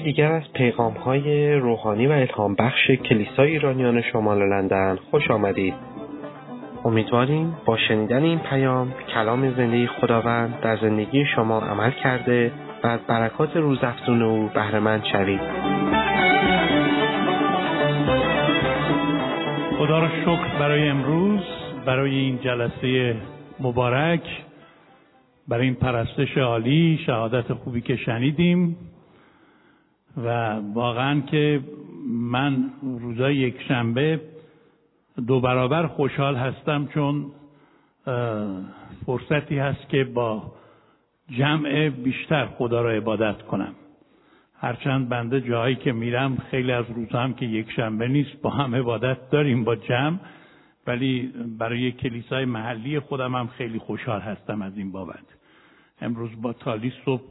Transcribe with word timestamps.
یکی 0.00 0.12
دیگر 0.12 0.32
از 0.32 0.42
پیغام 0.54 0.92
های 0.92 1.54
روحانی 1.54 2.06
و 2.06 2.12
الهام 2.12 2.54
بخش 2.54 2.90
کلیسای 2.90 3.50
ایرانیان 3.50 4.02
شمال 4.02 4.48
لندن 4.48 4.98
خوش 5.10 5.30
آمدید. 5.30 5.74
امیدواریم 6.84 7.56
با 7.64 7.76
شنیدن 7.76 8.22
این 8.22 8.38
پیام 8.38 8.94
کلام 9.14 9.54
زندگی 9.54 9.86
خداوند 9.86 10.60
در 10.60 10.76
زندگی 10.76 11.24
شما 11.24 11.60
عمل 11.60 11.90
کرده 11.90 12.52
و 12.84 12.86
از 12.86 13.00
برکات 13.08 13.56
روزافزون 13.56 14.22
او 14.22 14.50
بهرهمند 14.54 15.04
شوید. 15.12 15.40
خدا 19.78 19.98
را 19.98 20.08
شکر 20.08 20.58
برای 20.58 20.88
امروز 20.88 21.40
برای 21.86 22.14
این 22.14 22.38
جلسه 22.38 23.16
مبارک 23.60 24.22
برای 25.48 25.66
این 25.66 25.74
پرستش 25.74 26.38
عالی 26.38 27.00
شهادت 27.06 27.52
خوبی 27.52 27.80
که 27.80 27.96
شنیدیم 27.96 28.76
و 30.16 30.28
واقعا 30.74 31.20
که 31.20 31.60
من 32.08 32.70
روزای 32.82 33.36
یک 33.36 33.62
شنبه 33.68 34.20
دو 35.26 35.40
برابر 35.40 35.86
خوشحال 35.86 36.36
هستم 36.36 36.86
چون 36.86 37.26
فرصتی 39.06 39.58
هست 39.58 39.88
که 39.88 40.04
با 40.04 40.52
جمع 41.28 41.88
بیشتر 41.88 42.46
خدا 42.46 42.82
را 42.82 42.90
عبادت 42.90 43.42
کنم. 43.42 43.74
هرچند 44.58 45.08
بنده 45.08 45.40
جایی 45.40 45.76
که 45.76 45.92
میرم 45.92 46.36
خیلی 46.50 46.72
از 46.72 46.84
روزها 46.90 47.20
هم 47.20 47.34
که 47.34 47.46
یک 47.46 47.70
شنبه 47.70 48.08
نیست 48.08 48.42
با 48.42 48.50
هم 48.50 48.74
عبادت 48.74 49.30
داریم 49.30 49.64
با 49.64 49.76
جمع. 49.76 50.18
ولی 50.86 51.32
برای 51.58 51.92
کلیسای 51.92 52.44
محلی 52.44 53.00
خودم 53.00 53.34
هم 53.34 53.46
خیلی 53.46 53.78
خوشحال 53.78 54.20
هستم 54.20 54.62
از 54.62 54.76
این 54.76 54.92
بابت. 54.92 55.24
امروز 56.00 56.30
با 56.42 56.52
تالی 56.52 56.92
صبح 57.04 57.22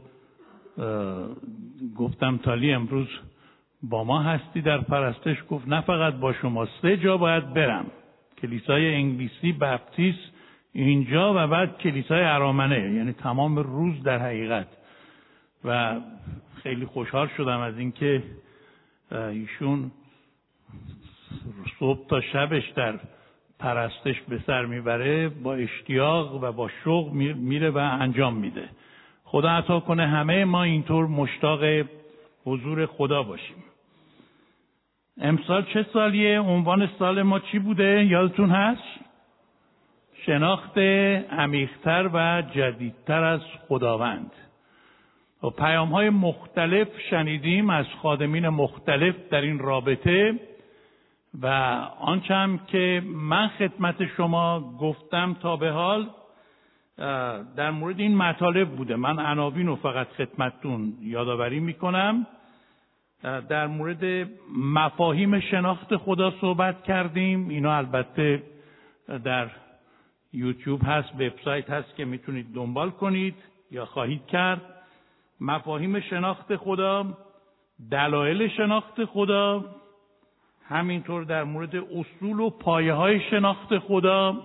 گفتم 1.96 2.36
تالی 2.36 2.72
امروز 2.72 3.08
با 3.82 4.04
ما 4.04 4.22
هستی 4.22 4.60
در 4.60 4.78
پرستش. 4.78 5.36
گفت 5.50 5.68
نه 5.68 5.80
فقط 5.80 6.14
با 6.14 6.32
شما 6.32 6.68
سه 6.82 6.96
جا 6.96 7.16
باید 7.16 7.54
برم. 7.54 7.86
کلیسای 8.42 8.94
انگلیسی 8.94 9.52
بپتیست 9.52 10.32
اینجا 10.72 11.34
و 11.36 11.46
بعد 11.46 11.78
کلیسای 11.78 12.22
ارامنه. 12.22 12.94
یعنی 12.94 13.12
تمام 13.12 13.56
روز 13.56 14.02
در 14.02 14.18
حقیقت. 14.18 14.66
و 15.64 16.00
خیلی 16.62 16.86
خوشحال 16.86 17.28
شدم 17.36 17.60
از 17.60 17.78
اینکه 17.78 18.22
ایشون 19.12 19.90
صبح 21.78 22.06
تا 22.08 22.20
شبش 22.20 22.70
در 22.70 23.00
پرستش 23.58 24.20
به 24.28 24.40
سر 24.46 24.66
می‌بره 24.66 25.28
با 25.28 25.54
اشتیاق 25.54 26.44
و 26.44 26.52
با 26.52 26.70
شوق 26.84 27.12
میره 27.12 27.70
و 27.70 27.78
انجام 27.78 28.36
میده. 28.36 28.68
خدا 29.30 29.50
عطا 29.50 29.80
کنه 29.80 30.06
همه 30.06 30.44
ما 30.44 30.62
اینطور 30.62 31.06
مشتاق 31.06 31.60
حضور 32.44 32.86
خدا 32.86 33.22
باشیم. 33.22 33.64
امسال 35.20 35.64
چه 35.64 35.86
سالیه؟ 35.92 36.40
عنوان 36.40 36.90
سال 36.98 37.22
ما 37.22 37.38
چی 37.38 37.58
بوده؟ 37.58 38.04
یادتون 38.04 38.50
هست؟ 38.50 38.82
شناخت 40.26 40.78
عمیقتر 40.78 42.10
و 42.12 42.42
جدیدتر 42.54 43.24
از 43.24 43.40
خداوند. 43.68 44.32
و 45.42 45.50
پیام 45.50 45.88
های 45.88 46.10
مختلف 46.10 46.88
شنیدیم 47.10 47.70
از 47.70 47.86
خادمین 48.02 48.48
مختلف 48.48 49.14
در 49.30 49.40
این 49.40 49.58
رابطه 49.58 50.40
و 51.42 51.46
آنچه 52.00 52.34
هم 52.34 52.58
که 52.66 53.02
من 53.06 53.48
خدمت 53.48 54.06
شما 54.16 54.60
گفتم 54.80 55.36
تا 55.42 55.56
به 55.56 55.70
حال 55.70 56.06
در 57.56 57.70
مورد 57.70 58.00
این 58.00 58.16
مطالب 58.16 58.68
بوده. 58.68 58.96
من 58.96 59.18
عناوین 59.18 59.66
رو 59.66 59.76
فقط 59.76 60.08
خدمتتون 60.08 60.92
یادآوری 61.00 61.60
می‌کنم. 61.60 62.26
در 63.22 63.66
مورد 63.66 64.28
مفاهیم 64.56 65.40
شناخت 65.40 65.96
خدا 65.96 66.32
صحبت 66.40 66.82
کردیم. 66.82 67.48
اینا 67.48 67.76
البته 67.76 68.42
در 69.24 69.50
یوتیوب 70.32 70.80
هست 70.84 71.14
وبسایت 71.14 71.70
هست 71.70 71.96
که 71.96 72.04
می‌تونید 72.04 72.54
دنبال 72.54 72.90
کنید 72.90 73.34
یا 73.70 73.84
خواهید 73.84 74.26
کرد. 74.26 74.60
مفاهیم 75.40 76.00
شناخت 76.00 76.56
خدا 76.56 77.18
دلایل 77.90 78.48
شناخت 78.48 79.04
خدا 79.04 79.64
همینطور 80.68 81.24
در 81.24 81.44
مورد 81.44 81.76
اصول 81.76 82.40
و 82.40 82.50
پایه 82.50 82.92
های 82.92 83.20
شناخت 83.20 83.78
خدا. 83.78 84.36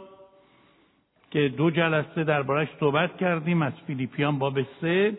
که 1.36 1.50
دو 1.58 1.72
جلسه 1.72 2.24
دربارش 2.24 2.68
صحبت 2.80 3.18
کردیم 3.18 3.62
از 3.62 3.74
فیلیپیان 3.88 4.40
باب 4.40 4.62
سه 4.82 5.18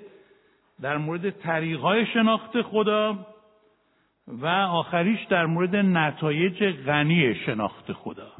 در 0.81 0.97
مورد 0.97 1.31
طریق 1.31 1.81
های 1.81 2.07
شناخت 2.07 2.63
خدا 2.63 3.27
و 4.29 4.47
آخریش 4.47 5.25
در 5.25 5.47
مورد 5.47 5.77
نتایج 5.77 6.65
غنی 6.65 7.35
شناخت 7.35 7.93
خدا. 7.93 8.33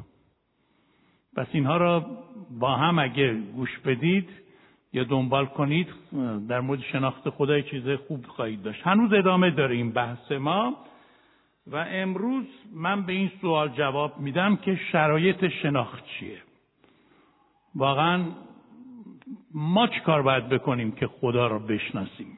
پس 1.35 1.47
اینها 1.51 1.77
را 1.77 2.05
با 2.59 2.75
هم 2.75 2.99
اگر 2.99 3.33
گوش 3.33 3.79
بدید 3.85 4.29
یا 4.93 5.03
دنبال 5.03 5.45
کنید 5.45 5.87
در 6.49 6.59
مورد 6.59 6.81
شناخت 6.81 7.29
خدا 7.29 7.61
چیز 7.61 7.89
خوب 8.07 8.25
خواهید 8.25 8.63
داشت. 8.63 8.87
هنوز 8.87 9.13
ادامه 9.13 9.51
داره 9.51 9.75
این 9.75 9.91
بحث 9.91 10.31
ما 10.31 10.77
و 11.67 11.75
امروز 11.89 12.45
من 12.73 13.05
به 13.05 13.13
این 13.13 13.31
سوال 13.41 13.69
جواب 13.69 14.19
میدم 14.19 14.55
که 14.55 14.79
شرایط 14.91 15.47
شناخت 15.47 16.05
چیه. 16.05 16.46
واقعا 17.77 18.25
ما 19.53 19.87
چی 19.87 19.99
کار 19.99 20.21
باید 20.21 20.49
بکنیم 20.49 20.91
که 20.91 21.07
خدا 21.07 21.47
را 21.47 21.59
بشناسیم؟ 21.59 22.37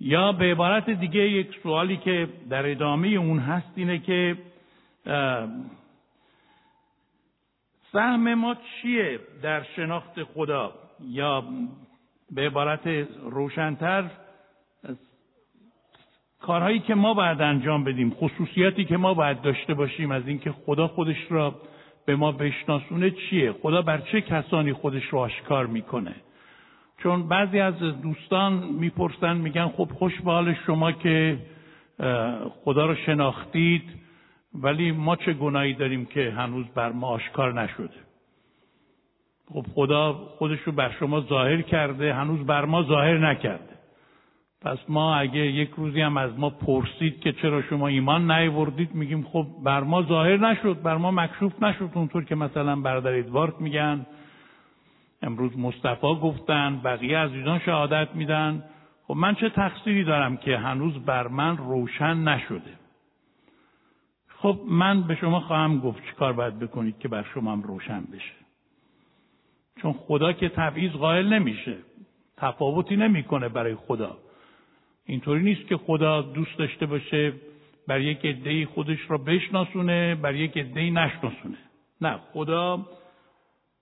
یا 0.00 0.32
به 0.32 0.44
عبارت 0.44 0.90
دیگه 0.90 1.20
یک 1.20 1.58
سوالی 1.62 1.96
که 1.96 2.28
در 2.50 2.70
ادامه 2.70 3.08
اون 3.08 3.38
هست 3.38 3.72
اینه 3.76 3.98
که 3.98 4.36
سهم 7.92 8.34
ما 8.34 8.54
چیه 8.54 9.20
در 9.42 9.62
شناخت 9.76 10.22
خدا؟ 10.22 10.74
یا 11.00 11.44
به 12.30 12.46
عبارت 12.46 12.86
روشنتر 13.22 14.10
کارهایی 16.40 16.78
که 16.78 16.94
ما 16.94 17.14
باید 17.14 17.40
انجام 17.40 17.84
بدیم 17.84 18.10
خصوصیاتی 18.10 18.84
که 18.84 18.96
ما 18.96 19.14
باید 19.14 19.40
داشته 19.40 19.74
باشیم 19.74 20.10
از 20.10 20.28
اینکه 20.28 20.52
خدا 20.52 20.88
خودش 20.88 21.30
را 21.30 21.54
به 22.08 22.16
ما 22.16 22.32
بشناسونه 22.32 23.10
چیه؟ 23.10 23.52
خدا 23.52 23.82
بر 23.82 23.98
چه 23.98 24.20
کسانی 24.20 24.72
خودش 24.72 25.12
را 25.12 25.20
آشکار 25.20 25.66
می‌کنه؟ 25.66 26.14
چون 27.02 27.28
بعضی 27.28 27.60
از 27.60 27.74
دوستان 27.78 28.52
می‌پرسن 28.52 29.36
میگن 29.36 29.68
خب 29.68 29.88
خوش 29.98 30.20
به 30.20 30.30
حال 30.30 30.54
شما 30.66 30.92
که 30.92 31.38
خدا 32.64 32.86
رو 32.86 32.94
شناختید 32.94 33.82
ولی 34.54 34.92
ما 34.92 35.16
چه 35.16 35.32
گناهی 35.32 35.74
داریم 35.74 36.06
که 36.06 36.30
هنوز 36.30 36.66
بر 36.74 36.92
ما 36.92 37.08
آشکار 37.08 37.62
نشده؟ 37.62 38.00
خب 39.52 39.66
خدا 39.74 40.12
خودش 40.12 40.60
رو 40.60 40.72
بر 40.72 40.92
شما 41.00 41.20
ظاهر 41.20 41.62
کرده 41.62 42.14
هنوز 42.14 42.46
بر 42.46 42.64
ما 42.64 42.82
ظاهر 42.82 43.18
نکرده. 43.18 43.77
پس 44.62 44.78
ما 44.88 45.16
اگه 45.16 45.40
یک 45.40 45.70
روزی 45.76 46.00
هم 46.00 46.16
از 46.16 46.38
ما 46.38 46.50
پرسید 46.50 47.20
که 47.20 47.32
چرا 47.32 47.62
شما 47.62 47.88
ایمان 47.88 48.30
نیوردید 48.30 48.94
میگیم 48.94 49.22
خب 49.22 49.46
بر 49.64 49.80
ما 49.80 50.02
ظاهر 50.02 50.36
نشد 50.36 50.82
بر 50.82 50.96
ما 50.96 51.10
مکشوف 51.10 51.62
نشد. 51.62 51.90
اونطور 51.94 52.24
که 52.24 52.34
مثلا 52.34 52.76
برادر 52.76 53.12
ادوارد 53.12 53.60
میگن 53.60 54.06
امروز 55.22 55.58
مصطفی 55.58 56.14
گفتن 56.22 56.80
بقیه 56.84 57.18
عزیزان 57.18 57.58
شهادت 57.58 58.08
میدن. 58.14 58.64
خب 59.06 59.14
من 59.14 59.34
چه 59.34 59.48
تقصیری 59.48 60.04
دارم 60.04 60.36
که 60.36 60.58
هنوز 60.58 60.98
بر 61.04 61.28
من 61.28 61.56
روشن 61.56 62.14
نشده؟ 62.14 62.78
خب 64.28 64.60
من 64.68 65.02
به 65.02 65.14
شما 65.14 65.40
خواهم 65.40 65.78
گفت 65.80 66.04
چیکار 66.10 66.32
باید 66.32 66.58
بکنید 66.58 66.98
که 66.98 67.08
بر 67.08 67.26
شما 67.34 67.52
هم 67.52 67.62
روشن 67.62 68.00
بشه. 68.00 68.34
چون 69.82 69.92
خدا 69.92 70.32
که 70.32 70.48
تبعیض 70.48 70.92
قائل 70.92 71.32
نمیشه 71.32 71.76
تفاوتی 72.36 72.96
نمی‌کنه 72.96 73.48
برای 73.48 73.74
خدا. 73.74 74.16
اینطوری 75.08 75.42
نیست 75.42 75.66
که 75.68 75.76
خدا 75.76 76.22
دوست 76.22 76.58
داشته 76.58 76.86
باشه 76.86 77.32
بر 77.86 78.00
یک 78.00 78.24
عدهای 78.24 78.64
خودش 78.66 78.98
را 79.08 79.18
بشناسونه 79.18 80.14
بر 80.14 80.34
یک 80.34 80.56
عدهای 80.56 80.90
نشناسونه. 80.90 81.58
نه 82.00 82.18
خدا 82.32 82.86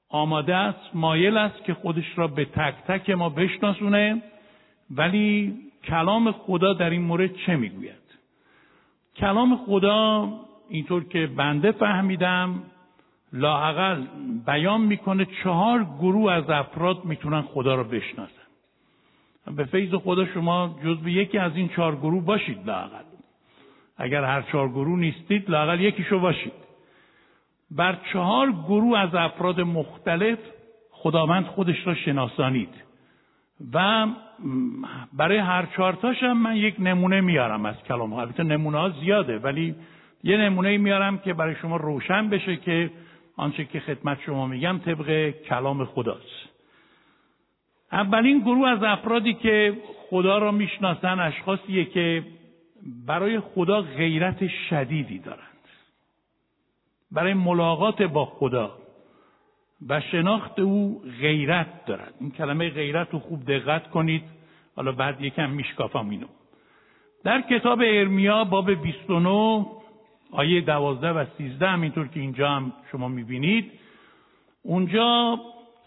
آماده 0.09 0.55
است 0.55 0.91
مایل 0.95 1.37
است 1.37 1.65
که 1.65 1.75
خودش 1.75 2.19
را 2.19 2.29
به 2.29 2.45
تک 2.45 2.75
تک 2.89 3.11
ما 3.11 3.29
بشناسونه 3.29 4.23
ولی 4.91 5.55
کلام 5.85 6.33
خدا 6.33 6.73
در 6.73 6.91
این 6.91 7.03
مورد 7.03 7.31
چه 7.47 7.57
می‌گوید؟ 7.57 8.07
کلام 9.17 9.57
خدا 9.57 10.33
اینطور 10.69 11.05
که 11.09 11.27
بنده 11.27 11.73
فهمیدم 11.73 12.63
لاقل 13.33 14.03
بیان 14.47 14.81
می‌کنه 14.81 15.27
چهار 15.43 15.85
گروه 15.85 16.33
از 16.33 16.51
افراد 16.51 17.05
می‌تونن 17.05 17.43
خدا 17.43 17.75
را 17.75 17.85
بشناسن. 17.85 18.46
به 19.57 19.65
فیض 19.65 19.95
خدا 19.95 20.27
شما 20.27 20.77
جزو 20.85 21.09
یکی 21.09 21.39
از 21.39 21.57
این 21.57 21.69
چهار 21.69 21.97
گروه 21.97 22.25
باشید 22.25 22.67
لاقل 22.67 23.07
اگر 23.99 24.25
هر 24.25 24.43
چهار 24.43 24.69
گروه 24.69 24.99
نیستید 24.99 25.51
لاقل 25.51 25.81
یکیشو 25.81 26.19
باشید. 26.19 26.53
بر 27.71 27.99
چهار 28.13 28.53
گروه 28.53 28.99
از 28.99 29.15
افراد 29.15 29.61
مختلف 29.61 30.39
خداوند 30.91 31.45
خودش 31.47 31.87
را 31.87 31.95
شناسانید. 31.95 32.69
و 33.73 34.07
برای 35.13 35.39
هر 35.39 35.67
چهارتاش 35.77 36.23
هم 36.23 36.43
من 36.43 36.57
یک 36.57 36.75
نمونه 36.79 37.21
میارم 37.21 37.67
از 37.67 37.77
کلام 37.89 38.13
ها. 38.13 38.21
البته 38.21 38.43
نمونه 38.43 38.79
ها 38.79 38.89
زیاده 38.89 39.39
ولی 39.39 39.75
یه 40.25 40.37
نمونه 40.37 40.79
میارم 40.79 41.19
که 41.19 41.35
برای 41.35 41.55
شما 41.55 41.77
روشن 41.77 42.29
بشه 42.29 42.57
که 42.57 42.91
آنچه 43.37 43.65
که 43.65 43.81
خدمت 43.81 44.21
شما 44.21 44.47
میگم 44.47 44.79
طبق 44.79 45.31
کلام 45.31 45.85
خداست. 45.85 46.56
اولین 47.93 48.39
گروه 48.39 48.69
از 48.69 48.83
افرادی 48.83 49.35
که 49.35 49.77
خدا 50.11 50.39
را 50.39 50.51
می‌شناسن 50.51 51.21
اشخاصیه 51.21 51.85
که 51.85 52.25
برای 53.07 53.41
خدا 53.41 53.81
غیرت 53.83 54.47
شدیدی 54.47 55.19
دارند. 55.19 55.41
برای 57.11 57.35
ملاقات 57.35 58.03
با 58.03 58.25
خدا 58.25 58.79
و 59.89 60.01
شناخت 60.01 60.59
او 60.59 61.03
غیرت 61.21 61.87
دارد. 61.87 62.15
این 62.21 62.31
کلمه 62.31 62.71
غیرت 62.71 63.11
رو 63.11 63.19
خوب 63.19 63.45
دقت 63.45 63.91
کنید. 63.91 64.23
حالا 64.77 64.93
بعد 64.93 65.21
یکم 65.21 65.51
میشکافم 65.51 66.11
اینو. 66.11 66.27
در 67.25 67.41
کتاب 67.41 67.83
ارمیا 67.87 68.45
باب 68.45 68.71
29 68.83 69.67
آیه 70.33 70.61
12 70.61 71.11
و 71.11 71.25
13 71.39 71.69
همینطور 71.69 72.09
که 72.09 72.21
اینجا 72.21 72.49
هم 72.49 72.73
شما 72.93 73.09
می‌بینید 73.09 73.73
اونجا 74.63 75.39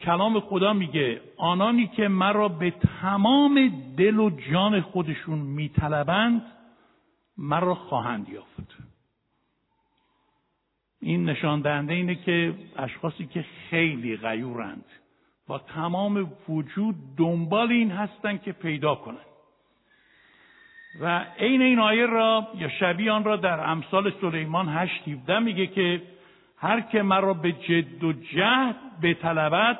کلام 0.02 0.40
خدا 0.40 0.74
میگه 0.74 1.22
آنانی 1.38 1.88
که 1.88 2.08
مرا 2.08 2.48
به 2.48 2.74
تمام 3.02 3.72
دل 3.98 4.20
و 4.20 4.30
جان 4.52 4.82
خودشون 4.82 5.40
میطلبند 5.40 6.42
مرا 7.38 7.76
خواهند 7.76 8.30
یافت. 8.30 8.78
این 11.02 11.30
نشان 11.30 11.62
دهنده 11.62 11.94
اینه 11.94 12.16
که 12.16 12.54
اشخاصی 12.78 13.26
که 13.26 13.46
خیلی 13.70 14.18
غیورند 14.18 14.86
با 15.48 15.60
تمام 15.60 16.32
وجود 16.50 16.96
دنبال 17.18 17.72
این 17.72 17.92
هستند 17.92 18.42
که 18.42 18.52
پیدا 18.52 18.96
کنند 18.96 19.26
و 21.02 21.26
عین 21.40 21.62
این 21.62 21.80
آیه 21.80 22.06
را 22.06 22.48
یا 22.56 22.70
شبیه 22.70 23.12
آن 23.12 23.24
را 23.24 23.36
در 23.36 23.70
امثال 23.70 24.12
سلیمان 24.22 24.70
هشت 24.70 25.02
هیوده 25.06 25.40
میگه 25.40 25.68
که 25.68 26.02
هر 26.58 26.82
که 26.82 27.02
مرا 27.02 27.34
به 27.34 27.52
جد 27.52 28.04
و 28.04 28.14
جهد 28.14 28.76
بطلبد 29.04 29.80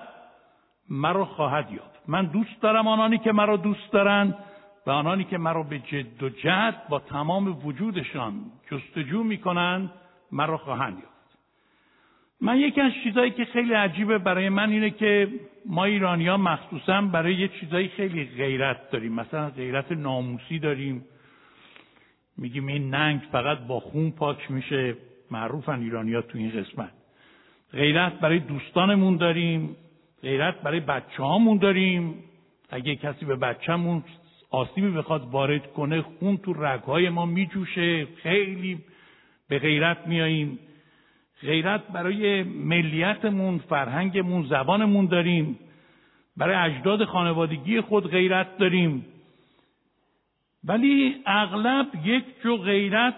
مرا 0.90 1.26
خواهد 1.26 1.72
یافت. 1.72 2.04
من 2.08 2.26
دوست 2.26 2.62
دارم 2.62 2.88
آنانی 2.88 3.18
که 3.18 3.32
مرا 3.32 3.58
دوست 3.58 3.92
دارند 3.92 4.36
و 4.88 4.92
آنانی 4.92 5.24
که 5.24 5.38
مرا 5.38 5.64
به 5.64 5.80
جد 5.80 6.24
و 6.24 6.30
جهد 6.30 6.88
با 6.90 7.00
تمام 7.00 7.66
وجودشان 7.66 8.34
جستجو 8.72 9.24
می‌کنند 9.24 9.92
مرا 10.32 10.58
خواهند 10.58 10.94
یافت. 10.94 11.10
من 12.42 12.58
یکی 12.58 12.82
از 12.82 12.92
چیزهایی 13.04 13.32
که 13.32 13.46
خیلی 13.46 13.74
عجیبه 13.74 14.18
برای 14.18 14.50
من 14.50 14.70
اینه 14.70 14.90
که 14.90 15.28
ما 15.66 15.86
ایرانی 15.86 16.30
مخصوصا 16.30 17.02
برای 17.02 17.36
یه 17.36 17.48
چیزایی 17.48 17.88
خیلی 17.88 18.26
غیرت 18.26 18.92
داریم. 18.92 19.14
مثلا 19.14 19.50
غیرت 19.50 19.92
ناموسی 19.92 20.60
داریم. 20.60 21.06
میگیم 22.38 22.68
این 22.68 22.90
ننگ 22.90 23.22
فقط 23.32 23.60
با 23.60 23.80
خون 23.80 24.12
پاک 24.12 24.52
میشه. 24.52 24.96
معروفن 25.32 25.80
ایرانی 25.80 26.14
ها 26.14 26.22
تو 26.22 26.38
این 26.38 26.52
قسمت. 26.52 26.92
غیرت 27.74 28.14
برای 28.14 28.40
دوستانمون 28.40 29.18
داریم. 29.18 29.76
غیرت 30.22 30.62
برای 30.62 30.80
بچه 30.80 31.24
هامون 31.24 31.58
داریم. 31.58 32.24
اگه 32.70 32.96
کسی 32.96 33.26
به 33.26 33.36
بچهمون 33.36 34.04
آسیبی 34.52 34.90
بخواد 34.90 35.30
وارد 35.32 35.74
کنه 35.74 36.02
خون 36.02 36.38
تو 36.38 36.54
رگهای 36.54 37.10
ما 37.10 37.26
میجوشه. 37.26 38.06
خیلی 38.06 38.80
به 39.50 39.60
غیرت 39.60 40.08
میاییم. 40.08 40.60
غیرت 41.42 41.88
برای 41.88 42.44
ملیتمون 42.44 43.58
فرهنگمون 43.58 44.44
زبانمون 44.44 45.06
داریم. 45.06 45.60
برای 46.38 46.56
اجداد 46.56 47.06
خانوادگی 47.06 47.82
خود 47.82 48.08
غیرت 48.08 48.58
داریم. 48.58 49.06
ولی 50.64 51.16
اغلب 51.26 51.88
یک 52.04 52.24
جو 52.44 52.58
غیرت 52.58 53.16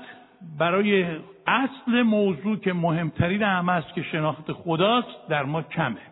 برای 0.59 1.05
اصل 1.47 2.01
موضوع 2.01 2.57
که 2.57 2.73
مهمترین 2.73 3.43
همه 3.43 3.71
است 3.71 3.93
که 3.93 4.03
شناخت 4.03 4.51
خداست 4.51 5.27
در 5.29 5.43
ما 5.43 5.61
کمه. 5.61 6.10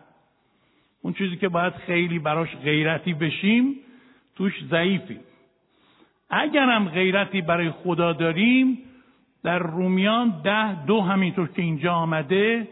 اون 1.02 1.12
چیزی 1.12 1.36
که 1.36 1.48
باید 1.48 1.72
خیلی 1.72 2.18
براش 2.18 2.56
غیرتی 2.56 3.14
بشیم 3.14 3.74
توش 4.36 4.52
ضعیفیم. 4.70 5.20
اگرم 6.30 6.88
غیرتی 6.88 7.40
برای 7.40 7.70
خدا 7.70 8.12
داریم 8.12 8.78
در 9.42 9.58
رومیان 9.58 10.40
ده 10.44 10.84
دو 10.84 11.00
همینطور 11.00 11.48
که 11.48 11.62
اینجا 11.62 11.92
آمده 11.92 12.68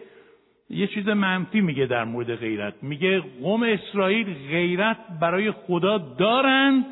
یه 0.71 0.87
چیز 0.87 1.09
منفی 1.09 1.61
میگه 1.61 1.87
در 1.87 2.05
مورد 2.05 2.37
غیرت. 2.37 2.75
میگه 2.83 3.21
قوم 3.21 3.63
اسرائیل 3.63 4.35
غیرت 4.49 4.97
برای 5.21 5.51
خدا 5.51 5.99
دارند 5.99 6.85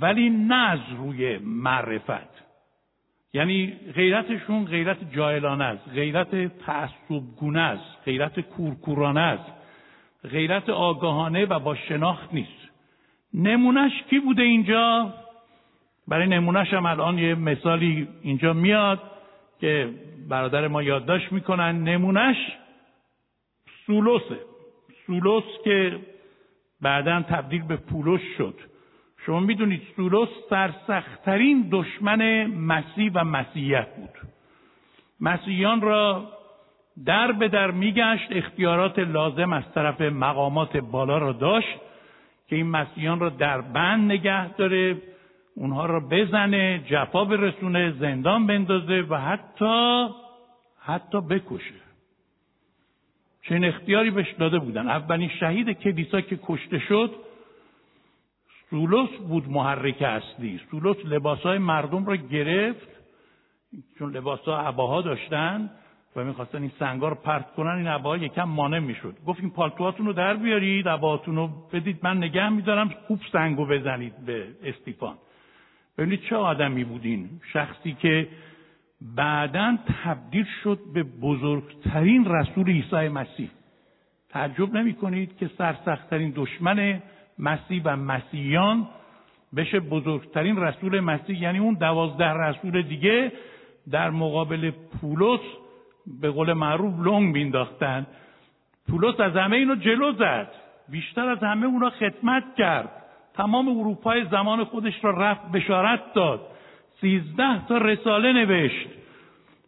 ولی 0.00 0.30
نه 0.30 0.70
از 0.70 0.80
روی 0.98 1.38
معرفت. 1.38 2.48
یعنی 3.34 3.72
غیرتشون 3.94 4.64
غیرت 4.64 5.12
جاهلانه 5.12 5.64
است 5.64 5.88
غیرت 5.88 6.58
تعصبگونه 6.58 7.60
است 7.60 7.96
غیرت 8.04 8.40
کورکورانه 8.40 9.20
است. 9.20 9.57
غیرت 10.24 10.70
آگاهانه 10.70 11.46
و 11.46 11.58
با 11.58 11.74
شناخت 11.74 12.34
نیست. 12.34 12.68
نمونش 13.34 13.92
کی 14.10 14.18
بوده 14.18 14.42
اینجا؟ 14.42 15.14
برای 16.08 16.26
نمونهش 16.26 16.74
هم 16.74 16.86
الان 16.86 17.18
یه 17.18 17.34
مثالی 17.34 18.08
اینجا 18.22 18.52
میاد 18.52 19.00
که 19.60 19.94
برادر 20.28 20.68
ما 20.68 20.82
یادداشت 20.82 21.32
می‌کنن. 21.32 21.84
نمونهش 21.84 22.36
سولوسه. 23.86 24.38
سولوس 25.06 25.44
که 25.64 25.98
بعدا 26.80 27.22
تبدیل 27.22 27.62
به 27.62 27.76
پولس 27.76 28.20
شد. 28.38 28.54
شما 29.26 29.40
می‌دونید 29.40 29.82
سولوس 29.96 30.28
سرسختترین 30.50 31.68
دشمن 31.72 32.46
مسیح 32.46 33.10
و 33.14 33.24
مسیحیت 33.24 33.96
بود. 33.96 34.30
مسیحیان 35.20 35.80
را 35.80 36.32
در 37.04 37.32
به 37.32 37.48
در 37.48 37.70
میگشت 37.70 38.26
اختیارات 38.30 38.98
لازم 38.98 39.52
از 39.52 39.64
طرف 39.74 40.00
مقامات 40.00 40.76
بالا 40.76 41.18
را 41.18 41.32
داشت 41.32 41.78
که 42.48 42.56
این 42.56 42.66
مسیحیان 42.66 43.20
را 43.20 43.28
در 43.28 43.60
بند 43.60 44.12
نگه 44.12 44.54
داره 44.54 44.96
اونها 45.54 45.86
را 45.86 46.00
بزنه 46.00 46.84
جفا 46.90 47.24
برسونه 47.24 47.92
زندان 48.00 48.46
بندازه 48.46 49.00
و 49.08 49.14
حتی 49.14 50.08
حتی 50.80 51.20
بکشه. 51.20 51.74
چنین 53.42 53.64
اختیاری 53.64 54.10
بهش 54.10 54.32
داده 54.32 54.58
بودن. 54.58 54.88
اولین 54.88 55.28
شهید 55.40 55.70
کلیسا 55.70 56.20
که 56.20 56.38
کشته 56.42 56.78
شد 56.78 57.14
سولوس 58.70 59.10
بود 59.10 59.48
محرک 59.48 60.02
اصلی. 60.02 60.60
سولوس 60.70 60.96
لباسهای 61.04 61.58
مردم 61.58 62.06
را 62.06 62.16
گرفت 62.16 62.88
چون 63.98 64.16
لباسها 64.16 64.60
عباها 64.60 65.02
داشتن. 65.02 65.70
و 66.16 66.24
می‌خواستن 66.24 66.62
این 66.62 66.70
سنگا 66.78 67.08
رو 67.08 67.14
پرت 67.14 67.54
کنن 67.54 67.76
این 67.76 67.86
عباها 67.86 68.16
یکم 68.16 68.44
مانع 68.44 68.78
می‌شد. 68.78 69.16
گفت 69.26 69.40
این 69.40 69.50
پالتوهاتون 69.50 70.06
رو 70.06 70.12
در 70.12 70.34
بیارید 70.34 70.88
عباهاتون 70.88 71.36
رو 71.36 71.48
بدید. 71.72 71.98
من 72.02 72.16
نگه 72.16 72.48
میدارم 72.48 72.88
خوب 73.06 73.20
سنگو 73.32 73.66
بزنید 73.66 74.26
به 74.26 74.46
استیفان. 74.64 75.14
ببینید 75.98 76.20
چه 76.20 76.36
آدمی 76.36 76.84
بودین. 76.84 77.28
شخصی 77.52 77.92
که 77.92 78.28
بعدا 79.00 79.78
تبدیل 80.04 80.46
شد 80.62 80.78
به 80.94 81.02
بزرگترین 81.02 82.24
رسول 82.24 82.70
عیسی 82.70 83.08
مسیح. 83.08 83.50
تعجب 84.28 84.76
نمی 84.76 84.94
کنید 84.94 85.36
که 85.36 85.50
سرسختترین 85.58 86.32
دشمن 86.36 87.02
مسیح 87.38 87.82
و 87.84 87.96
مسیحیان 87.96 88.88
بشه 89.56 89.80
بزرگترین 89.80 90.56
رسول 90.56 91.00
مسیح؟ 91.00 91.42
یعنی 91.42 91.58
اون 91.58 91.74
دوازده 91.74 92.24
رسول 92.24 92.82
دیگه 92.82 93.32
در 93.90 94.10
مقابل 94.10 94.70
پولس 94.70 95.40
به 96.20 96.30
قول 96.30 96.52
معروف 96.52 97.06
لنگ 97.06 97.34
مینداختن 97.34 98.06
پولس 98.88 99.20
از 99.20 99.36
همه 99.36 99.56
اینو 99.56 99.74
جلو 99.74 100.12
زد. 100.12 100.48
بیشتر 100.88 101.28
از 101.28 101.38
همه 101.38 101.66
اونا 101.66 101.90
خدمت 101.90 102.44
کرد. 102.58 102.90
تمام 103.34 103.68
اروپای 103.68 104.24
زمان 104.30 104.64
خودش 104.64 105.04
را 105.04 105.10
رفت 105.10 105.50
بشارت 105.52 106.14
داد. 106.14 106.40
سیزده 107.00 107.66
تا 107.66 107.78
رساله 107.78 108.32
نوشت. 108.32 108.88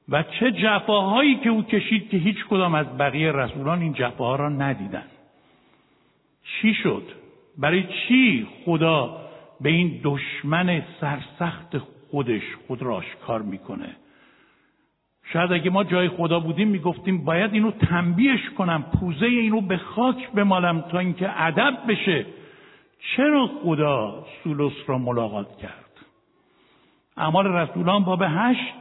و 0.09 0.23
چه 0.23 0.53
جفاهایی 0.53 1.37
که 1.37 1.51
او 1.51 1.63
کشید 1.63 2.11
که 2.11 2.17
هیچ 2.17 2.45
کدام 2.45 2.75
از 2.75 2.99
بقیه 2.99 3.33
رسولان 3.33 3.81
این 3.81 3.93
جفاها 3.93 4.37
را 4.37 4.49
ندیدن. 4.49 5.07
چی 6.45 6.75
شد؟ 6.75 7.03
برای 7.59 7.85
چی 7.85 8.47
خدا 8.65 9.21
به 9.61 9.71
این 9.71 10.01
دشمن 10.05 10.83
سرسخت 11.01 11.79
خودش 11.79 12.43
خود 12.67 12.83
را 12.83 12.95
آشکار 12.95 13.43
می‌کنه؟ 13.43 13.97
شاید 15.33 15.53
اگه 15.53 15.71
ما 15.71 15.85
جای 15.85 16.09
خدا 16.09 16.41
بودیم 16.41 16.69
می‌گفتیم 16.69 17.25
باید 17.25 17.53
اینو 17.53 17.71
تنبیهش 17.71 18.51
کنم 18.59 18.85
پوزه 19.01 19.27
اینو 19.27 19.61
به 19.61 19.77
خاک 19.77 20.31
بمالم 20.31 20.81
تا 20.81 20.99
اینکه 20.99 21.43
ادب 21.43 21.79
بشه. 21.89 22.27
چرا 23.17 23.51
خدا 23.63 24.25
سولوس 24.45 24.73
را 24.87 24.99
ملاقات 24.99 25.59
کرد؟ 25.59 25.91
اعمال 27.17 27.47
رسولان 27.47 28.05
باب 28.05 28.23
هشت 28.27 28.75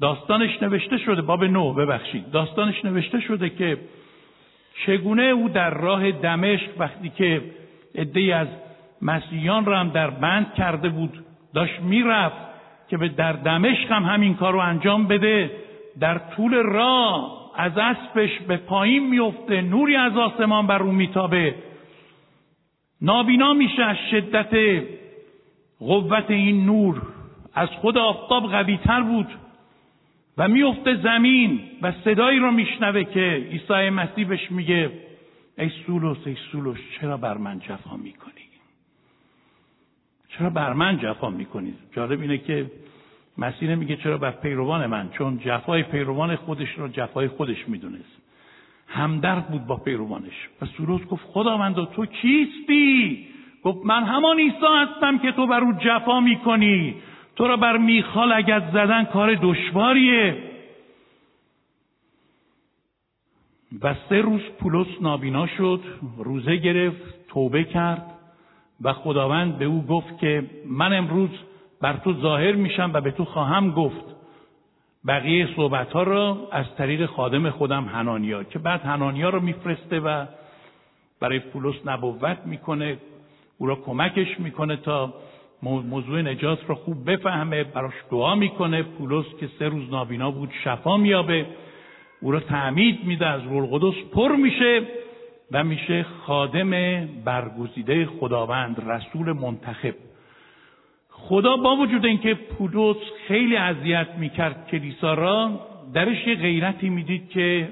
داستانش 0.00 0.62
نوشته 0.62 0.98
شده 0.98 1.22
باب 1.22 1.44
نو 1.44 1.72
ببخشید. 1.72 2.30
داستانش 2.30 2.84
نوشته 2.84 3.20
شده 3.20 3.50
که 3.50 3.78
چگونه 4.86 5.22
او 5.22 5.48
در 5.48 5.70
راه 5.70 6.10
دمشق 6.10 6.68
وقتی 6.78 7.08
که 7.08 7.42
عدهای 7.94 8.32
از 8.32 8.48
مسیحیان 9.02 9.64
را 9.64 9.78
هم 9.78 9.88
در 9.88 10.10
بند 10.10 10.54
کرده 10.54 10.88
بود 10.88 11.24
داشت 11.54 11.80
می‌رفت 11.80 12.50
که 12.88 12.96
به 12.96 13.08
در 13.08 13.32
دمشق 13.32 13.92
هم 13.92 14.02
همین 14.02 14.34
کار 14.34 14.52
رو 14.52 14.58
انجام 14.58 15.06
بده. 15.06 15.50
در 16.00 16.18
طول 16.18 16.54
راه 16.54 17.40
از 17.56 17.72
اسبش 17.78 18.38
به 18.38 18.56
پایین 18.56 19.08
میفته 19.08 19.60
نوری 19.60 19.96
از 19.96 20.16
آسمان 20.16 20.66
بر 20.66 20.82
او 20.82 20.92
میتابه. 20.92 21.54
نابینا 23.02 23.54
میشه 23.54 23.82
از 23.82 23.96
شدت 24.10 24.82
قوت 25.78 26.30
این 26.30 26.66
نور. 26.66 27.02
از 27.54 27.68
خود 27.68 27.98
آفتاب 27.98 28.50
قوی 28.50 28.76
تر 28.76 29.00
بود 29.00 29.26
و 30.38 30.48
میفته 30.48 30.96
زمین 30.96 31.60
و 31.82 31.92
صدایی 32.04 32.38
رو 32.38 32.50
میشنوه 32.50 33.04
که 33.04 33.46
عیسی 33.50 33.90
مسیح 33.90 34.28
بهش 34.28 34.50
میگه 34.50 34.90
ای 35.58 35.70
سولوس 35.86 36.18
ای 36.26 36.36
سولوس 36.52 36.78
چرا 37.00 37.16
بر 37.16 37.36
من 37.36 37.58
جفا 37.58 37.96
می‌کنی؟ 37.96 38.32
چرا 40.28 40.50
بر 40.50 40.72
من 40.72 40.98
جفا 40.98 41.30
می‌کنید 41.30 41.74
جالب 41.92 42.20
اینه 42.20 42.38
که 42.38 42.70
مسیح 43.38 43.74
میگه 43.74 43.96
چرا 43.96 44.18
بر 44.18 44.30
پیروان 44.30 44.86
من؟ 44.86 45.10
چون 45.10 45.38
جفای 45.38 45.82
پیروان 45.82 46.36
خودش 46.36 46.68
رو 46.78 46.88
جفای 46.88 47.28
خودش 47.28 47.68
می‌دونست. 47.68 48.20
همدرد 48.88 49.48
بود 49.48 49.66
با 49.66 49.76
پیروانش. 49.76 50.48
و 50.62 50.66
سولوس 50.66 51.02
گفت 51.04 51.24
خداوند 51.26 51.84
تو 51.84 52.06
کیستی؟ 52.06 53.26
گفت 53.64 53.86
من 53.86 54.04
همان 54.04 54.38
عیسی 54.38 54.66
هستم 54.78 55.18
که 55.18 55.32
تو 55.32 55.46
بر 55.46 55.60
او 55.60 55.72
جفا 55.72 56.20
می‌کنی. 56.20 56.94
تو 57.36 57.46
را 57.46 57.56
بر 57.56 57.76
میخال 57.76 58.32
اگر 58.32 58.60
زدن 58.72 59.04
کار 59.04 59.38
دشواریه. 59.42 60.36
و 63.82 63.94
سه 64.08 64.20
روز 64.20 64.40
پولس 64.40 64.86
نابینا 65.00 65.46
شد 65.46 65.80
روزه 66.18 66.56
گرفت 66.56 67.28
توبه 67.28 67.64
کرد 67.64 68.10
و 68.82 68.92
خداوند 68.92 69.58
به 69.58 69.64
او 69.64 69.86
گفت 69.86 70.18
که 70.18 70.50
من 70.66 70.92
امروز 70.92 71.30
بر 71.80 71.96
تو 71.96 72.12
ظاهر 72.12 72.52
میشم 72.52 72.90
و 72.94 73.00
به 73.00 73.10
تو 73.10 73.24
خواهم 73.24 73.70
گفت. 73.70 74.04
بقیه 75.06 75.48
صحبت 75.56 75.92
ها 75.92 76.02
را 76.02 76.48
از 76.52 76.66
طریق 76.78 77.06
خادم 77.06 77.50
خودم 77.50 77.84
هنانیا 77.84 78.44
که 78.44 78.58
بعد 78.58 78.80
هنانیا 78.80 79.28
رو 79.30 79.40
میفرسته 79.40 80.00
و 80.00 80.26
برای 81.20 81.38
پولس 81.38 81.74
نبوت 81.84 82.38
می‌کنه 82.44 82.98
او 83.58 83.66
را 83.66 83.74
کمکش 83.74 84.40
می‌کنه 84.40 84.76
تا 84.76 85.14
موضوع 85.62 86.22
نجات 86.22 86.58
رو 86.68 86.74
خوب 86.74 87.10
بفهمه 87.10 87.64
براش 87.64 87.94
دعا 88.10 88.34
می‌کنه. 88.34 88.82
پولس 88.82 89.26
که 89.40 89.48
سه 89.58 89.68
روز 89.68 89.90
نابینا 89.90 90.30
بود 90.30 90.50
شفا 90.64 90.96
میابه 90.96 91.46
او 92.20 92.32
را 92.32 92.40
تعمید 92.40 93.04
میده 93.04 93.26
از 93.26 93.42
روح 93.42 93.72
القدس 93.72 93.94
پر 94.12 94.36
میشه 94.36 94.82
و 95.52 95.64
میشه 95.64 96.02
خادم 96.02 96.70
برگزیده 97.24 98.06
خداوند 98.06 98.90
رسول 98.90 99.32
منتخب. 99.32 99.94
خدا 101.28 101.56
با 101.56 101.76
وجود 101.76 102.06
اینکه 102.06 102.34
پولس 102.34 102.96
خیلی 103.28 103.56
اذیت 103.56 104.08
می‌کرد 104.18 104.68
کلیسا 104.70 105.14
را 105.14 105.60
درش 105.94 106.26
یه 106.26 106.34
غیرتی 106.34 106.88
می‌دید 106.88 107.30
که 107.30 107.68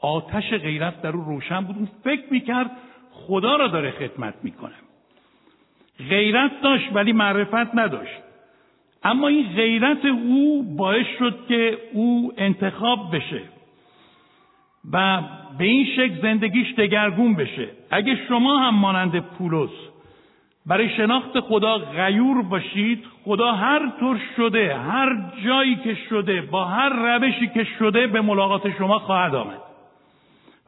آتش 0.00 0.50
غیرت 0.50 1.02
در 1.02 1.10
او 1.10 1.24
روشن 1.24 1.60
بود. 1.60 1.76
اون 1.76 1.88
فکر 2.04 2.24
می‌کرد 2.30 2.70
خدا 3.10 3.56
را 3.56 3.68
داره 3.68 3.90
خدمت 3.90 4.34
می‌کنه. 4.42 4.74
غیرت 6.08 6.50
داشت 6.62 6.88
ولی 6.92 7.12
معرفت 7.12 7.74
نداشت. 7.74 8.22
اما 9.02 9.28
این 9.28 9.46
غیرت 9.56 10.04
او 10.04 10.76
باعث 10.76 11.06
شد 11.18 11.38
که 11.48 11.78
او 11.92 12.32
انتخاب 12.36 13.16
بشه 13.16 13.42
و 14.92 15.22
به 15.58 15.64
این 15.64 15.86
شکل 15.86 16.22
زندگیش 16.22 16.74
دگرگون 16.74 17.34
بشه. 17.34 17.68
اگه 17.90 18.18
شما 18.28 18.58
هم 18.58 18.74
مانند 18.74 19.18
پولس 19.18 19.70
برای 20.66 20.96
شناخت 20.96 21.40
خدا 21.40 21.78
غیور 21.78 22.42
باشید. 22.42 23.04
خدا 23.24 23.52
هر 23.52 23.92
طور 24.00 24.20
شده 24.36 24.76
هر 24.78 25.16
جایی 25.44 25.76
که 25.76 25.94
شده 25.94 26.40
با 26.40 26.64
هر 26.64 26.88
روشی 26.88 27.48
که 27.48 27.64
شده 27.78 28.06
به 28.06 28.20
ملاقات 28.20 28.70
شما 28.78 28.98
خواهد 28.98 29.34
آمد. 29.34 29.60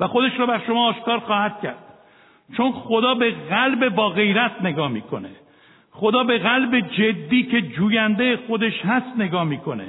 و 0.00 0.06
خودش 0.06 0.32
را 0.38 0.46
بر 0.46 0.60
شما 0.66 0.88
آشکار 0.88 1.18
خواهد 1.18 1.60
کرد. 1.62 1.78
چون 2.56 2.72
خدا 2.72 3.14
به 3.14 3.30
قلب 3.30 3.88
با 3.88 4.08
غیرت 4.08 4.52
نگاه 4.62 4.88
می‌کنه. 4.88 5.30
خدا 5.90 6.24
به 6.24 6.38
قلب 6.38 6.80
جدی 6.80 7.42
که 7.42 7.62
جوینده 7.62 8.38
خودش 8.46 8.84
هست 8.84 9.18
نگاه 9.18 9.44
می‌کنه. 9.44 9.86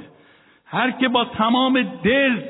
هر 0.66 0.90
که 0.90 1.08
با 1.08 1.24
تمام 1.24 1.82
دل 1.82 2.40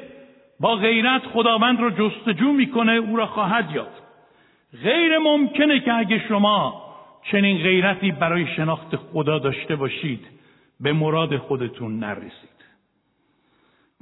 با 0.61 0.75
غیرت 0.75 1.27
خداوند 1.27 1.81
را 1.81 1.91
جستجو 1.91 2.53
می‌کنه 2.53 2.93
او 2.93 3.17
را 3.17 3.27
خواهد 3.27 3.71
یافت. 3.75 4.03
غیر 4.83 5.19
ممکنه 5.19 5.81
که 5.81 5.95
اگه 5.95 6.23
شما 6.29 6.88
چنین 7.33 7.59
غیرتی 7.59 8.13
برای 8.13 8.47
شناخت 8.57 8.97
خدا 8.97 9.39
داشته 9.39 9.77
باشید 9.77 10.27
به 10.81 10.93
مراد 10.93 11.37
خودتون 11.37 11.99
نرسید. 11.99 12.59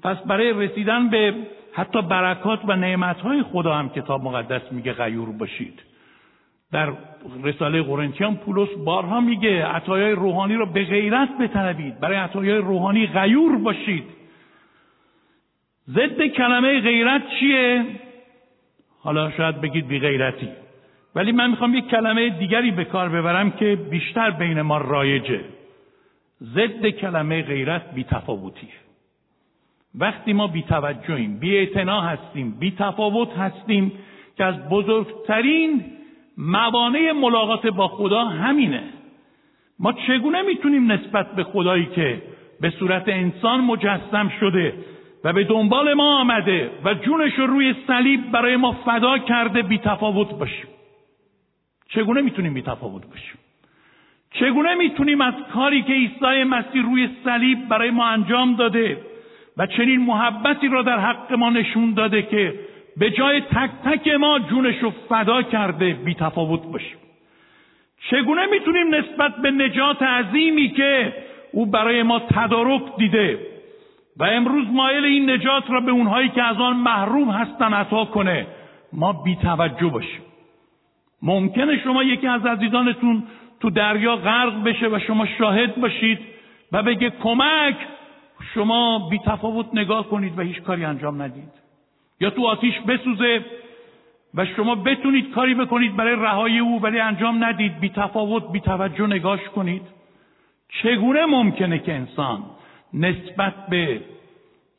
پس 0.02 0.16
برای 0.16 0.52
رسیدن 0.52 1.10
به 1.10 1.34
حتی 1.72 2.02
برکات 2.02 2.60
و 2.64 2.76
نعمتهای 2.76 3.42
خدا 3.42 3.74
هم 3.74 3.88
کتاب 3.88 4.22
مقدس 4.22 4.72
میگه 4.72 4.92
غیور 4.92 5.32
باشید. 5.32 5.82
در 6.72 6.92
رساله 7.44 7.82
قرنتیان 7.82 8.36
پولس 8.36 8.68
بارها 8.84 9.20
میگه 9.20 9.66
عطایای 9.66 10.12
روحانی 10.12 10.54
را 10.54 10.66
به 10.66 10.84
غیرت 10.84 11.28
بطلبید 11.40 12.00
برای 12.00 12.16
عطایای 12.16 12.58
روحانی 12.58 13.06
غیور 13.06 13.58
باشید. 13.58 14.04
ضد 15.88 16.26
کلمه 16.26 16.80
غیرت 16.80 17.22
چیه؟ 17.40 17.84
حالا 19.00 19.30
شاید 19.30 19.60
بگید 19.60 19.88
بی 19.88 19.98
غیرتی. 19.98 20.48
ولی 21.16 21.32
من 21.32 21.50
می‌خوام 21.50 21.74
یک 21.74 21.88
کلمه 21.88 22.28
دیگری 22.28 22.70
به 22.70 22.84
کار 22.84 23.08
ببرم 23.08 23.50
که 23.50 23.76
بیشتر 23.90 24.30
بین 24.30 24.62
ما 24.62 24.78
رایجه. 24.78 25.40
ضد 26.42 26.86
کلمه 26.86 27.42
غیرت 27.42 27.94
بی 27.94 28.04
تفاوتیه 28.04 28.70
وقتی 29.98 30.32
ما 30.32 30.46
بی 30.46 30.62
توجهیم 30.62 31.38
بی 31.38 31.70
هستیم 31.86 32.50
بی 32.50 32.70
تفاوت 32.70 33.32
هستیم 33.32 33.92
که 34.36 34.44
از 34.44 34.68
بزرگترین 34.68 35.84
موانع 36.38 37.12
ملاقات 37.12 37.66
با 37.66 37.88
خدا 37.88 38.24
همینه. 38.24 38.82
ما 39.78 39.92
چگونه 39.92 40.42
می‌تونیم 40.42 40.92
نسبت 40.92 41.34
به 41.34 41.44
خدایی 41.44 41.86
که 41.86 42.22
به 42.60 42.70
صورت 42.70 43.08
انسان 43.08 43.60
مجسم 43.60 44.28
شده 44.40 44.74
و 45.24 45.32
به 45.32 45.44
دنبال 45.44 45.94
ما 45.94 46.20
آمده 46.20 46.70
و 46.84 46.94
جونش 46.94 47.34
رو 47.34 47.46
روی 47.46 47.74
صلیب 47.86 48.30
برای 48.30 48.56
ما 48.56 48.72
فدا 48.72 49.18
کرده 49.18 49.62
بی 49.62 49.78
تفاوت 49.78 50.38
باشیم؟ 50.38 50.75
چگونه 51.88 52.20
می‌تونیم 52.20 52.54
بی 52.54 52.62
تفاوت 52.62 53.06
باشیم 53.06 53.38
چگونه 54.30 54.74
می‌تونیم 54.74 55.20
از 55.20 55.34
کاری 55.54 55.82
که 55.82 55.92
عیسی 55.92 56.44
مسیح 56.44 56.82
روی 56.82 57.08
صلیب 57.24 57.68
برای 57.68 57.90
ما 57.90 58.06
انجام 58.06 58.56
داده 58.56 59.00
و 59.56 59.66
چنین 59.66 60.00
محبتی 60.00 60.68
را 60.68 60.82
در 60.82 60.98
حق 60.98 61.32
ما 61.32 61.50
نشون 61.50 61.94
داده 61.94 62.22
که 62.22 62.54
به 62.96 63.10
جای 63.10 63.40
تک 63.40 63.70
تک 63.84 64.08
ما 64.08 64.38
جونش 64.38 64.78
رو 64.78 64.92
فدا 65.08 65.42
کرده 65.42 65.92
بی 65.92 66.14
تفاوت 66.14 66.62
باشیم؟ 66.62 66.96
چگونه 68.10 68.46
می‌تونیم 68.46 68.94
نسبت 68.94 69.36
به 69.36 69.50
نجات 69.50 70.02
عظیمی 70.02 70.68
که 70.68 71.14
او 71.52 71.66
برای 71.66 72.02
ما 72.02 72.18
تدارک 72.18 72.96
دیده 72.98 73.38
و 74.16 74.24
امروز 74.24 74.66
مایل 74.70 75.04
این 75.04 75.30
نجات 75.30 75.70
را 75.70 75.80
به 75.80 75.90
اونهایی 75.90 76.28
که 76.28 76.42
از 76.42 76.56
آن 76.56 76.76
محروم 76.76 77.30
هستن 77.30 77.72
عطا 77.72 78.04
کنه 78.04 78.46
ما 78.92 79.12
بی 79.12 79.36
توجه 79.36 79.86
باشیم؟ 79.86 80.20
ممکنه 81.26 81.78
شما 81.78 82.02
یکی 82.02 82.26
از 82.26 82.46
عزیزانتون 82.46 83.22
تو 83.60 83.70
دریا 83.70 84.16
غرق 84.16 84.64
بشه 84.64 84.88
و 84.88 84.98
شما 84.98 85.26
شاهد 85.26 85.80
باشید 85.80 86.18
و 86.72 86.82
بگه 86.82 87.10
کمک 87.10 87.76
شما 88.54 89.08
بی 89.10 89.18
تفاوت 89.18 89.66
نگاه 89.74 90.08
کنید 90.08 90.38
و 90.38 90.42
هیچ 90.42 90.62
کاری 90.62 90.84
انجام 90.84 91.22
ندید. 91.22 91.52
یا 92.20 92.30
تو 92.30 92.46
آتیش 92.46 92.80
بسوزه 92.80 93.44
و 94.34 94.46
شما 94.46 94.74
بتونید 94.74 95.30
کاری 95.30 95.54
بکنید 95.54 95.96
برای 95.96 96.16
رهایی 96.16 96.58
او 96.58 96.82
ولی 96.82 97.00
انجام 97.00 97.44
ندید 97.44 97.80
بی 97.80 97.88
تفاوت 97.88 98.52
بی 98.52 98.60
توجه 98.60 99.06
نگاش 99.06 99.40
کنید. 99.54 99.82
چگونه 100.82 101.26
ممکنه 101.26 101.78
که 101.78 101.94
انسان 101.94 102.42
نسبت 102.94 103.54
به 103.70 104.00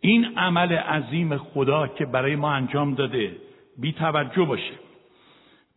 این 0.02 0.38
عمل 0.38 0.74
عظیم 0.74 1.38
خدا 1.38 1.88
که 1.88 2.06
برای 2.06 2.36
ما 2.36 2.52
انجام 2.52 2.94
داده 2.94 3.36
بی 3.78 3.94
توجه 3.94 4.44
باشه؟ 4.44 4.87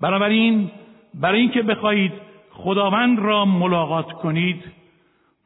بنابراین 0.01 0.71
برای 1.15 1.41
اینکه 1.41 1.63
بخواهید 1.63 2.13
خداوند 2.51 3.19
را 3.19 3.45
ملاقات 3.45 4.13
کنید 4.13 4.65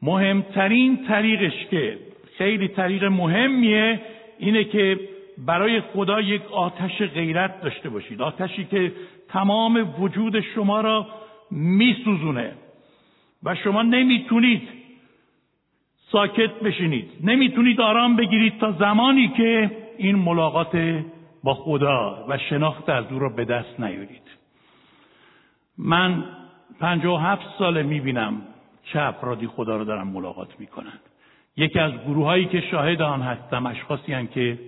مهمترین 0.01 1.05
طریقش 1.07 1.65
که 1.71 1.97
خیلی 2.37 2.67
طریق 2.67 3.03
مهمیه 3.03 4.01
اینه 4.39 4.63
که 4.63 4.99
برای 5.37 5.81
خدا 5.81 6.21
یک 6.21 6.41
آتش 6.51 6.97
غیرت 7.01 7.61
داشته 7.61 7.89
باشید. 7.89 8.21
آتشی 8.21 8.65
که 8.65 8.91
تمام 9.29 9.93
وجود 9.99 10.39
شما 10.39 10.81
را 10.81 11.07
میسوزونه 11.51 12.51
و 13.43 13.55
شما 13.55 13.81
نمی‌تونید 13.81 14.61
ساکت 16.11 16.59
بشینید. 16.63 17.09
نمی‌تونید 17.23 17.81
آرام 17.81 18.15
بگیرید 18.15 18.59
تا 18.59 18.71
زمانی 18.71 19.27
که 19.27 19.71
این 19.97 20.15
ملاقات 20.15 21.03
با 21.43 21.53
خدا 21.53 22.25
و 22.29 22.37
شناخت 22.37 22.89
از 22.89 23.05
او 23.11 23.19
را 23.19 23.29
به 23.29 23.45
دست 23.45 23.79
نیارید. 23.79 24.44
من 25.77 26.23
پنجاه 26.79 27.13
و 27.13 27.17
هفت 27.17 27.45
ساله 27.57 27.83
می‌بینم 27.83 28.41
چه 28.83 29.01
افرادی 29.01 29.47
خدا 29.47 29.77
رو 29.77 29.85
دارن 29.85 30.07
ملاقات 30.07 30.59
می‌کنن. 30.59 30.99
یکی 31.57 31.79
از 31.79 31.91
گروه 31.91 32.25
هایی 32.25 32.45
که 32.45 32.61
شاهد 32.61 33.01
آن 33.01 33.21
هستم 33.21 33.65
اشخاصی 33.65 34.13
هم 34.13 34.27
که 34.27 34.59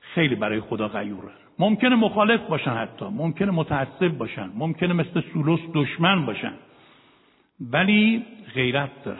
خیلی 0.00 0.34
برای 0.34 0.60
خدا 0.60 0.88
غیورن 0.88 1.34
ممکنه 1.58 1.96
مخالف 1.96 2.40
باشن 2.40 2.70
حتی 2.70 3.04
ممکنه 3.04 3.50
متعصب 3.50 4.08
باشن 4.08 4.50
ممکنه 4.54 4.92
مثل 4.92 5.22
سولوس 5.32 5.60
دشمن 5.74 6.26
باشن 6.26 6.52
ولی 7.60 8.24
غیرت 8.54 9.04
دارن. 9.04 9.18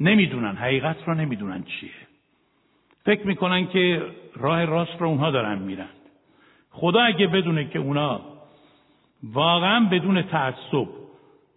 نمی‌دونن 0.00 0.56
حقیقت 0.56 0.96
رو 1.06 1.14
نمی‌دونن 1.14 1.62
چیه. 1.62 1.90
فکر 3.04 3.26
می‌کنن 3.26 3.66
که 3.66 4.02
راه 4.36 4.64
راست 4.64 4.96
رو 4.98 5.06
اونها 5.08 5.30
دارن 5.30 5.58
میرن. 5.58 5.88
خدا 6.70 7.00
اگه 7.00 7.26
بدونه 7.26 7.68
که 7.68 7.78
اونا 7.78 8.20
واقعا 9.22 9.88
بدون 9.90 10.22
تعصب 10.22 10.88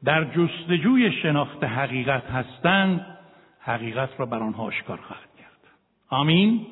در 0.03 0.23
جستجوی 0.23 1.11
شناخت 1.11 1.63
حقیقت 1.63 2.23
هستند 2.23 3.17
حقیقت 3.59 4.09
را 4.17 4.25
بر 4.25 4.39
آنها 4.39 4.63
آشکار 4.63 4.97
خواهد 4.97 5.29
کرد. 5.39 5.73
آمین؟ 6.09 6.67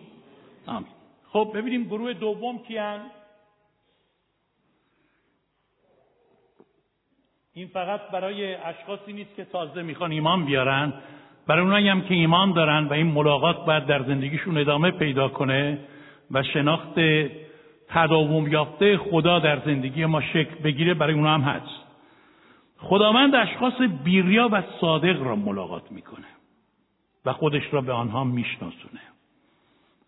آمین. 0.68 0.88
خب 1.30 1.52
ببینیم 1.56 1.84
گروه 1.84 2.14
دوم 2.14 2.58
کیان 2.58 3.00
این 7.54 7.68
فقط 7.68 8.02
برای 8.12 8.56
اشخاصی 8.56 9.14
نیست 9.14 9.36
که 9.36 9.46
تازه 9.46 9.82
می‌خوان 9.82 10.12
ایمان 10.12 10.46
بیارن. 10.46 10.94
برای 11.48 11.62
اونایی 11.62 11.90
هم 11.90 12.02
که 12.02 12.14
ایمان 12.14 12.54
دارن 12.54 12.88
و 12.88 12.94
این 12.94 13.08
ملاقات 13.08 13.66
باید 13.66 13.86
در 13.86 14.04
زندگیشون 14.04 14.58
ادامه 14.58 14.92
پیدا 14.92 15.28
کنه 15.28 15.80
و 16.32 16.44
شناخت 16.44 16.94
تداوم 17.90 18.48
یافته 18.48 18.98
خدا 18.98 19.40
در 19.40 19.60
زندگی 19.66 20.06
ما 20.06 20.22
شکل 20.22 20.56
بگیره 20.64 20.94
برای 20.94 21.14
اونا 21.14 21.34
هم 21.34 21.42
هست. 21.42 21.86
خداوند 22.78 23.36
اشخاص 23.36 23.82
بیریا 24.04 24.50
و 24.52 24.64
صادق 24.82 25.22
را 25.22 25.36
ملاقات 25.36 25.92
می‌کنه 25.92 26.28
و 27.26 27.34
خودش 27.34 27.74
را 27.74 27.82
به 27.82 27.94
آنها 27.94 28.24
میشناسونه. 28.24 29.00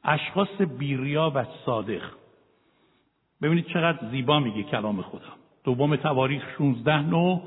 اشخاص 0.03 0.61
بیریا 0.79 1.31
و 1.35 1.45
صادق. 1.65 2.01
ببینید 3.41 3.67
چقدر 3.67 4.09
زیبا 4.11 4.39
میگه 4.39 4.63
کلام 4.63 5.01
خدا. 5.01 5.33
دوم 5.63 5.95
تواریخ 5.95 6.43
16 6.57 7.01
نو. 7.01 7.41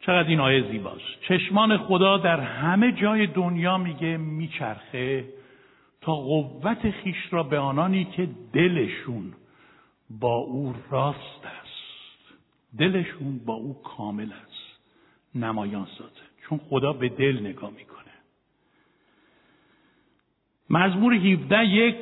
چقدر 0.00 0.28
این 0.28 0.40
آیه 0.40 0.70
زیباست. 0.70 1.20
چشمان 1.28 1.78
خدا 1.78 2.18
در 2.18 2.40
همه 2.40 2.92
جای 2.92 3.26
دنیا 3.26 3.78
میگه 3.78 4.16
میچرخه 4.16 5.24
تا 6.00 6.14
قوت 6.14 6.90
خیش 6.90 7.16
را 7.30 7.42
به 7.42 7.58
آنانی 7.58 8.04
که 8.04 8.28
دلشون 8.52 9.32
با 10.20 10.34
او 10.36 10.74
راست 10.90 11.44
است. 11.44 12.34
دلشون 12.78 13.38
با 13.38 13.54
او 13.54 13.82
کامل 13.82 14.32
است. 14.32 14.80
نمایان 15.34 15.86
سازه. 15.98 16.22
چون 16.48 16.58
خدا 16.58 16.92
به 16.92 17.08
دل 17.08 17.40
نگاه 17.40 17.70
می‌کنه. 17.70 18.02
مزمور 20.70 21.14
17 21.14 21.64
یک 21.64 21.96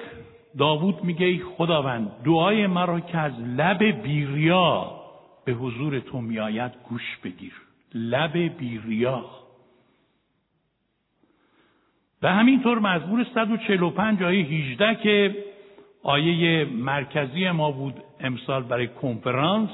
داوود 0.59 1.05
میگه 1.05 1.27
ای 1.27 1.39
خداوند 1.39 2.11
دعای 2.25 2.67
مرا 2.67 3.01
که 3.01 3.19
از 3.19 3.33
لب 3.41 3.83
بیریا 3.83 5.01
به 5.45 5.53
حضور 5.53 6.01
تو 6.01 6.21
میآید 6.21 6.73
گوش 6.89 7.17
بگیر. 7.25 7.53
لب 7.95 8.37
بیریا. 8.59 9.25
و 12.23 12.33
همینطور 12.33 12.79
مزمور 12.79 13.27
145 13.35 14.23
آیه 14.23 14.45
18 14.45 14.95
که 14.95 15.45
آیه 16.03 16.65
مرکزی 16.65 17.51
ما 17.51 17.71
بود 17.71 17.95
امسال 18.21 18.63
برای 18.63 18.89
کنفرانس. 18.89 19.71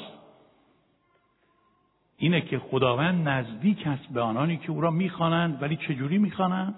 اینه 2.18 2.40
که 2.40 2.58
خداوند 2.58 3.28
نزدیک 3.28 3.86
است 3.86 4.12
به 4.12 4.20
آنانی 4.20 4.56
که 4.56 4.70
او 4.70 4.80
را 4.80 4.90
می‌خوانند 4.90 5.62
ولی 5.62 5.76
چجوری 5.76 6.18
می‌خوانند؟ 6.18 6.74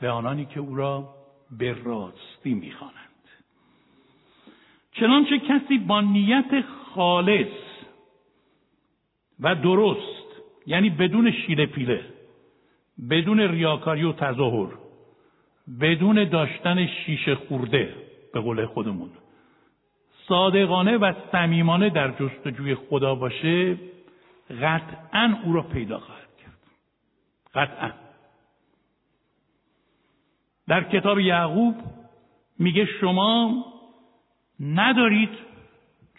به 0.00 0.10
آنانی 0.10 0.44
که 0.44 0.60
او 0.60 0.74
را 0.74 1.14
به 1.58 1.72
راستی 1.84 2.54
می‌خوانند. 2.54 2.96
چنانچه 4.92 5.38
کسی 5.38 5.78
با 5.78 6.00
نیت 6.00 6.64
خالص 6.94 7.46
و 9.40 9.54
درست 9.54 10.26
یعنی 10.66 10.90
بدون 10.90 11.32
شیله 11.32 11.66
پیله 11.66 12.04
بدون 13.10 13.40
ریاکاری 13.40 14.04
و 14.04 14.12
تظاهر 14.12 14.68
بدون 15.80 16.24
داشتن 16.24 16.86
شیشه 16.86 17.34
خورده 17.34 18.09
به 18.32 18.40
قول 18.40 18.66
خودمون. 18.66 19.10
صادقانه 20.28 20.96
و 20.96 21.12
صمیمانه 21.32 21.90
در 21.90 22.10
جستجوی 22.10 22.74
خدا 22.74 23.14
باشه 23.14 23.76
قطعا 24.62 25.38
او 25.44 25.52
را 25.52 25.62
پیدا 25.62 25.98
خواهد 25.98 26.28
کرد. 26.42 26.58
قطعا. 27.54 27.92
در 30.68 30.84
کتاب 30.84 31.18
یعقوب 31.18 31.74
میگه 32.58 32.84
شما 32.84 33.64
ندارید 34.60 35.30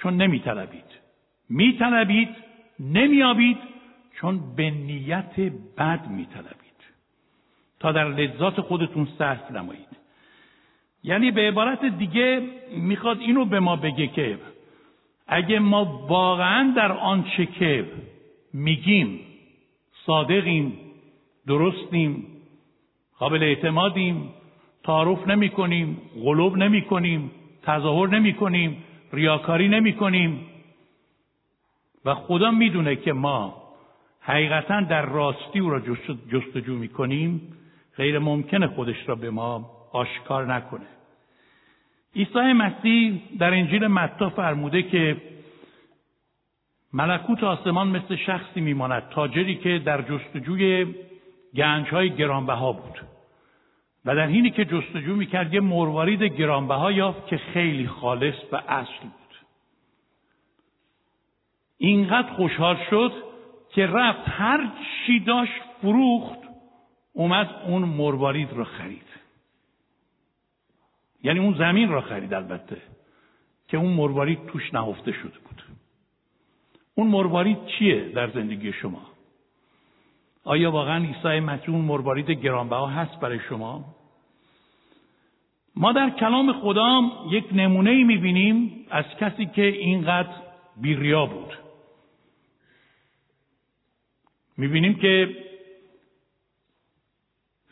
چون 0.01 0.17
نمیطلبید. 0.17 0.85
میطلبید 1.49 2.35
نمیابید 2.79 3.57
چون 4.19 4.55
به 4.55 4.69
نیت 4.69 5.39
بد 5.77 6.07
میطلبید. 6.07 6.61
تا 7.79 7.91
در 7.91 8.09
لذات 8.09 8.61
خودتون 8.61 9.07
صرف 9.17 9.51
نمایید. 9.51 10.00
یعنی 11.03 11.31
به 11.31 11.41
عبارت 11.41 11.85
دیگه 11.85 12.41
می‌خواد 12.77 13.19
اینو 13.19 13.45
به 13.45 13.59
ما 13.59 13.75
بگه 13.75 14.07
که 14.07 14.37
اگه 15.27 15.59
ما 15.59 16.05
واقعا 16.07 16.73
در 16.75 16.91
آنچه 16.91 17.45
که 17.45 17.85
میگیم 18.53 19.19
صادقیم 20.05 20.73
درستیم 21.47 22.27
قابل 23.19 23.43
اعتمادیم 23.43 24.29
تعارف 24.83 25.27
نمی 25.27 25.49
کنیم 25.49 26.01
غلوب 26.23 26.57
نمی 26.57 26.81
کنیم 26.81 27.31
تظاهر 27.63 28.07
نمی 28.07 28.33
کنیم 28.33 28.83
ریاکاری 29.13 29.67
نمی 29.67 29.93
کنیم 29.93 30.45
و 32.05 32.15
خدا 32.15 32.51
می‌دونه 32.51 32.95
که 32.95 33.13
ما 33.13 33.61
حقیقتا 34.19 34.81
در 34.81 35.05
راستی 35.05 35.59
او 35.59 35.69
را 35.69 35.79
جستجو 36.31 36.75
می 36.75 36.87
کنیم 36.87 37.41
غیر 37.97 38.19
ممکنه 38.19 38.67
خودش 38.67 39.09
را 39.09 39.15
به 39.15 39.29
ما 39.29 39.80
آشکار 39.91 40.53
نکنه. 40.53 40.87
عیسی 42.15 42.39
مسیح 42.39 43.21
در 43.39 43.53
انجیل 43.53 43.87
متا 43.87 44.29
فرموده 44.29 44.83
که 44.83 45.17
ملکوت 46.93 47.43
آسمان 47.43 47.87
مثل 47.87 48.15
شخصی 48.15 48.61
میماند 48.61 49.09
تاجری 49.09 49.55
که 49.55 49.79
در 49.79 50.01
جستجوی 50.01 50.95
گنجهای 51.55 52.09
گرانبها 52.09 52.71
بود. 52.71 52.99
و 54.05 54.15
در 54.15 54.25
حینی 54.25 54.49
که 54.49 54.65
جستجو 54.65 55.15
می‌کرد 55.15 55.53
یه 55.53 55.59
مروارید 55.59 56.23
گرانبها 56.23 56.91
یافت 56.91 57.27
که 57.27 57.37
خیلی 57.37 57.87
خالص 57.87 58.35
و 58.51 58.55
اصل 58.55 59.01
بود. 59.01 59.35
اینقدر 61.77 62.33
خوشحال 62.33 62.77
شد 62.89 63.13
که 63.73 63.87
رفت 63.87 64.29
هر 64.29 64.71
چی 65.05 65.19
داشت 65.19 65.61
فروخت 65.81 66.39
اومد 67.13 67.49
اون 67.67 67.81
مروارید 67.81 68.53
رو 68.53 68.63
خرید. 68.63 69.10
یعنی 71.23 71.39
اون 71.39 71.53
زمین 71.57 71.89
را 71.89 72.01
خرید 72.01 72.33
البته 72.33 72.77
که 73.67 73.77
اون 73.77 73.93
مروارید 73.93 74.45
توش 74.45 74.73
نهفته 74.73 75.11
شده 75.11 75.39
بود. 75.49 75.63
اون 76.95 77.07
مروارید 77.07 77.57
چیه 77.65 78.09
در 78.09 78.29
زندگی 78.29 78.73
شما؟ 78.73 79.01
آیا 80.43 80.71
واقعا 80.71 81.05
عیسی 81.05 81.39
مسیح 81.39 81.69
اون 81.69 81.85
مروارید 81.85 82.31
گرانبها 82.31 82.87
هست 82.87 83.19
برای 83.19 83.39
شما؟ 83.49 83.95
ما 85.75 85.91
در 85.91 86.09
کلام 86.09 86.53
خدا 86.53 87.01
یک 87.31 87.45
نمونه 87.51 87.89
ای 87.89 88.03
می‌بینیم 88.03 88.85
از 88.89 89.05
کسی 89.19 89.45
که 89.45 89.65
اینقدر 89.65 90.33
بیریا 90.81 91.25
بود. 91.25 91.53
می‌بینیم 94.57 94.93
که 94.93 95.35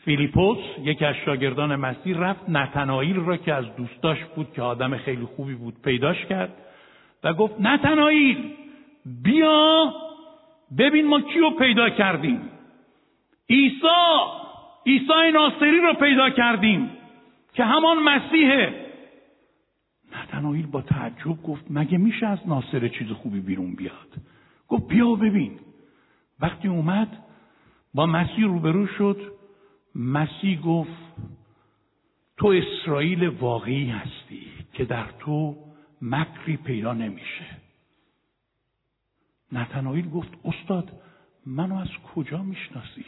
فیلیپوس 0.04 0.58
یکی 0.82 1.04
از 1.04 1.14
شاگردان 1.24 1.76
مسیح 1.76 2.18
رفت 2.18 2.48
نتنائیل 2.48 3.16
را 3.16 3.36
که 3.36 3.54
از 3.54 3.76
دوستاش 3.76 4.24
بود 4.24 4.52
که 4.52 4.62
آدم 4.62 4.96
خیلی 4.96 5.24
خوبی 5.24 5.54
بود 5.54 5.74
پیداش 5.82 6.26
کرد 6.26 6.52
و 7.24 7.34
گفت 7.34 7.60
نتنائیل 7.60 8.50
بیا 9.22 9.94
ببین 10.78 11.06
ما 11.06 11.20
کیو 11.20 11.50
پیدا 11.50 11.90
کردیم. 11.90 12.40
عیسی 13.50 13.86
عیسی 14.86 15.32
ناصری 15.34 15.80
رو 15.80 15.94
پیدا 15.94 16.30
کردیم 16.30 16.90
که 17.54 17.64
همان 17.64 17.98
مسیحه. 17.98 18.86
نتنائیل 20.22 20.66
با 20.66 20.82
تعجب 20.82 21.42
گفت 21.42 21.64
مگه 21.70 21.98
میشه 21.98 22.26
از 22.26 22.48
ناصر 22.48 22.88
چیز 22.88 23.08
خوبی 23.08 23.40
بیرون 23.40 23.74
بیاد؟ 23.74 24.08
گفت 24.68 24.88
بیا 24.88 25.14
ببین. 25.14 25.58
وقتی 26.40 26.68
اومد 26.68 27.08
با 27.94 28.06
مسیح 28.06 28.44
روبرو 28.44 28.86
شد. 28.86 29.39
مسیح 29.94 30.60
گفت 30.60 30.90
تو 32.36 32.48
اسرائیل 32.48 33.28
واقعی 33.28 33.90
هستی 33.90 34.46
که 34.72 34.84
در 34.84 35.06
تو 35.18 35.56
مکری 36.02 36.56
پیدا 36.56 36.92
نمیشه. 36.92 37.46
نتنایل 39.52 40.10
گفت 40.10 40.32
استاد 40.44 40.92
منو 41.46 41.76
از 41.76 41.88
کجا 42.14 42.42
می‌شناسی؟ 42.42 43.04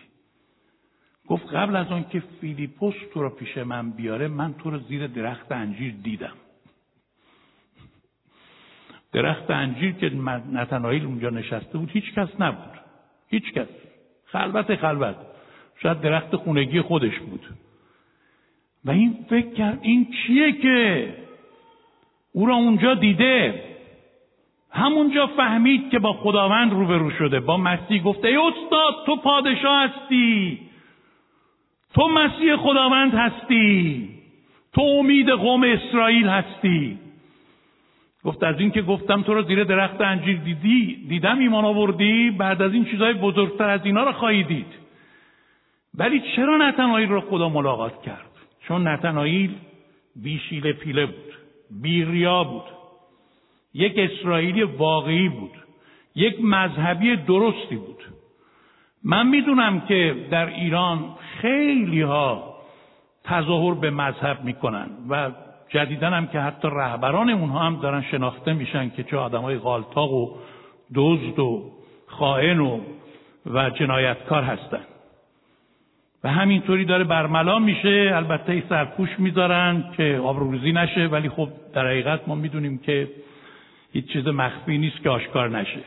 گفت 1.29 1.47
قبل 1.47 1.77
از 1.77 1.87
آن 1.87 2.05
که 2.09 2.23
فیلیپوس 2.41 2.95
تو 3.15 3.23
رو 3.23 3.31
پیش 3.31 3.59
من 3.59 3.91
بیاره 3.91 4.29
من 4.29 4.55
تو 4.55 4.71
رو 4.71 4.79
زیر 4.79 5.07
درخت 5.07 5.53
انجیر 5.53 5.95
دیدم. 6.03 6.37
درخت 9.13 9.51
انجیر 9.51 9.93
که 9.93 10.09
نتنایل 10.53 11.05
اونجا 11.05 11.31
نشسته 11.31 11.79
بود 11.79 11.91
هیچ 11.91 12.13
کس 12.15 12.29
نبود. 12.41 12.81
هیچ 13.29 13.53
کس. 13.53 13.69
خلوت 14.27 14.77
خلوت. 14.77 15.17
شاید 15.83 16.01
درخت 16.01 16.37
خونگی 16.37 16.81
خودش 16.81 17.19
بود. 17.19 17.41
و 18.85 18.91
این 18.91 19.17
فکر 19.31 19.51
کرد 19.51 19.79
این 19.83 20.07
چیه 20.13 20.53
که 20.53 21.09
او 22.33 22.47
را 22.47 22.55
اونجا 22.55 22.95
دیده؟ 22.95 23.65
همونجا 24.71 25.27
فهمید 25.27 25.91
که 25.91 25.99
با 25.99 26.13
خداوند 26.13 26.73
روبرو 26.73 27.11
شده. 27.11 27.41
با 27.41 27.57
مسیح 27.57 28.03
گفته 28.03 28.29
ای 28.29 28.37
استاد 28.37 28.95
تو 29.07 29.17
پادشاه 29.17 29.85
هستی. 29.85 30.59
تو 31.95 32.09
مسیح 32.09 32.57
خداوند 32.57 33.15
هستی. 33.15 34.09
تو 34.75 34.83
امید 34.83 35.29
قوم 35.29 35.63
اسرائیل 35.63 36.29
هستی. 36.29 36.99
گفت 38.25 38.43
از 38.43 38.61
این 38.61 38.71
که 38.71 38.83
گفتم 38.83 39.23
تو 39.23 39.35
رو 39.35 39.43
زیر 39.43 39.65
درخت 39.65 40.01
انجیر 40.01 40.39
دیدی 40.39 41.07
دیدم 41.09 41.39
ایمان 41.39 41.65
آوردی 41.65 42.31
بعد 42.31 42.63
از 42.63 42.73
این 42.73 42.85
چیزهای 42.85 43.13
بزرگتر 43.13 43.69
از 43.69 43.81
اینا 43.85 44.05
رو 44.05 44.13
خواهی 44.13 44.43
دید. 44.43 44.82
ولی 45.99 46.23
چرا 46.37 46.57
نتنایل 46.57 47.09
رو 47.09 47.21
خدا 47.21 47.49
ملاقات 47.49 48.03
کرد؟ 48.03 48.31
چون 48.61 48.89
نتنایل 48.89 49.55
بیشیل 50.17 50.73
پیله 50.73 51.07
بود 51.07 51.33
بیریا 51.71 52.45
بود. 52.45 52.65
یک 53.75 53.99
اسرائیلی 53.99 54.63
واقعی 54.63 55.29
بود. 55.29 55.51
یک 56.15 56.37
مذهبی 56.45 57.17
درستی 57.17 57.77
بود. 57.77 58.05
من 59.05 59.27
می‌دونم 59.27 59.81
که 59.81 60.27
در 60.31 60.47
ایران 60.47 61.05
خیلی 61.41 62.03
ها 62.03 62.57
تظاهر 63.25 63.75
به 63.75 63.91
مذهب 63.91 64.45
می‌کنن 64.45 64.89
و 65.09 65.31
جدیدن 65.69 66.13
هم 66.13 66.27
که 66.27 66.41
حتی 66.41 66.69
رهبران 66.69 67.31
اونها 67.31 67.59
هم 67.59 67.81
دارن 67.81 68.03
شناخته 68.03 68.53
میشن 68.53 68.91
که 68.91 69.03
چه 69.03 69.19
های 69.19 69.59
غالتاق 69.59 70.13
و 70.13 70.35
دزد 70.95 71.39
و 71.39 71.73
خائن 72.07 72.61
و 72.61 72.81
و 73.47 73.71
جنایتکار 73.71 74.43
هستن. 74.43 74.81
و 76.25 76.33
همینطوری 76.33 76.85
داره 76.85 77.05
برملا 77.05 77.59
میشه. 77.59 78.11
البته 78.15 78.63
سرپوش 78.69 79.09
می‌ذارن 79.19 79.85
که 79.97 80.21
آبروریزی 80.25 80.73
نشه 80.73 81.07
ولی 81.07 81.29
خب 81.29 81.49
در 81.75 81.87
حقیقت 81.87 82.29
ما 82.29 82.35
می‌دونیم 82.35 82.79
که 82.79 83.09
هیچ 83.93 84.13
چیز 84.13 84.27
مخفی 84.27 84.79
نیست 84.79 85.03
که 85.03 85.11
آشکار 85.11 85.49
نشه. 85.49 85.81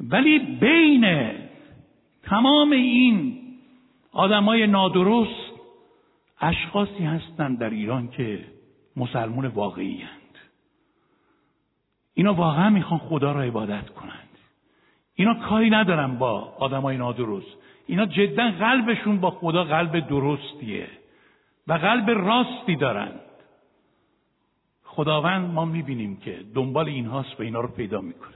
ولی 0.00 0.38
بین 0.38 1.30
تمام 2.22 2.72
این 2.72 3.38
آدمای 4.12 4.66
نادرست 4.66 5.50
اشخاصی 6.40 7.04
هستند 7.04 7.58
در 7.58 7.70
ایران 7.70 8.08
که 8.08 8.38
مسلمون 8.96 9.46
واقعی 9.46 9.98
هند. 9.98 10.38
اینا 12.14 12.34
واقعا 12.34 12.70
می‌خوان 12.70 13.00
خدا 13.00 13.32
را 13.32 13.42
عبادت 13.42 13.88
کنند. 13.88 14.28
اینا 15.14 15.34
کاری 15.34 15.70
ندارن 15.70 16.18
با 16.18 16.54
آدمای 16.58 16.96
نادرست. 16.96 17.56
اینا 17.86 18.06
جدا 18.06 18.50
قلبشون 18.50 19.20
با 19.20 19.30
خدا 19.30 19.64
قلب 19.64 20.08
درستیه 20.08 20.88
و 21.66 21.72
قلب 21.72 22.10
راستی 22.10 22.76
دارند. 22.76 23.20
خداوند 24.84 25.54
ما 25.54 25.64
می‌بینیم 25.64 26.16
که 26.16 26.38
دنبال 26.54 26.86
این 26.88 27.06
هاست 27.06 27.40
و 27.40 27.42
اینا 27.42 27.60
رو 27.60 27.68
پیدا 27.68 28.00
می‌کنه. 28.00 28.34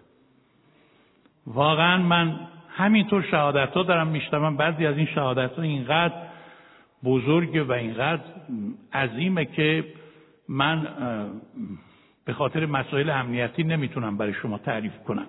واقعا 1.46 2.02
من 2.02 2.40
همینطور 2.68 3.22
شهادت 3.22 3.74
ها 3.74 3.82
دارم 3.82 4.06
میشتم 4.06 4.56
بعضی 4.56 4.86
از 4.86 4.96
این 4.96 5.06
شهادت 5.06 5.52
ها 5.52 5.62
اینقدر 5.62 6.14
بزرگه 7.04 7.62
و 7.62 7.72
اینقدر 7.72 8.22
عظیمه 8.92 9.44
که 9.44 9.84
من 10.48 10.88
به 12.24 12.32
خاطر 12.32 12.66
مسائل 12.66 13.10
امنیتی 13.10 13.64
نمی‌تونم 13.64 14.16
برای 14.16 14.34
شما 14.34 14.58
تعریف 14.58 14.98
کنم. 14.98 15.26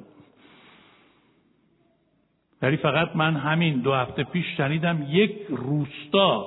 ولی 2.65 2.77
فقط 2.77 3.15
من 3.15 3.35
همین 3.35 3.79
دو 3.79 3.93
هفته 3.93 4.23
پیش 4.23 4.45
شنیدم 4.57 5.05
یک 5.09 5.31
روستا 5.49 6.45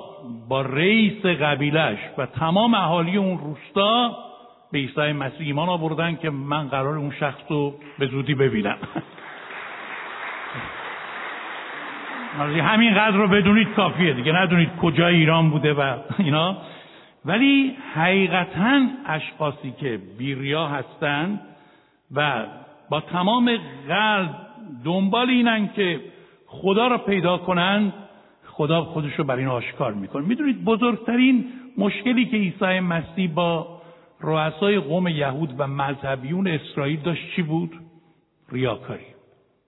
با 0.49 0.61
رئیس 0.61 1.25
قبیلش 1.25 1.97
و 2.17 2.25
تمام 2.25 2.73
اهالی 2.73 3.17
اون 3.17 3.37
روستا 3.37 4.17
به 4.71 4.77
عیسی 4.77 5.11
مسیح 5.11 5.47
ایمان 5.47 5.69
آوردن 5.69 6.15
که 6.15 6.29
من 6.29 6.67
قرار 6.67 6.97
اون 6.97 7.11
شخص 7.19 7.41
رو 7.49 7.73
به 7.99 8.07
زودی 8.07 8.33
ببینم. 8.33 8.77
همین 12.39 12.93
قدر 12.93 13.17
رو 13.17 13.27
بدونید 13.27 13.73
کافیه 13.73 14.13
دیگه. 14.13 14.31
ندونید 14.31 14.69
کجا 14.81 15.07
ایران 15.07 15.49
بوده 15.49 15.73
و 15.73 15.95
اینا. 16.17 16.57
ولی 17.25 17.75
حقیقتا 17.95 18.87
اشخاصی 19.05 19.71
که 19.79 19.99
بیریا 20.17 20.67
هستند 20.67 21.41
و 22.15 22.45
با 22.89 23.01
تمام 23.01 23.57
قلب 23.87 24.35
دنبال 24.85 25.29
اینن 25.29 25.69
که 25.75 25.99
خدا 26.51 26.87
را 26.87 26.97
پیدا 26.97 27.37
کنند 27.37 27.93
خدا 28.45 28.83
خودش 28.83 29.13
رو 29.13 29.23
برای 29.23 29.39
این 29.39 29.51
آشکار 29.51 29.93
می‌کنه. 29.93 30.27
می‌دونید 30.27 30.63
بزرگترین 30.63 31.45
مشکلی 31.77 32.25
که 32.25 32.37
عیسی 32.37 32.79
مسیح 32.79 33.33
با 33.33 33.81
رؤسای 34.21 34.79
قوم 34.79 35.07
یهود 35.07 35.55
و 35.57 35.67
مذهبیون 35.67 36.47
اسرائیل 36.47 36.99
داشت 36.99 37.35
چی 37.35 37.41
بود؟ 37.41 37.71
ریاکاری. 38.51 39.05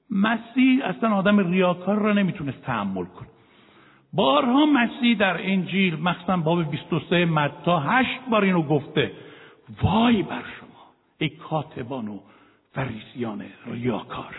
مسیح 0.09 0.85
اصلا 0.85 1.15
آدم 1.15 1.51
ریاکار 1.51 1.99
را 1.99 2.13
نمی‌تونست 2.13 2.61
تحمل 2.61 3.05
کنه. 3.05 3.27
بارها 4.13 4.65
مسیح 4.65 5.17
در 5.17 5.37
انجیل 5.51 5.99
مخصوصا 5.99 6.37
باب 6.37 6.71
23 6.71 7.25
متا 7.25 7.79
هشت 7.79 8.19
بار 8.31 8.43
اینو 8.43 8.61
گفته 8.61 9.11
وای 9.83 10.23
بر 10.23 10.41
شما 10.59 10.81
ای 11.17 11.29
کاتبان 11.29 12.07
و 12.07 12.19
فریسیان 12.73 13.43
ریاکار. 13.65 14.35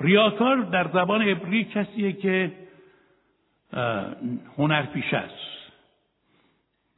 ریاکار 0.00 0.56
در 0.56 0.88
زبان 0.88 1.22
عبری 1.22 1.64
کسیه 1.64 2.12
که 2.12 2.52
هنرپیش 4.58 5.14
است. 5.14 5.56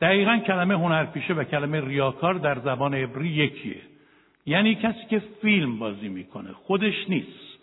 دقیقا 0.01 0.39
کلمه 0.47 0.75
هنرپیشه 0.75 1.35
و 1.35 1.45
کلمه 1.45 1.81
ریاکار 1.81 2.35
در 2.35 2.59
زبان 2.59 2.95
عبری 2.95 3.29
یکیه. 3.29 3.81
یعنی 4.47 4.75
کسی 4.75 5.07
که 5.11 5.23
فیلم 5.43 5.79
بازی 5.79 6.09
می‌کنه 6.09 6.53
خودش 6.53 7.09
نیست. 7.09 7.59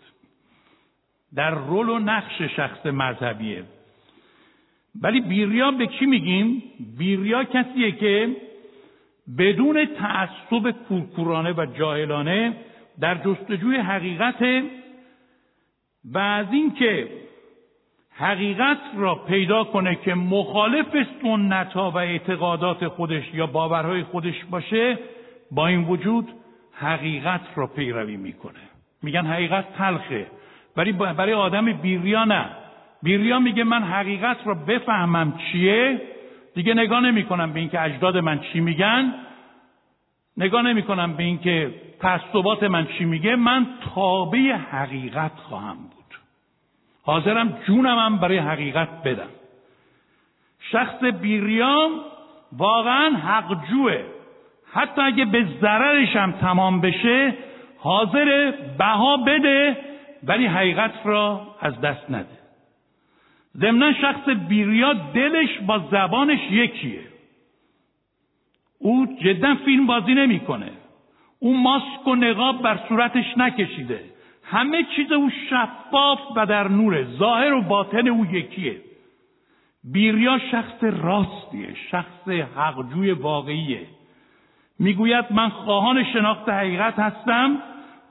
در 1.34 1.50
رول 1.50 1.88
و 1.88 1.98
نقش 1.98 2.42
شخص 2.42 2.86
مذهبیه. 2.86 3.64
ولی 5.02 5.20
بیریا 5.20 5.70
به 5.70 5.86
کی 5.86 6.06
میگیم؟ 6.06 6.62
بیریا 6.98 7.44
کسیه 7.44 7.92
که 7.92 8.36
بدون 9.38 9.84
تعصب 9.84 10.70
کورکورانه 10.70 11.52
و 11.52 11.66
جاهلانه 11.78 12.56
در 13.00 13.14
جستجوی 13.14 13.76
حقیقت 13.76 14.62
و 16.12 16.18
از 16.18 16.46
اینکه 16.52 17.08
حقیقت 18.18 18.78
را 18.96 19.14
پیدا 19.14 19.64
کنه 19.64 19.94
که 19.94 20.14
مخالف 20.14 21.06
سنت 21.22 21.72
ها 21.72 21.90
و 21.90 21.96
اعتقادات 21.96 22.88
خودش 22.88 23.34
یا 23.34 23.46
باورهای 23.46 24.02
خودش 24.02 24.44
باشه 24.50 24.98
با 25.50 25.66
این 25.66 25.84
وجود 25.84 26.28
حقیقت 26.72 27.40
را 27.56 27.66
پیروی 27.66 28.16
می‌کنه. 28.16 28.60
میگن 29.02 29.26
حقیقت 29.26 29.64
تلخه. 29.78 30.26
ولی 30.76 30.92
برای 30.92 31.32
آدم 31.32 31.72
بیریا 31.72 32.24
نه. 32.24 32.46
بیریا 33.02 33.38
میگه 33.38 33.64
من 33.64 33.82
حقیقت 33.82 34.36
را 34.44 34.54
بفهمم 34.54 35.38
چیه؟ 35.38 36.00
دیگه 36.54 36.74
نگاه 36.74 37.00
نمی 37.00 37.24
کنم 37.24 37.52
به 37.52 37.60
اینکه 37.60 37.82
اجداد 37.82 38.16
من 38.16 38.40
چی 38.40 38.60
میگن. 38.60 39.14
نگاه 40.36 40.62
نمی 40.62 40.82
کنم 40.82 41.12
به 41.12 41.22
اینکه 41.22 41.74
تعصبات 42.00 42.62
من 42.62 42.86
چی 42.86 43.04
میگه. 43.04 43.36
من 43.36 43.66
تابع 43.94 44.52
حقیقت 44.52 45.32
خواهم 45.36 45.76
بود. 45.76 46.18
حاضرم 47.02 47.58
جونمم 47.66 48.18
برای 48.18 48.38
حقیقت 48.38 49.02
بدم. 49.02 49.28
شخص 50.60 51.04
بیریام 51.04 51.90
واقعا 52.52 53.16
حقجوه 53.16 54.02
حتی 54.72 55.00
اگه 55.00 55.24
به 55.24 55.46
ضررش 55.60 56.16
هم 56.16 56.32
تمام 56.32 56.80
بشه 56.80 57.34
حاضر 57.78 58.52
بها 58.78 59.16
بده 59.16 59.76
ولی 60.24 60.46
حقیقت 60.46 60.92
را 61.04 61.46
از 61.60 61.80
دست 61.80 62.10
نده. 62.10 62.36
ضمنا 63.56 63.92
شخص 63.92 64.28
بیریا 64.48 64.92
دلش 64.92 65.58
با 65.66 65.78
زبانش 65.78 66.40
یکیه. 66.50 67.00
او 68.78 69.06
جدا 69.20 69.54
فیلم 69.64 69.86
بازی 69.86 70.14
نمی‌کنه. 70.14 70.70
او 71.38 71.56
ماسک 71.56 72.06
و 72.06 72.14
نقاب 72.14 72.62
بر 72.62 72.78
صورتش 72.88 73.38
نکشیده. 73.38 74.00
همه 74.44 74.82
چیز 74.96 75.12
او 75.12 75.30
شفاف 75.50 76.18
و 76.36 76.46
در 76.46 76.68
نوره 76.68 77.04
ظاهر 77.04 77.52
و 77.52 77.62
باطن 77.62 78.08
او 78.08 78.26
یکیه. 78.26 78.76
بیریا 79.92 80.38
شخص 80.38 80.84
راستیه 80.84 81.74
شخص 81.90 82.28
حقجوی 82.56 83.10
واقعیه. 83.10 83.86
می‌گوید 84.78 85.24
من 85.30 85.48
خواهان 85.48 86.04
شناخت 86.04 86.48
حقیقت 86.48 86.98
هستم. 86.98 87.56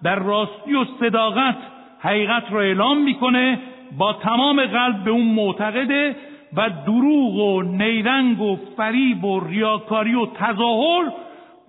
در 0.04 0.16
راستی 0.16 0.74
و 0.74 0.86
صداقت 1.00 1.58
حقیقت 2.00 2.44
را 2.52 2.62
اعلام 2.62 2.98
می‌کنه. 2.98 3.60
با 3.98 4.14
تمام 4.14 4.66
قلب 4.66 5.04
به 5.04 5.12
اون 5.12 5.28
معتقده. 5.28 6.16
و 6.56 6.70
دروغ 6.70 7.36
و 7.36 7.62
نیرنگ 7.62 8.42
و 8.42 8.58
فریب 8.78 9.24
و 9.24 9.40
ریاکاری 9.40 10.16
و 10.16 10.26
تظاهر 10.26 11.12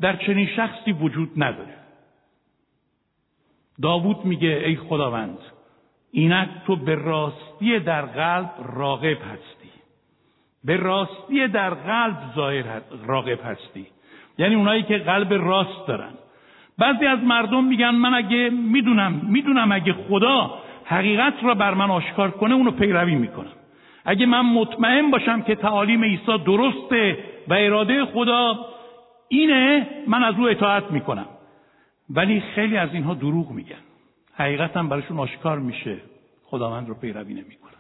در 0.01 0.17
چنین 0.17 0.47
شخصی 0.47 0.93
وجود 0.93 1.31
نداره. 1.37 1.75
داوود 3.83 4.25
میگه 4.25 4.63
ای 4.67 4.77
خداوند 4.77 5.39
اینک 6.13 6.49
تو 6.67 6.77
به 6.77 6.95
راستی 6.95 7.79
در 7.79 8.03
قلب 8.03 8.51
راغب 8.75 9.19
هستی. 9.23 9.71
به 10.65 10.77
راستی 10.77 11.49
در 11.49 11.71
قلب 11.71 12.17
ظاهر 12.35 12.81
راغب 13.07 13.39
هستی. 13.45 13.87
یعنی 14.39 14.55
اونایی 14.55 14.83
که 14.83 14.99
قلب 14.99 15.33
راست 15.33 15.87
دارن. 15.87 16.13
بعضی 16.79 17.07
از 17.07 17.19
مردم 17.19 17.65
میگن 17.65 17.91
من 17.91 18.15
اگه 18.15 18.51
می‌دونم 18.51 19.13
می‌دونم 19.13 19.73
اگه 19.73 19.93
خدا 19.93 20.59
حقیقت 20.85 21.35
را 21.43 21.55
بر 21.55 21.75
من 21.75 21.91
آشکار 21.91 22.31
کنه 22.31 22.55
اونو 22.55 22.71
پیروی 22.71 23.15
می‌کنم. 23.15 23.53
اگه 24.09 24.27
من 24.27 24.41
مطمئن 24.41 25.11
باشم 25.11 25.43
که 25.43 25.55
تعالیم 25.55 26.05
عیسی 26.05 26.39
درسته 26.47 27.19
و 27.49 27.55
اراده 27.55 28.05
خدا 28.05 28.67
اینه 29.29 29.89
من 30.07 30.23
از 30.25 30.35
او 30.35 30.49
اطاعت 30.49 30.91
می‌کنم. 30.91 31.27
ولی 32.11 32.41
خیلی 32.41 32.77
از 32.77 32.95
اینها 32.95 33.15
دروغ 33.15 33.51
میگن. 33.51 33.83
حقیقتا 34.35 34.83
براشون 34.83 35.19
آشکار 35.19 35.59
میشه. 35.59 35.97
خداوند 36.45 36.89
رو 36.89 36.95
پیروی 36.95 37.35
نمی‌کنم. 37.35 37.73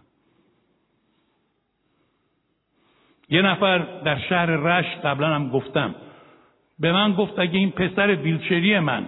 یه 3.29 3.43
نفر 3.43 3.79
در 3.79 4.19
شهر 4.19 4.47
رش 4.47 4.97
قبلا 5.05 5.35
هم 5.35 5.49
گفتم 5.49 5.95
به 6.79 6.93
من 6.93 7.13
گفت 7.13 7.39
اگه 7.39 7.59
این 7.59 7.71
پسر 7.71 8.15
ویلچری 8.15 8.79
من 8.79 9.07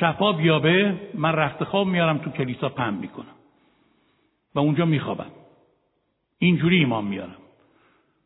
شفا 0.00 0.32
بیابه 0.32 0.94
من 1.14 1.32
رخت 1.32 1.64
خواب 1.64 1.86
میارم 1.86 2.18
تو 2.18 2.30
کلیسا 2.30 2.68
پم 2.68 2.94
می‌کنم 2.94 3.34
و 4.54 4.58
اونجا 4.58 4.84
میخوابم. 4.84 5.30
اینجوری 6.38 6.78
ایمان 6.78 7.04
میارم. 7.04 7.36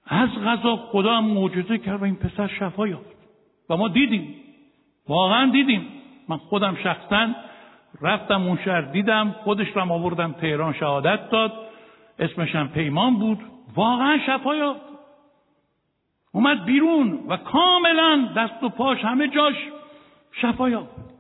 از 0.07 0.29
غذا 0.45 0.77
خدا 0.77 1.17
هم 1.17 1.25
معجزه 1.25 1.79
کرد 1.79 2.01
و 2.01 2.05
این 2.05 2.17
پسر 2.17 2.47
شفا 2.47 2.89
یافت. 2.89 3.17
و 3.71 3.77
ما 3.77 3.89
دیدیم. 3.89 4.35
واقعا 5.09 5.51
دیدیم. 5.51 5.87
من 6.29 6.37
خودم 6.37 6.77
شخصا 6.83 7.29
رفتم 8.03 8.43
اون 8.47 8.59
شهر 8.65 8.81
دیدم 8.81 9.35
خودش 9.45 9.69
رو 9.69 9.93
آوردم 9.93 10.33
تهران 10.33 10.73
شهادت 10.73 11.31
داد. 11.31 11.53
اسمش 12.19 12.55
هم 12.55 12.69
پیمان 12.69 13.19
بود. 13.19 13.39
واقعا 13.75 14.19
شفا 14.27 14.55
یافت. 14.55 14.81
اومد 16.33 16.65
بیرون 16.65 17.19
و 17.29 17.37
کاملا 17.37 18.29
دست 18.37 18.63
و 18.63 18.69
پاش 18.69 19.05
همه 19.05 19.29
جاش 19.29 19.57
شفا 20.33 20.71
یافت. 20.71 21.11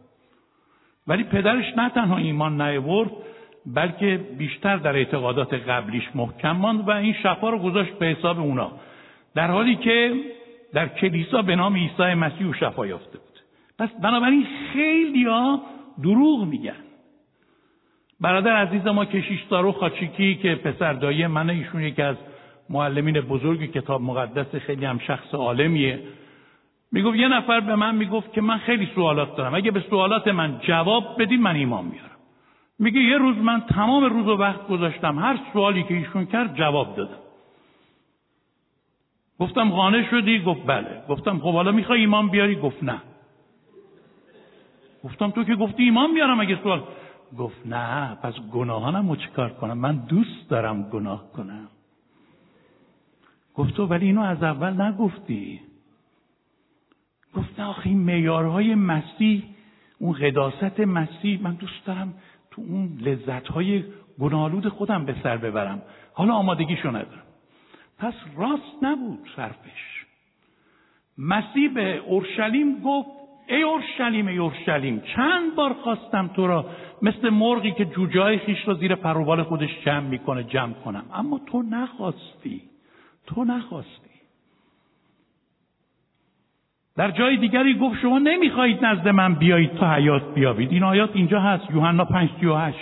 ولی 1.06 1.24
پدرش 1.24 1.64
نه 1.76 1.88
تنها 1.88 2.16
ایمان 2.16 2.60
نیاورد 2.60 3.10
بلکه 3.74 4.20
بیشتر 4.38 4.76
در 4.76 4.96
اعتقادات 4.96 5.54
قبلیش 5.54 6.04
محکم 6.14 6.52
ماند 6.52 6.88
و 6.88 6.90
این 6.90 7.14
شفا 7.22 7.50
رو 7.50 7.58
گذاشت 7.58 7.92
به 7.92 8.06
حساب 8.06 8.40
اونا. 8.40 8.72
در 9.34 9.50
حالی 9.50 9.76
که 9.76 10.14
در 10.72 10.88
کلیسا 10.88 11.42
به 11.42 11.56
نام 11.56 11.74
عیسی 11.74 12.14
مسیح 12.14 12.46
او 12.46 12.52
شفا 12.52 12.86
یافته 12.86 13.18
بود. 13.18 13.40
پس 13.78 13.88
بنابراین 14.02 14.46
خیلی 14.72 15.24
ها 15.24 15.62
دروغ 16.02 16.44
میگن. 16.44 16.76
برادر 18.20 18.56
عزیز 18.56 18.86
ما 18.86 19.04
کشیش 19.04 19.42
دارو 19.42 19.72
خاچیکی 19.72 20.34
که 20.34 20.54
پسر 20.54 20.92
دایی 20.92 21.26
من 21.26 21.50
ایشون 21.50 21.82
یکی 21.82 22.02
از 22.02 22.16
معلمین 22.70 23.20
بزرگ 23.20 23.72
کتاب 23.72 24.02
مقدس 24.02 24.54
خیلی 24.54 24.84
هم 24.84 24.98
شخص 24.98 25.34
عالمیه. 25.34 26.00
می‌گفت 26.92 27.16
یه 27.16 27.28
نفر 27.28 27.60
به 27.60 27.74
من 27.76 27.94
می‌گفت 27.94 28.32
که 28.32 28.40
من 28.40 28.58
خیلی 28.58 28.88
سوالات 28.94 29.36
دارم. 29.36 29.54
اگه 29.54 29.70
به 29.70 29.80
سوالات 29.90 30.28
من 30.28 30.58
جواب 30.58 31.22
بدی 31.22 31.36
من 31.36 31.56
ایمان 31.56 31.84
میارم. 31.84 32.09
میگه 32.80 33.00
یه 33.00 33.18
روز 33.18 33.36
من 33.36 33.60
تمام 33.60 34.04
روز 34.04 34.26
و 34.26 34.36
وقت 34.36 34.68
گذاشتم 34.68 35.18
هر 35.18 35.38
سوالی 35.52 35.82
که 35.82 35.94
ایشون 35.94 36.26
کرد 36.26 36.56
جواب 36.56 36.96
دادم. 36.96 37.18
گفتم 39.40 39.70
قانع 39.70 40.10
شدی؟ 40.10 40.42
گفت 40.42 40.66
بله. 40.66 41.02
گفتم 41.08 41.38
خب 41.38 41.52
حالا 41.52 41.72
می‌خوای 41.72 42.00
ایمان 42.00 42.28
بیاری؟ 42.28 42.56
گفت 42.56 42.84
نه. 42.84 43.02
گفتم 45.04 45.30
تو 45.30 45.44
که 45.44 45.54
گفتی 45.54 45.82
ایمان 45.82 46.14
بیارم 46.14 46.40
اگه 46.40 46.58
سوال. 46.62 46.82
گفت 47.38 47.66
نه 47.66 48.14
پس 48.14 48.34
گناهانم 48.52 49.08
رو 49.08 49.16
چیکار 49.16 49.50
کنم؟ 49.50 49.78
من 49.78 49.96
دوست 49.96 50.48
دارم 50.48 50.82
گناه 50.82 51.32
کنم. 51.32 51.68
گفت 53.54 53.74
تو 53.74 53.86
ولی 53.86 54.06
اینو 54.06 54.22
از 54.22 54.42
اول 54.42 54.80
نگفتی. 54.82 55.60
گفت 57.34 57.60
نه 57.60 57.66
آخه 57.66 57.86
این 57.86 57.98
میارهای 57.98 58.74
مسیح 58.74 59.42
اون 59.98 60.12
قداست 60.12 60.80
مسیح 60.80 61.42
من 61.42 61.54
دوست 61.54 61.86
دارم 61.86 62.14
تو 62.50 62.62
اون 62.62 62.98
لذت 63.00 63.48
های 63.48 63.84
گناهالود 64.20 64.68
خودم 64.68 65.04
به 65.04 65.14
سر 65.22 65.36
ببرم. 65.36 65.82
حالا 66.12 66.34
آمادگیشو 66.34 66.88
ندارم. 66.88 67.22
پس 67.98 68.14
راست 68.36 68.82
نبود 68.82 69.18
صرفش 69.36 70.06
مسیح 71.18 71.74
به 71.74 71.96
اورشلیم 71.96 72.80
گفت 72.80 73.08
ای 73.48 73.62
اورشلیم 73.62 74.26
ای 74.26 74.38
اورشلیم 74.38 75.02
چند 75.16 75.54
بار 75.54 75.72
خواستم 75.72 76.28
تو 76.28 76.46
را 76.46 76.66
مثل 77.02 77.30
مرغی 77.30 77.72
که 77.72 77.84
جوجه 77.84 78.38
خیش 78.38 78.68
را 78.68 78.74
زیر 78.74 78.94
پروبال 78.94 79.42
خودش 79.42 79.84
جمع 79.84 80.06
می‌کنه 80.08 80.44
جمع 80.44 80.72
کنم. 80.72 81.04
اما 81.14 81.40
تو 81.46 81.62
نخواستی. 81.62 82.62
تو 83.26 83.44
نخواستی. 83.44 84.09
در 87.00 87.10
جای 87.10 87.36
دیگری 87.36 87.74
گفت 87.74 88.00
شما 88.00 88.18
نمی‌خواهید 88.18 88.84
نزد 88.84 89.08
من 89.08 89.34
بیایید 89.34 89.74
تا 89.74 89.92
حیات 89.92 90.34
بیابید. 90.34 90.72
این 90.72 90.82
آیات 90.82 91.10
اینجا 91.14 91.40
هست 91.40 91.70
یوحنا 91.70 92.04
5:38 92.04 92.74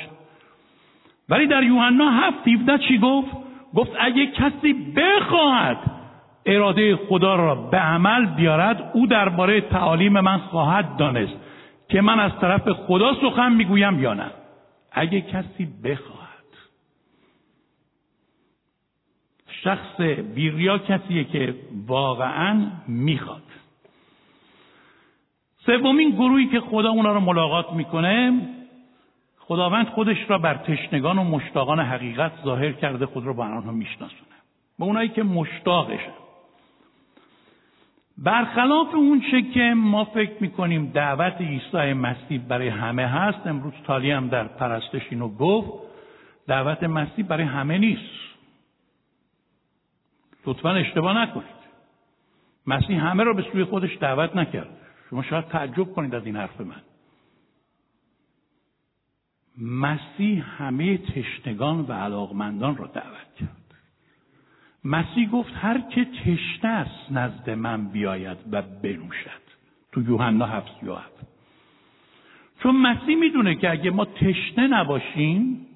ولی 1.29 1.47
در 1.47 1.63
یوحنا 1.63 2.11
7 2.11 2.79
چی 2.89 2.99
گفت؟ 2.99 3.29
گفت 3.75 3.91
اگه 4.01 4.27
کسی 4.27 4.73
بخواهد 4.73 5.77
اراده 6.47 6.97
خدا 6.97 7.35
را 7.35 7.55
به 7.55 7.79
عمل 7.79 8.27
بیارد 8.27 8.91
او 8.95 9.07
درباره 9.07 9.61
تعالیم 9.61 10.21
من 10.21 10.39
خواهد 10.39 10.97
دانست 10.97 11.37
که 11.89 12.01
من 12.01 12.21
از 12.21 12.33
طرف 12.41 12.69
خدا 12.69 13.15
سخن 13.15 13.53
می‌گویم 13.53 14.03
یا 14.03 14.15
نه. 14.15 14.31
اگه 14.93 15.21
کسی 15.21 15.69
بخواهد. 15.85 16.29
شخص 19.51 20.01
بیریا 20.35 20.79
کسیه 20.79 21.25
که 21.25 21.55
واقعا 21.87 22.67
می‌خواد. 22.89 23.43
سومین 25.69 26.11
گروهی 26.11 26.47
که 26.47 26.61
خدا 26.61 26.91
اونا 26.91 27.13
رو 27.13 27.21
ملاقات 27.21 27.73
می‌کنه 27.73 28.41
خداوند 29.39 29.87
خودش 29.87 30.17
را 30.29 30.39
بر 30.39 30.55
تشنگان 30.55 31.19
و 31.19 31.25
مشتاقان 31.25 31.81
حقیقت 31.81 32.33
ظاهر 32.45 32.73
کرده 32.73 33.07
خود 33.07 33.27
رو 33.27 33.35
بر 33.35 33.53
آنها 33.53 33.73
میشناسونه. 33.73 34.37
به 34.79 34.85
اونایی 34.85 35.09
که 35.09 35.23
مشتاقشه. 35.23 36.13
برخلاف 38.19 38.95
اون 38.95 39.23
چه 39.31 39.43
که 39.43 39.75
ما 39.77 40.05
فکر 40.05 40.33
می‌کنیم 40.41 40.91
دعوت 40.95 41.41
عیسی 41.41 41.93
مسیح 41.93 42.41
برای 42.49 42.69
همه 42.69 43.07
هست 43.07 43.47
امروز 43.47 43.73
تالی 43.87 44.11
هم 44.11 44.29
در 44.29 44.45
پرستش 44.45 45.03
اینو 45.11 45.29
گفت 45.29 45.73
دعوت 46.47 46.83
مسیح 46.83 47.25
برای 47.25 47.45
همه 47.45 47.79
نیست. 47.79 48.29
لطفا 50.47 50.71
اشتباه 50.71 51.23
نکنید. 51.23 51.59
مسیح 52.67 53.07
همه 53.07 53.25
را 53.25 53.33
به 53.33 53.43
سوی 53.43 53.65
خودش 53.65 53.97
دعوت 54.01 54.37
نکرد 54.37 54.88
شما 55.11 55.23
شاید 55.23 55.49
تعجب 55.49 55.93
کنید 55.93 56.15
از 56.15 56.27
این 56.27 56.37
حرف 56.37 56.61
من. 56.61 56.83
مسیح 59.59 60.45
همه 60.63 60.99
تشنگان 60.99 61.81
و 61.81 61.93
علاقمندان 61.93 62.77
را 62.77 62.87
دعوت 62.87 63.35
کرد. 63.41 63.75
مسیح 64.85 65.31
گفت 65.31 65.53
هر 65.55 65.81
که 65.81 66.05
تشنه 66.05 66.71
است 66.71 67.13
نزد 67.13 67.51
من 67.51 67.89
بیاید 67.89 68.39
و 68.53 68.63
بنوشد. 68.63 69.49
تو 69.93 70.03
یوحنا 70.03 70.47
هفت 70.47 70.85
هفت. 70.85 71.29
چون 72.63 72.77
مسیح 72.77 73.17
می‌دونه 73.17 73.55
که 73.55 73.71
اگه 73.71 73.91
ما 73.91 74.05
تشنه 74.05 74.67
نباشیم 74.67 75.67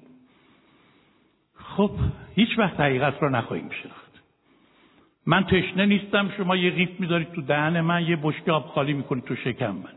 خب 1.55 1.91
هیچ 2.35 2.59
وقت 2.59 2.79
حقیقت 2.79 3.23
را 3.23 3.29
نخواهیم 3.29 3.69
شناخت. 3.69 4.02
من 5.25 5.43
تشنه 5.43 5.85
نیستم 5.85 6.29
شما 6.37 6.55
یه 6.55 6.71
قیف 6.71 6.99
می‌ذارید 6.99 7.31
تو 7.31 7.41
دهن 7.41 7.81
من 7.81 8.03
یه 8.07 8.17
بشکه 8.23 8.51
آب 8.51 8.65
خالی 8.65 8.93
می‌کنید 8.93 9.23
تو 9.23 9.35
شکم 9.35 9.71
من. 9.71 9.93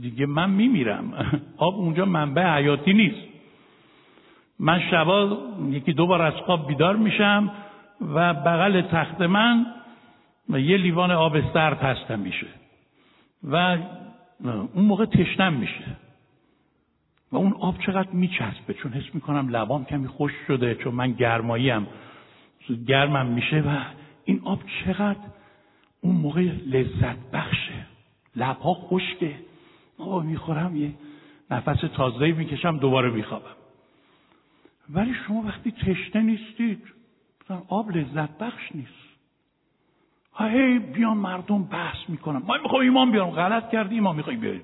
دیگه 0.00 0.26
من 0.26 0.50
میمیرم. 0.50 1.12
آب 1.56 1.74
اونجا 1.74 2.04
منبع 2.04 2.56
حیاتی 2.56 2.92
نیست. 2.92 3.28
من 4.58 4.80
شبا 4.90 5.38
یکی 5.70 5.92
دو 5.92 6.06
بار 6.06 6.22
از 6.22 6.34
خواب 6.34 6.68
بیدار 6.68 6.96
میشم 6.96 7.50
و 8.00 8.34
بغل 8.34 8.80
تخت 8.80 9.20
من 9.20 9.66
یه 10.48 10.76
لیوان 10.76 11.10
آب 11.10 11.52
سرد 11.52 11.78
هستم 11.78 12.18
میشه. 12.18 12.46
و 13.44 13.78
اون 14.74 14.84
موقع 14.84 15.04
تشنم 15.04 15.52
میشه. 15.52 15.84
و 17.32 17.36
اون 17.36 17.52
آب 17.52 17.78
چقدر 17.78 18.10
میچسبه؟ 18.10 18.74
چون 18.74 18.92
حس 18.92 19.14
می‌کنم 19.14 19.48
لبام 19.48 19.84
کمی 19.84 20.06
خوش 20.06 20.32
شده 20.46 20.74
چون 20.74 20.94
من 20.94 21.12
گرماییم. 21.12 21.86
گرمم 22.86 23.26
میشه 23.26 23.60
و 23.60 23.76
این 24.24 24.40
آب 24.44 24.60
چقدر 24.84 25.28
اون 26.00 26.14
موقع 26.14 26.42
لذت 26.66 27.30
بخشه. 27.32 27.86
لبها 28.36 28.74
خشکه. 28.74 29.34
آب 29.98 30.24
می‌خورم 30.24 30.76
یه 30.76 30.90
نفس 31.50 31.80
تازه‌ای 31.80 32.32
می‌کشم 32.32 32.78
دوباره 32.78 33.10
میخوابم. 33.10 33.56
ولی 34.90 35.14
شما 35.26 35.42
وقتی 35.42 35.70
تشنه 35.70 36.22
نیستید 36.22 36.82
آب 37.68 37.96
لذت 37.96 38.38
بخش 38.38 38.62
نیست. 38.74 39.04
هی 40.38 40.78
بیان 40.78 41.16
مردم 41.16 41.62
بحث 41.62 41.96
می‌کنن. 42.08 42.42
ما 42.46 42.58
می‌خوام 42.62 42.82
ایمان 42.82 43.12
بیارم. 43.12 43.30
غلط 43.30 43.70
کردی 43.70 43.94
ایمان 43.94 44.16
می‌خوای 44.16 44.36
بیاری. 44.36 44.60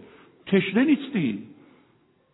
تشنه 0.46 0.84
نیستی. 0.84 1.42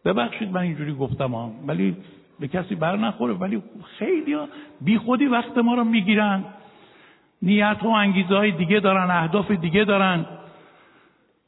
ببخشید 0.05 0.51
من 0.51 0.61
اینجوری 0.61 0.95
گفتم 0.95 1.35
ها. 1.35 1.53
ولی 1.67 1.97
به 2.41 2.49
کسی 2.49 2.75
بر 2.75 2.97
نخوره. 2.97 3.35
ولی 3.35 3.63
خیلی 3.99 4.37
بی 4.81 4.99
خودی 4.99 5.27
وقت 5.27 5.59
ما 5.59 5.75
رو 5.75 5.85
می‌گیرن. 5.85 6.45
نیت 7.43 7.79
و 7.83 7.89
انگیزه 7.89 8.37
های 8.37 8.51
دیگه 8.51 8.81
دارن 8.81 9.11
اهداف 9.11 9.51
دیگه 9.51 9.85
دارن. 9.85 10.27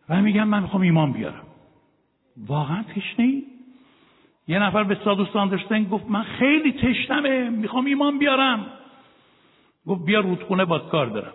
و 0.09 0.23
میگن 0.23 0.45
من 0.45 0.63
می‌خوام 0.63 0.83
ایمان 0.83 1.13
بیارم. 1.13 1.47
واقعا 2.47 2.83
تشنه 2.83 3.27
ای 3.27 3.45
یه 4.49 4.59
نفر 4.59 4.85
به 4.85 4.99
سادوستان 5.05 5.49
داشتن 5.49 5.85
گفت 5.85 6.11
من 6.11 6.23
خیلی 6.23 6.73
تشنمه 6.73 7.51
می‌خوام 7.51 7.85
ایمان 7.85 8.19
بیارم. 8.19 8.67
گفت 9.87 10.05
بیا 10.05 10.21
رودخونه 10.21 10.65
باد 10.65 10.89
کار 10.89 11.07
دارم. 11.07 11.33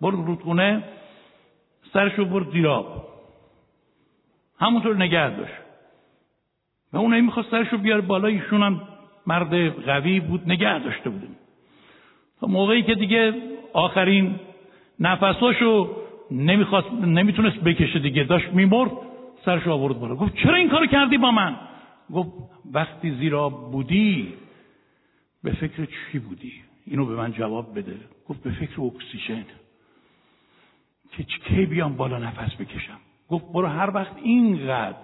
برد 0.00 0.14
رودخونه 0.14 0.84
سرشو 1.92 2.24
برد 2.24 2.50
زیراب. 2.50 3.08
همونطور 4.58 4.96
نگه 4.96 5.36
داشت. 5.36 5.52
و 6.92 6.96
اون 6.96 7.20
می‌خواست 7.20 7.50
سرشو 7.50 7.78
بیاره 7.78 8.00
بالا 8.00 8.28
ایشون 8.28 8.62
هم 8.62 8.80
مرد 9.26 9.68
قوی 9.86 10.20
بود 10.20 10.42
نگه 10.46 10.78
داشته 10.78 11.10
بودیم. 11.10 11.36
تا 12.40 12.46
موقعی 12.46 12.82
که 12.82 12.94
دیگه 12.94 13.34
آخرین 13.72 14.40
نفساشو 15.00 15.96
نمی‌خواست 16.30 16.92
نمی‌تونست 16.92 17.56
بکشه 17.56 17.98
دیگه. 17.98 18.24
داشت 18.24 18.48
میمرد 18.48 18.90
سرش 19.44 19.66
آورد 19.66 20.00
بالا. 20.00 20.14
گفت 20.14 20.36
چرا 20.36 20.54
این 20.54 20.68
کارو 20.68 20.86
کردی 20.86 21.18
با 21.18 21.30
من؟ 21.30 21.56
گفت 22.14 22.30
وقتی 22.72 23.14
زیرا 23.14 23.48
بودی 23.48 24.34
به 25.42 25.52
فکر 25.52 25.84
چی 25.84 26.18
بودی؟ 26.18 26.52
اینو 26.86 27.06
به 27.06 27.14
من 27.14 27.32
جواب 27.32 27.78
بده. 27.78 27.96
گفت 28.28 28.42
به 28.42 28.50
فکر 28.50 28.80
اکسیژن. 28.80 29.44
که 31.12 31.22
کی 31.22 31.66
بیام 31.66 31.96
بالا 31.96 32.18
نفس 32.18 32.56
بکشم؟ 32.56 32.98
گفت 33.28 33.44
برو 33.52 33.66
هر 33.66 33.90
وقت 33.94 34.16
اینقدر 34.22 34.98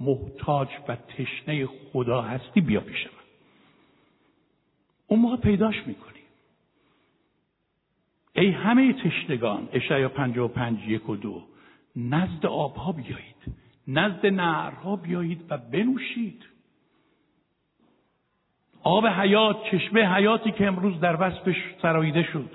محتاج 0.00 0.68
و 0.88 0.96
تشنه 0.96 1.66
خدا 1.66 2.22
هستی 2.22 2.60
بیا 2.60 2.80
پیش 2.80 3.06
من. 3.06 3.12
اون 5.06 5.20
موقع 5.20 5.36
پیداش 5.36 5.76
می‌کنی. 5.86 6.21
ای 8.34 8.50
همه 8.50 8.92
تشنگان 8.92 9.68
اشعیا 9.72 10.08
پنجاه 10.08 10.44
و 10.44 10.48
پنج 10.48 10.78
یک 10.86 11.08
و 11.08 11.16
دو 11.16 11.42
نزد 11.96 12.46
آبها 12.46 12.92
بیایید 12.92 13.62
نزد 13.88 14.26
نهرها 14.26 14.96
بیایید 14.96 15.44
و 15.50 15.58
بنوشید. 15.58 16.44
آب 18.82 19.06
حیات 19.06 19.56
چشمه 19.70 20.14
حیاتی 20.14 20.52
که 20.52 20.66
امروز 20.66 21.00
در 21.00 21.16
وصفش 21.20 21.56
سراییده 21.82 22.22
شد. 22.22 22.50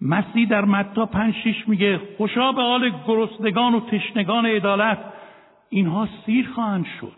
مسیح 0.00 0.48
در 0.48 0.64
متا 0.64 1.06
پنج 1.06 1.34
شیش 1.34 1.68
میگه 1.68 2.00
خوشا 2.16 2.52
به 2.52 2.62
حال 2.62 2.92
گرسنگان 3.06 3.74
و 3.74 3.80
تشنگان 3.80 4.46
عدالت 4.46 4.98
اینها 5.68 6.08
سیر 6.26 6.48
خواهند 6.54 6.86
شد. 7.00 7.16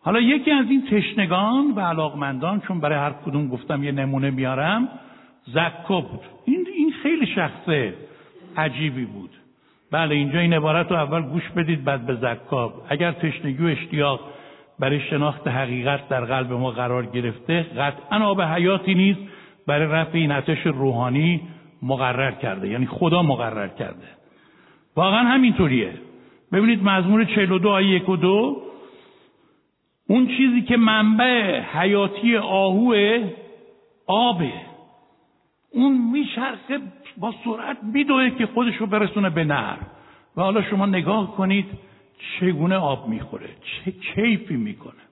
حالا 0.00 0.20
یکی 0.20 0.50
از 0.50 0.66
این 0.70 0.86
تشنگان 0.86 1.70
و 1.70 1.80
علاقمندان 1.80 2.60
چون 2.60 2.80
برای 2.80 2.98
هر 2.98 3.12
کدوم 3.12 3.48
گفتم 3.48 3.84
یه 3.84 3.92
نمونه 3.92 4.30
میارم 4.30 4.88
زکا 5.46 6.00
بود 6.00 6.20
این, 6.44 6.66
این 6.76 6.92
خیلی 7.02 7.26
شخص 7.26 7.92
عجیبی 8.56 9.04
بود. 9.04 9.30
بله 9.90 10.14
اینجا 10.14 10.38
این 10.38 10.52
عبارت 10.52 10.90
رو 10.90 10.96
اول 10.96 11.22
گوش 11.22 11.48
بدید 11.56 11.84
بعد 11.84 12.06
به 12.06 12.14
زکا 12.14 12.74
اگر 12.88 13.12
تشنگی 13.12 13.64
و 13.64 13.66
اشتیاق 13.66 14.20
برای 14.78 15.00
شناخت 15.00 15.48
حقیقت 15.48 16.08
در 16.08 16.24
قلب 16.24 16.52
ما 16.52 16.70
قرار 16.70 17.06
گرفته 17.06 17.62
قطعا 17.62 18.26
آب 18.26 18.42
حیاتی 18.42 18.94
نیست 18.94 19.20
برای 19.66 19.86
رفع 19.86 20.18
این 20.18 20.32
آتش 20.32 20.58
روحانی 20.66 21.40
مقرر 21.82 22.30
کرده. 22.30 22.68
یعنی 22.68 22.86
خدا 22.86 23.22
مقرر 23.22 23.68
کرده. 23.68 24.06
واقعا 24.96 25.20
همینطوریه. 25.20 25.92
ببینید 26.52 26.84
مزمور 26.84 27.24
42 27.24 27.70
آیه 27.70 27.94
1 27.94 28.08
و 28.08 28.16
2 28.16 28.62
اون 30.08 30.26
چیزی 30.26 30.62
که 30.62 30.76
منبع 30.76 31.60
حیاتی 31.60 32.36
آهوه 32.36 33.30
آبه. 34.06 34.52
اون 35.72 36.10
میچرخه 36.12 36.78
با 37.16 37.34
سرعت 37.44 37.76
میدوه 37.82 38.30
که 38.30 38.46
خودش 38.46 38.76
رو 38.76 38.86
برسونه 38.86 39.30
به 39.30 39.44
نهر. 39.44 39.78
و 40.36 40.42
حالا 40.42 40.62
شما 40.62 40.86
نگاه 40.86 41.36
کنید 41.36 41.66
چگونه 42.40 42.76
آب 42.76 43.08
می‌خوره 43.08 43.48
چه 43.62 43.90
کیفی 43.90 44.56
می‌کنه. 44.56 45.02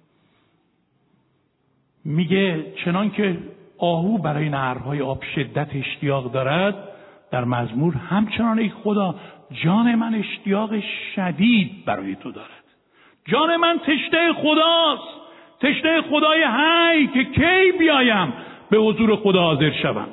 میگه 2.05 2.73
چنان 2.85 3.11
که 3.11 3.39
آهو 3.79 4.19
برای 4.19 4.49
نهرهای 4.49 5.01
آب 5.01 5.23
شدت 5.35 5.69
اشتیاق 5.75 6.33
دارد 6.33 6.89
در 7.31 7.45
مزمور 7.45 7.95
همچنان 7.95 8.59
ای 8.59 8.69
خدا 8.69 9.15
جان 9.65 9.95
من 9.95 10.15
اشتیاق 10.15 10.81
شدید 11.15 11.85
برای 11.85 12.15
تو 12.15 12.33
دارد. 12.33 12.65
جان 13.25 13.57
من 13.57 13.79
تشته 13.79 14.33
خداست 14.33 15.21
تشته 15.61 16.03
خدای 16.11 16.45
هی 16.45 17.07
که 17.07 17.25
کی 17.25 17.79
بیایم 17.79 18.33
به 18.71 18.79
حضور 18.79 19.17
خدا 19.17 19.43
حاضر 19.43 19.71
شوم. 19.83 20.09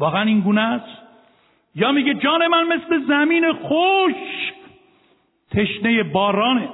واقعا 0.00 0.22
این 0.22 0.40
گونه 0.40 0.60
است؟ 0.60 1.02
یا 1.74 1.92
میگه 1.92 2.14
جان 2.14 2.46
من 2.46 2.62
مثل 2.62 3.06
زمین 3.08 3.52
خوش 3.52 4.14
تشنه 5.50 6.02
بارانه. 6.02 6.68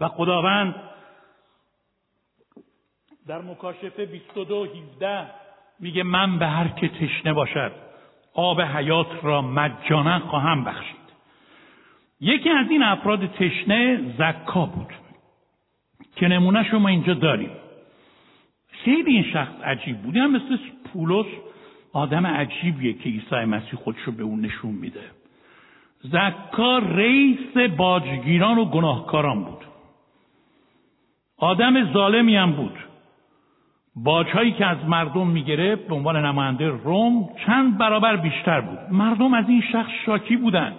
و 0.00 0.08
خداوند 0.08 0.74
در 3.26 3.38
مکاشفه 3.38 4.06
22 4.06 4.64
17 4.64 5.26
میگه 5.80 6.02
من 6.02 6.38
به 6.38 6.46
هر 6.46 6.68
که 6.68 6.88
تشنه 6.88 7.32
باشد 7.32 7.72
آب 8.34 8.60
حیات 8.60 9.06
را 9.22 9.42
مجانا 9.42 10.18
خواهم 10.18 10.64
بخشید. 10.64 11.04
یکی 12.20 12.50
از 12.50 12.70
این 12.70 12.82
افراد 12.82 13.26
تشنه 13.26 14.00
زکا 14.18 14.66
بود 14.66 14.94
که 16.16 16.28
نمونه 16.28 16.64
شما 16.70 16.88
اینجا 16.88 17.14
داریم. 17.14 17.63
خیلی 18.84 19.10
این 19.10 19.24
شخص 19.32 19.60
عجیب 19.64 19.98
بود. 19.98 20.16
هم 20.16 20.30
مثل 20.30 20.58
پولس 20.92 21.26
آدم 21.92 22.26
عجیبیه 22.26 22.92
که 22.92 23.10
عیسی 23.10 23.44
مسیح 23.44 23.74
خودش 23.74 24.00
رو 24.00 24.12
به 24.12 24.22
اون 24.22 24.40
نشون 24.40 24.70
میده. 24.70 25.04
زکا 26.02 26.78
رئیس 26.78 27.56
باجگیران 27.76 28.58
و 28.58 28.64
گناهکاران 28.64 29.44
بود. 29.44 29.64
آدم 31.36 31.92
ظالمی 31.92 32.36
هم 32.36 32.52
بود. 32.52 32.78
باجهایی 33.96 34.52
که 34.52 34.66
از 34.66 34.78
مردم 34.88 35.26
می‌گرفت 35.26 35.86
به 35.86 35.94
عنوان 35.94 36.26
نماینده 36.26 36.68
روم 36.68 37.28
چند 37.46 37.78
برابر 37.78 38.16
بیشتر 38.16 38.60
بود. 38.60 38.78
مردم 38.90 39.34
از 39.34 39.48
این 39.48 39.62
شخص 39.72 39.90
شاکی 40.06 40.36
بودند 40.36 40.76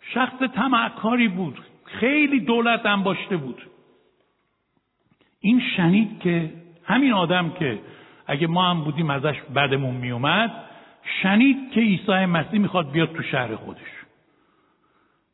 شخص 0.00 0.38
تمعکاری 0.54 1.28
بود. 1.28 1.60
خیلی 1.84 2.40
دولت 2.40 2.86
انباشته 2.86 3.36
بود. 3.36 3.62
این 5.40 5.62
شنید 5.76 6.20
که 6.20 6.52
همین 6.86 7.12
آدم 7.12 7.50
که 7.50 7.78
اگه 8.26 8.46
ما 8.46 8.70
هم 8.70 8.84
بودیم 8.84 9.10
ازش 9.10 9.40
بدمون 9.56 9.94
میومد 9.94 10.52
شنید 11.22 11.70
که 11.72 11.80
عیسی 11.80 12.12
مسیح 12.12 12.60
می‌خواد 12.60 12.90
بیاد 12.90 13.12
تو 13.12 13.22
شهر 13.22 13.56
خودش. 13.56 13.96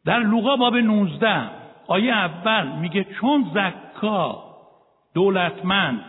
در 0.05 0.19
لوقا 0.19 0.57
باب 0.57 0.77
19 0.77 1.51
آیه 1.87 2.13
اول 2.13 2.69
میگه 2.69 3.05
چون 3.05 3.51
زکا 3.55 4.45
دولتمند 5.15 6.05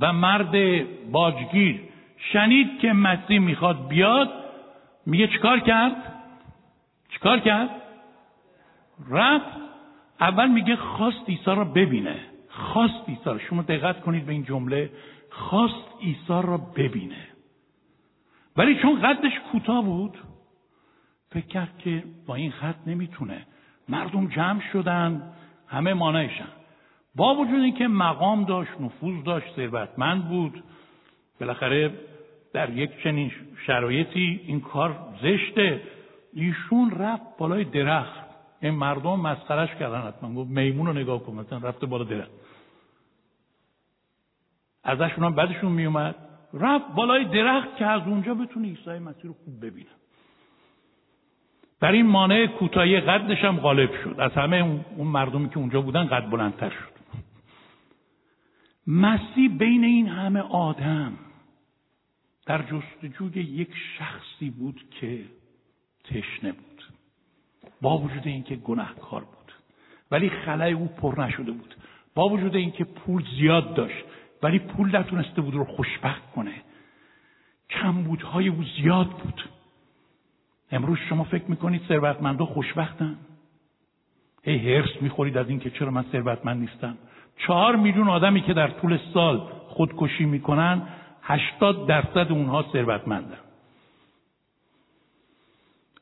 و 0.00 0.12
مرد 0.12 0.52
باجگیر 1.12 1.80
شنید 2.32 2.78
که 2.78 2.92
مسیح 2.92 3.38
می‌خواد 3.38 3.88
بیاد 3.88 4.30
میگه 5.06 5.28
چیکار 5.28 5.60
کرد؟ 5.60 5.96
چیکار 7.10 7.38
کرد؟ 7.38 7.70
رفت. 9.10 9.64
اول 10.20 10.48
میگه 10.48 10.76
خواست 10.76 11.28
عیسی 11.28 11.44
را 11.46 11.64
ببینه. 11.64 12.16
خواست 12.54 13.26
را. 13.26 13.38
شما 13.38 13.62
دقت 13.62 14.00
کنید 14.00 14.26
به 14.26 14.32
این 14.32 14.44
جمله. 14.44 14.90
خواست 15.30 15.88
عیسی 16.02 16.18
را 16.28 16.56
ببینه. 16.56 17.28
ولی 18.56 18.78
چون 18.82 19.02
قدش 19.02 19.32
کوتاه 19.52 19.84
بود 19.84 20.18
فکر 21.30 21.46
کرد 21.46 21.78
که 21.78 22.04
با 22.26 22.34
این 22.34 22.50
خط 22.50 22.76
نمی‌تونه. 22.86 23.46
مردم 23.88 24.26
جمع 24.26 24.60
شدن 24.72 25.32
همه 25.68 25.94
مانعشن. 25.94 26.48
با 27.16 27.34
وجود 27.34 27.60
اینکه 27.60 27.88
مقام 27.88 28.44
داشت 28.44 28.80
نفوذ 28.80 29.24
داشت 29.24 29.56
ثروتمند 29.56 30.28
بود 30.28 30.64
بالاخره 31.40 31.90
در 32.52 32.70
یک 32.70 32.90
چنین 33.04 33.32
شرایطی 33.66 34.40
این 34.46 34.60
کار 34.60 34.98
زشته. 35.22 35.82
ایشون 36.32 36.90
رفت 36.90 37.38
بالای 37.38 37.64
درخت. 37.64 38.24
این 38.60 38.74
مردم 38.74 39.20
مسخرش 39.20 39.74
کردن 39.74 40.00
حتما. 40.00 40.34
گفت 40.34 40.50
میمون 40.50 40.86
رو 40.86 40.92
نگاه 40.92 41.22
کن 41.22 41.32
مثلا 41.32 41.58
رفته 41.58 41.86
بالا 41.86 42.04
درخت. 42.04 42.30
ازشون 44.84 45.24
هم 45.24 45.34
بعدشون 45.34 45.72
میومد. 45.72 46.14
رفت 46.54 46.94
بالای 46.94 47.24
درخت 47.24 47.76
که 47.76 47.86
از 47.86 48.02
اونجا 48.06 48.34
بتونه 48.34 48.68
عیسی 48.68 48.90
مسیح 48.90 49.24
رو 49.24 49.34
خوب 49.44 49.66
ببینه. 49.66 49.90
در 51.80 51.92
این 51.92 52.06
مانع 52.06 52.46
کوتاهی 52.46 53.00
قدش 53.00 53.44
هم 53.44 53.56
غالب 53.56 53.90
شد. 54.04 54.16
از 54.18 54.32
همه 54.32 54.82
اون 54.96 55.06
مردمی 55.06 55.48
که 55.48 55.58
اونجا 55.58 55.80
بودن 55.80 56.06
قد 56.06 56.30
بلندتر 56.30 56.70
شد. 56.70 56.94
مسیح 58.86 59.58
بین 59.58 59.84
این 59.84 60.06
همه 60.08 60.40
آدم 60.40 61.12
در 62.46 62.62
جستجوی 62.62 63.42
یک 63.42 63.70
شخصی 63.98 64.50
بود 64.50 64.80
که 64.90 65.24
تشنه 66.04 66.52
بود. 66.52 66.82
با 67.80 67.98
وجود 67.98 68.26
اینکه 68.26 68.56
گناهکار 68.56 69.20
بود. 69.20 69.52
ولی 70.10 70.30
خلای 70.30 70.72
او 70.72 70.86
پر 70.86 71.14
نشده 71.18 71.52
بود. 71.52 71.74
با 72.14 72.28
وجود 72.28 72.56
اینکه 72.56 72.84
پول 72.84 73.24
زیاد 73.38 73.74
داشت. 73.74 74.04
ولی 74.42 74.58
پول 74.58 74.96
نتونسته 74.96 75.40
بود 75.40 75.54
رو 75.54 75.64
خوشبخت 75.64 76.30
کنه. 76.32 76.52
کمبودهای 77.70 78.48
او 78.48 78.64
زیاد 78.76 79.10
بود. 79.10 79.48
امروز 80.72 80.98
شما 81.08 81.24
فکر 81.24 81.44
می‌کنید 81.48 81.82
ثروتمندا 81.88 82.46
خوشبختن؟ 82.46 83.16
هی 84.42 84.74
هرس 84.74 84.90
می‌خورید 85.00 85.38
از 85.38 85.48
اینکه 85.48 85.70
چرا 85.70 85.90
من 85.90 86.04
ثروتمند 86.12 86.60
نیستم. 86.60 86.98
چهار 87.46 87.76
میلیون 87.76 88.08
آدمی 88.08 88.40
که 88.40 88.54
در 88.54 88.68
طول 88.68 88.98
سال 89.14 89.38
خودکشی 89.68 90.24
می‌کنن 90.24 90.82
هشتاد 91.22 91.86
درصد 91.86 92.32
اونها 92.32 92.64
ثروتمندن. 92.72 93.38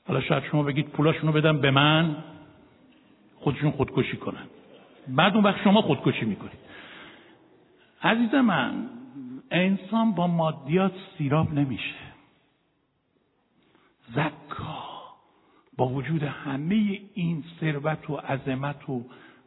حالا 0.08 0.20
شاید 0.20 0.44
شما 0.44 0.62
بگید 0.62 0.88
پولاشون 0.88 1.26
رو 1.26 1.32
بدم 1.32 1.58
به 1.58 1.70
من 1.70 2.16
خودشون 3.36 3.70
خودکشی 3.70 4.16
کنن. 4.16 4.46
بعد 5.08 5.34
اون 5.34 5.44
وقت 5.44 5.62
شما 5.64 5.82
خودکشی 5.82 6.24
می‌کنید. 6.24 6.58
عزیز 8.02 8.34
من 8.34 8.88
انسان 9.50 10.12
با 10.12 10.26
مادیات 10.26 10.92
سیراب 11.18 11.54
نمیشه. 11.54 11.94
زکا 14.14 14.82
با 15.76 15.88
وجود 15.88 16.22
همه 16.22 17.00
این 17.14 17.44
ثروت 17.60 18.10
و 18.10 18.16
عظمت 18.16 18.88
و 18.90 19.04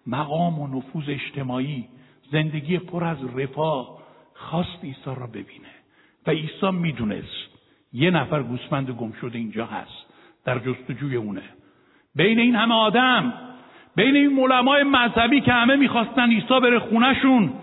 مقام 0.07 0.59
و 0.59 0.67
نفوذ 0.77 1.03
اجتماعی 1.07 1.87
زندگی 2.31 2.77
پر 2.77 3.03
از 3.03 3.17
رفاه 3.37 3.97
خواست 4.33 4.83
عیسی 4.83 4.99
را 5.05 5.27
ببینه. 5.27 5.75
و 6.27 6.31
عیسی 6.31 6.71
می‌دونست 6.71 7.55
یه 7.93 8.11
نفر 8.11 8.43
گوسفند 8.43 8.89
گم 8.89 9.11
شده 9.11 9.37
اینجا 9.37 9.65
هست 9.65 10.05
در 10.45 10.59
جستجوی 10.59 11.15
اونه. 11.15 11.43
بین 12.15 12.39
این 12.39 12.55
همه 12.55 12.73
آدم 12.73 13.33
بین 13.95 14.15
این 14.15 14.39
علمای 14.39 14.83
مذهبی 14.83 15.41
که 15.41 15.53
همه 15.53 15.75
می‌خواستن 15.75 16.29
عیسی 16.29 16.59
بره 16.59 16.79
خونهشون 16.79 17.53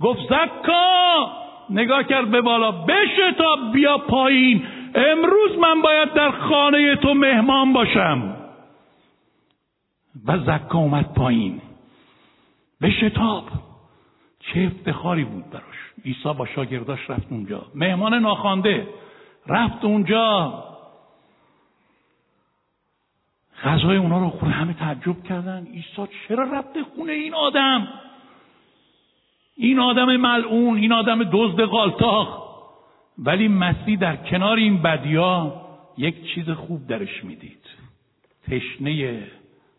گفت 0.00 0.20
زکا 0.20 1.32
نگاه 1.70 2.02
کرد 2.02 2.30
به 2.30 2.40
بالا 2.40 2.70
بشه 2.70 3.32
تا 3.38 3.56
بیا 3.72 3.98
پایین. 3.98 4.66
امروز 4.94 5.58
من 5.58 5.82
باید 5.82 6.12
در 6.12 6.30
خانه 6.30 6.96
تو 6.96 7.14
مهمان 7.14 7.72
باشم. 7.72 8.36
و 10.26 10.38
زکا 10.38 10.78
اومد 10.78 11.14
پایین. 11.14 11.60
به 12.80 12.90
شتاب 12.90 13.44
چه 14.40 14.60
افتخاری 14.60 15.24
بود 15.24 15.50
براش. 15.50 15.64
عیسی 16.04 16.34
با 16.38 16.46
شاگرداش 16.46 17.10
رفت 17.10 17.26
اونجا. 17.30 17.62
مهمان 17.74 18.14
ناخوانده. 18.14 18.88
رفت 19.46 19.84
اونجا. 19.84 20.64
غذای 23.64 23.96
اونا 23.96 24.18
رو 24.18 24.30
خونه 24.30 24.52
همه 24.52 24.72
تعجب 24.72 25.24
کردن. 25.24 25.66
عیسی 25.66 26.12
چرا 26.28 26.44
رفته 26.44 26.84
خونه 26.96 27.12
این 27.12 27.34
آدم؟ 27.34 27.88
این 29.56 29.78
آدم 29.78 30.16
ملعون 30.16 30.76
این 30.78 30.92
آدم 30.92 31.24
دزد 31.32 31.60
قالتاق 31.60 32.50
ولی 33.18 33.48
مسیح 33.48 33.98
در 33.98 34.16
کنار 34.16 34.56
این 34.56 34.82
بدیا 34.82 35.52
یک 35.98 36.34
چیز 36.34 36.50
خوب 36.50 36.86
درش 36.86 37.24
می‌دید. 37.24 37.66
تشنه 38.50 39.22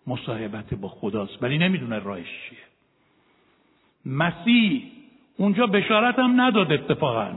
مصاحبت 0.08 0.74
با 0.74 0.88
خداست. 0.88 1.44
ولی 1.44 1.58
نمی‌دونه 1.58 2.00
راهش 2.00 2.28
چیه. 2.50 2.60
مسیح 4.06 4.84
اونجا 5.38 5.68
بشارت 5.68 6.20
هم 6.20 6.42
نداد 6.42 6.72
اتفاقا. 6.72 7.30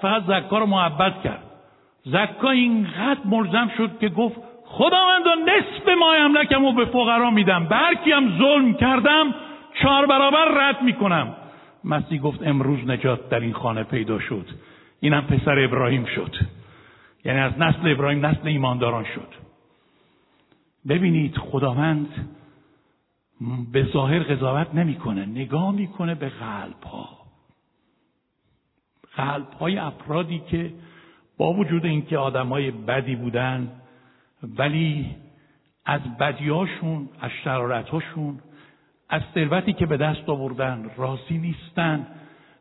فقط 0.00 0.22
زکا 0.26 0.58
رو 0.58 0.66
محبت 0.66 1.22
کرد. 1.22 1.42
زکا 2.04 2.50
اینقدر 2.50 3.20
ملزم 3.24 3.70
شد 3.76 3.98
که 4.00 4.08
گفت 4.08 4.36
خداوندا 4.64 5.34
نصف 5.34 5.88
مای 5.98 6.18
املکم 6.18 6.64
رو 6.64 6.72
به 6.72 6.84
فقرا 6.84 7.30
میدم. 7.30 7.64
برکی 7.64 8.12
هم 8.12 8.38
ظلم 8.38 8.74
کردم 8.74 9.34
چهار 9.82 10.06
برابر 10.06 10.44
رد 10.44 10.82
می‌کنم. 10.82 11.34
مسیح 11.84 12.20
گفت 12.20 12.42
امروز 12.42 12.78
نجات 12.88 13.28
در 13.28 13.40
این 13.40 13.52
خانه 13.52 13.82
پیدا 13.82 14.18
شد. 14.18 14.46
اینم 15.00 15.20
پسر 15.20 15.58
ابراهیم 15.58 16.04
شد. 16.04 16.36
یعنی 17.24 17.40
از 17.40 17.52
نسل 17.58 17.92
ابراهیم 17.92 18.26
نسل 18.26 18.48
ایمانداران 18.48 19.04
شد. 19.04 19.28
ببینید 20.88 21.36
خداوند 21.36 22.08
به 23.72 23.84
ظاهر 23.92 24.18
قضاوت 24.18 24.74
نمی‌کنه 24.74 25.26
نگاه 25.26 25.72
می‌کنه 25.72 26.14
به 26.14 26.28
قلب 26.28 26.82
ها 26.82 27.08
قلب 29.16 29.52
های 29.52 29.78
افرادی 29.78 30.38
که 30.38 30.72
با 31.38 31.52
وجود 31.52 31.84
اینکه 31.84 32.18
آدم 32.18 32.48
های 32.48 32.70
بدی 32.70 33.16
بودن 33.16 33.72
ولی 34.58 35.16
از 35.84 36.00
بدیاشون 36.20 37.08
از 37.20 37.30
شرارتهاشون 37.44 38.38
از 39.08 39.22
ثروتی 39.34 39.72
که 39.72 39.86
به 39.86 39.96
دست 39.96 40.28
آوردن 40.28 40.90
راضی 40.96 41.38
نیستن 41.38 42.06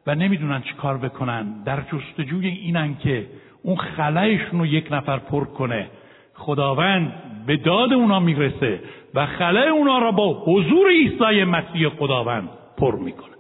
و 0.08 0.16
نمی‌دونن 0.16 0.62
چی 0.62 0.74
کار 0.74 0.98
بکنن. 0.98 1.64
در 1.64 1.82
جستجوی 1.82 2.48
اینن 2.48 2.98
که 2.98 3.28
اون 3.64 3.76
خلایشون 3.76 4.60
رو 4.60 4.66
یک 4.66 4.88
نفر 4.92 5.18
پر 5.18 5.46
کنه. 5.46 5.90
خداوند 6.34 7.14
به 7.46 7.58
داد 7.58 7.94
اونا 7.94 8.20
می‌رسه 8.20 8.80
و 9.14 9.26
خلای 9.26 9.70
اونا 9.70 10.00
را 10.00 10.12
با 10.12 10.44
حضور 10.46 10.90
عیسی 10.90 11.44
مسیح 11.44 11.90
خداوند 11.90 12.50
پر 12.78 12.96
می‌کنه. 12.96 13.36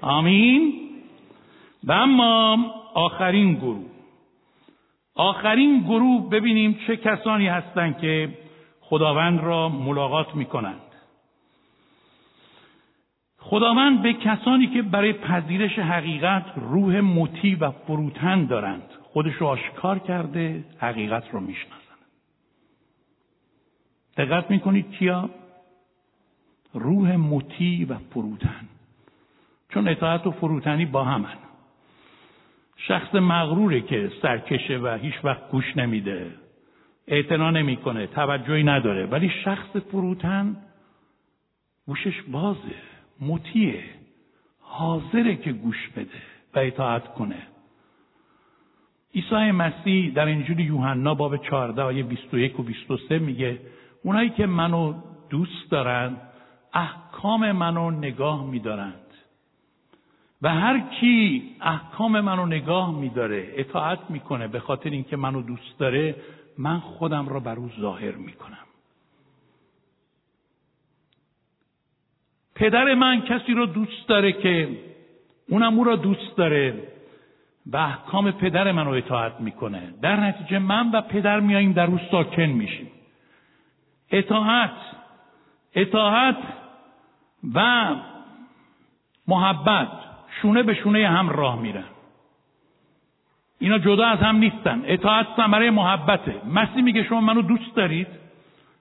آمین. 0.00 0.72
و 1.84 1.92
اما 1.92 2.58
آخرین 2.94 3.54
گروه. 3.54 3.84
آخرین 5.14 5.80
گروه 5.80 6.30
ببینیم 6.30 6.78
چه 6.86 6.96
کسانی 6.96 7.48
هستند 7.48 7.98
که 7.98 8.28
خداوند 8.80 9.40
را 9.40 9.68
ملاقات 9.68 10.34
می‌کنند 10.34 10.80
خداوند 13.48 14.02
به 14.02 14.12
کسانی 14.12 14.66
که 14.66 14.82
برای 14.82 15.12
پذیرش 15.12 15.78
حقیقت 15.78 16.44
روح 16.56 17.00
مطیع 17.00 17.58
و 17.60 17.70
فروتن 17.70 18.46
دارند 18.46 18.82
خودش 19.02 19.34
رو 19.34 19.46
آشکار 19.46 19.98
کرده 19.98 20.64
حقیقت 20.78 21.24
رو 21.32 21.40
می‌شناسند 21.40 21.96
دقت 24.16 24.50
می‌کنید 24.50 24.90
کیا؟ 24.90 25.30
روح 26.74 27.16
مطیع 27.16 27.86
و 27.88 27.94
فروتن. 28.10 28.68
چون 29.68 29.88
اطاعت 29.88 30.26
و 30.26 30.30
فروتنی 30.30 30.86
با 30.86 31.04
همن. 31.04 31.36
شخص 32.76 33.14
مغروره 33.14 33.80
که 33.80 34.12
سرکشه 34.22 34.78
و 34.78 34.98
هیچ 35.02 35.14
وقت 35.24 35.50
گوش 35.50 35.76
نمیده. 35.76 36.30
اعتنا 37.08 37.50
نمی‌کنه 37.50 38.06
توجهی 38.06 38.64
نداره. 38.64 39.06
ولی 39.06 39.30
شخص 39.44 39.76
فروتن 39.76 40.56
گوشش 41.86 42.22
بازه. 42.22 42.95
مطیعه 43.20 43.84
حاضره 44.60 45.36
که 45.36 45.52
گوش 45.52 45.88
بده 45.96 46.22
و 46.54 46.58
اطاعت 46.58 47.14
کنه. 47.14 47.46
عیسی 49.14 49.50
مسیح 49.50 50.12
در 50.12 50.28
انجیل 50.28 50.60
یوحنا 50.60 51.14
باب 51.14 51.36
14 51.36 51.82
آیه 51.82 52.02
21 52.02 52.60
و 52.60 52.62
23 52.62 53.18
میگه 53.18 53.60
اونایی 54.04 54.30
که 54.30 54.46
منو 54.46 54.94
دوست 55.30 55.70
دارند 55.70 56.20
احکام 56.74 57.52
منو 57.52 57.90
نگاه 57.90 58.46
میدارند. 58.46 59.06
و 60.42 60.54
هر 60.54 60.80
کی 61.00 61.42
احکام 61.60 62.20
منو 62.20 62.46
نگاه 62.46 62.98
میداره 62.98 63.52
اطاعت 63.56 63.98
می‌کنه 64.08 64.48
به 64.48 64.60
خاطر 64.60 64.90
اینکه 64.90 65.16
منو 65.16 65.42
دوست 65.42 65.78
داره 65.78 66.16
من 66.58 66.78
خودم 66.78 67.28
را 67.28 67.40
بر 67.40 67.56
او 67.56 67.70
ظاهر 67.80 68.14
می‌کنم. 68.14 68.65
پدر 72.56 72.94
من 72.94 73.20
کسی 73.20 73.54
رو 73.54 73.66
دوست 73.66 74.08
داره 74.08 74.32
که 74.32 74.68
اونم 75.48 75.78
او 75.78 75.84
را 75.84 75.96
دوست 75.96 76.36
داره. 76.36 76.74
و 77.72 77.76
احکام 77.76 78.30
پدر 78.30 78.72
من 78.72 78.84
رو 78.86 78.92
اطاعت 78.92 79.40
می‌کنه. 79.40 79.94
در 80.02 80.16
نتیجه 80.16 80.58
من 80.58 80.90
و 80.90 81.00
پدر 81.00 81.40
میاییم 81.40 81.72
در 81.72 81.86
او 81.86 81.98
ساکن 82.10 82.42
میشیم. 82.42 82.90
اطاعت 84.10 84.70
اطاعت 85.74 86.36
و 87.54 87.86
محبت 89.28 89.88
شونه 90.42 90.62
به 90.62 90.74
شونه 90.74 91.08
هم 91.08 91.28
راه 91.28 91.60
میرن 91.60 91.84
اینا 93.58 93.78
جدا 93.78 94.06
از 94.06 94.18
هم 94.18 94.36
نیستن. 94.36 94.82
اطاعت 94.84 95.26
ثمره 95.36 95.70
محبته. 95.70 96.34
مسیح 96.54 96.82
میگه 96.82 97.04
شما 97.04 97.20
منو 97.20 97.42
دوست 97.42 97.74
دارید 97.74 98.08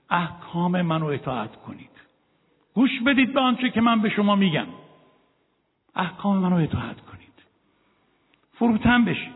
احکام 0.10 0.82
منو 0.82 1.06
اطاعت 1.06 1.56
کنید. 1.56 1.95
گوش 2.76 3.02
بدید 3.06 3.34
به 3.34 3.40
آنچه 3.40 3.70
که 3.70 3.82
من 3.82 4.02
به 4.02 4.10
شما 4.10 4.36
میگم. 4.36 4.68
احکام 5.96 6.38
منو 6.38 6.56
اطاعت 6.56 7.02
کنید. 7.02 7.34
فروتن 8.54 9.06
بشید. 9.06 9.36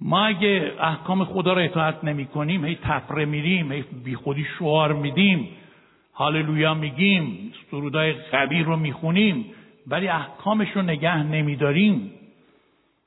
ما 0.00 0.26
اگه 0.26 0.72
احکام 0.80 1.24
خدا 1.24 1.52
رو 1.52 1.62
اطاعت 1.62 2.04
نمی 2.04 2.26
کنیم 2.26 2.64
هی 2.64 2.78
تفره 2.82 3.24
میریم 3.24 3.72
هی 3.72 3.84
بی 4.04 4.14
خودی 4.14 4.46
شعار 4.58 4.92
میدیم 4.92 5.48
هاللویا 6.14 6.74
میگیم 6.74 7.52
سرودای 7.70 8.14
خبیر 8.14 8.66
رو 8.66 8.76
می‌خونیم 8.76 9.44
ولی 9.86 10.08
احکامش 10.08 10.68
رو 10.74 10.82
نگه 10.82 11.22
نمیداریم. 11.22 12.12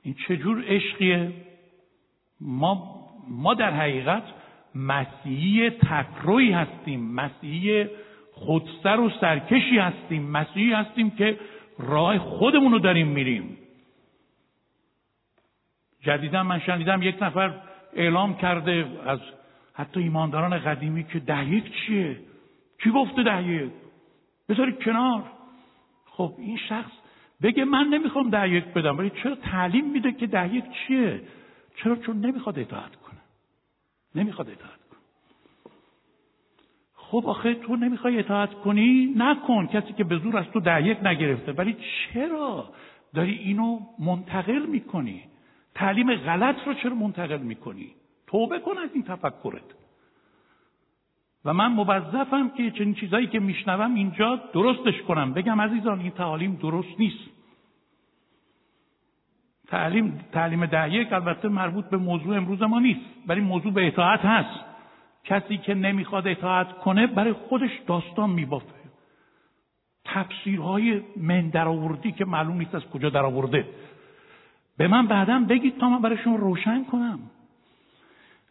این 0.04 0.16
چجور 0.28 0.64
عشقیه؟ 0.68 1.32
ما 2.42 3.00
ما 3.30 3.54
در 3.54 3.72
حقیقت 3.72 4.24
مسیحی 4.76 5.70
تکروی 5.70 6.52
هستیم 6.52 7.12
مسیحی 7.14 7.88
خودسر 8.46 9.00
و 9.00 9.10
سرکشی 9.22 9.78
هستیم 9.78 10.30
مسیحی 10.30 10.74
هستیم 10.74 11.10
که 11.12 11.40
راه 11.80 12.18
خودمون 12.18 12.72
رو 12.72 12.80
داریم 12.80 13.08
میریم. 13.08 13.58
جدیدا 16.02 16.44
من 16.44 16.60
شنیدم 16.60 17.02
یک 17.02 17.16
نفر 17.22 17.62
اعلام 17.94 18.38
کرده 18.38 18.88
از 19.06 19.20
حتی 19.74 20.00
ایمانداران 20.00 20.60
قدیمی 20.60 21.04
که 21.04 21.20
ده 21.20 21.62
چیه؟ 21.62 22.20
کی 22.84 22.90
گفته 22.90 23.24
ده 23.24 23.48
یک 23.48 23.72
بذارید 24.50 24.84
کنار. 24.84 25.24
خب 26.06 26.34
این 26.38 26.58
شخص 26.58 26.92
بگه 27.42 27.66
من 27.66 27.88
نمی‌خوام 27.88 28.30
ده 28.30 28.50
یک 28.50 28.66
بدم 28.66 28.98
ولی 28.98 29.12
چرا 29.24 29.36
تعلیم 29.36 29.92
میده 29.92 30.12
که 30.12 30.28
ده 30.28 30.56
یک 30.56 30.64
چیه؟ 30.72 31.22
چرا؟ 31.76 31.96
چون 31.96 32.26
نمی‌خواد 32.26 32.60
اطاعت 32.60 32.96
کنه. 32.96 33.20
نمی‌خواد 34.16 34.50
اطاعت 34.50 34.79
خب 37.12 37.24
آخه 37.28 37.54
تو 37.54 37.76
نمی‌خوای 37.76 38.20
اطاعت 38.20 38.54
کنی؟ 38.54 39.14
نکن. 39.18 39.68
کسی 39.68 39.94
که 39.94 40.04
به 40.04 40.18
زور 40.18 40.38
از 40.38 40.46
تو 40.46 40.60
ده 40.60 40.88
یک 40.88 40.98
نگرفته. 41.04 41.52
ولی 41.52 41.76
چرا 42.14 42.70
داری 43.14 43.34
اینو 43.34 43.80
منتقل 44.00 44.66
می‌کنی؟ 44.66 45.24
تعلیم 45.76 46.16
غلط 46.16 46.56
رو 46.66 46.74
چرا 46.74 46.96
منتقل 46.96 47.38
می‌کنی؟ 47.38 47.92
توبه 48.28 48.60
کن 48.60 48.78
از 48.78 48.90
این 48.94 49.04
تفکرت. 49.04 49.62
و 51.46 51.54
من 51.54 51.68
موظفم 51.68 52.50
که 52.50 52.72
چنین 52.72 52.94
چیزایی 52.94 53.28
که 53.28 53.40
میشنوم 53.40 53.96
اینجا 53.96 54.36
درستش 54.54 55.02
کنم. 55.02 55.34
بگم 55.34 55.62
عزیزان 55.62 56.00
این 56.00 56.12
تعالیم 56.12 56.56
درست 56.56 57.00
نیست. 57.00 57.30
تعلیم 59.68 60.26
تعلیم 60.32 60.66
ده 60.66 60.94
یک 60.94 61.14
البته 61.14 61.48
مربوط 61.48 61.86
به 61.86 61.98
موضوع 61.98 62.38
امروز 62.38 62.62
ما 62.62 62.80
نیست. 62.80 63.02
ولی 63.28 63.42
موضوع 63.42 63.74
به 63.74 63.88
اطاعت 63.88 64.20
هست. 64.20 64.69
کسی 65.24 65.58
که 65.58 65.74
نمی‌خواد 65.74 66.28
اطاعت 66.28 66.78
کنه 66.78 67.08
برای 67.08 67.34
خودش 67.34 67.72
داستان 67.88 68.30
میبافه. 68.30 68.80
تفسیرهای 70.06 71.02
من 71.18 71.50
درآوردی 71.50 72.12
که 72.12 72.26
معلوم 72.26 72.58
نیست 72.58 72.76
از 72.76 72.86
کجا 72.86 73.10
درآورده. 73.10 73.66
به 74.78 74.88
من 74.88 75.08
بعدا 75.08 75.40
بگید 75.50 75.78
تا 75.78 75.90
من 75.90 76.02
برای 76.02 76.18
شما 76.18 76.36
روشن 76.36 76.84
کنم. 76.84 77.20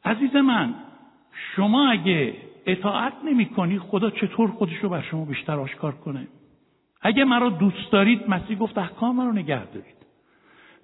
عزیز 0.05 0.37
من 0.37 0.75
شما 1.57 1.91
اگه 1.91 2.35
اطاعت 2.67 3.13
نمی 3.25 3.47
کنی 3.47 3.79
خدا 3.79 4.11
چطور 4.11 4.51
خودش 4.51 4.77
رو 4.83 4.89
بر 4.89 5.03
شما 5.03 5.25
بیشتر 5.25 5.59
آشکار 5.59 5.93
کنه؟ 5.93 6.29
اگه 7.03 7.25
مرا 7.25 7.49
دوست 7.49 7.93
دارید 7.93 8.31
مسیح 8.31 8.59
گفت 8.59 8.79
احکام 8.79 9.17
مرا 9.17 9.33
نگه 9.33 9.65
دارید. 9.65 9.99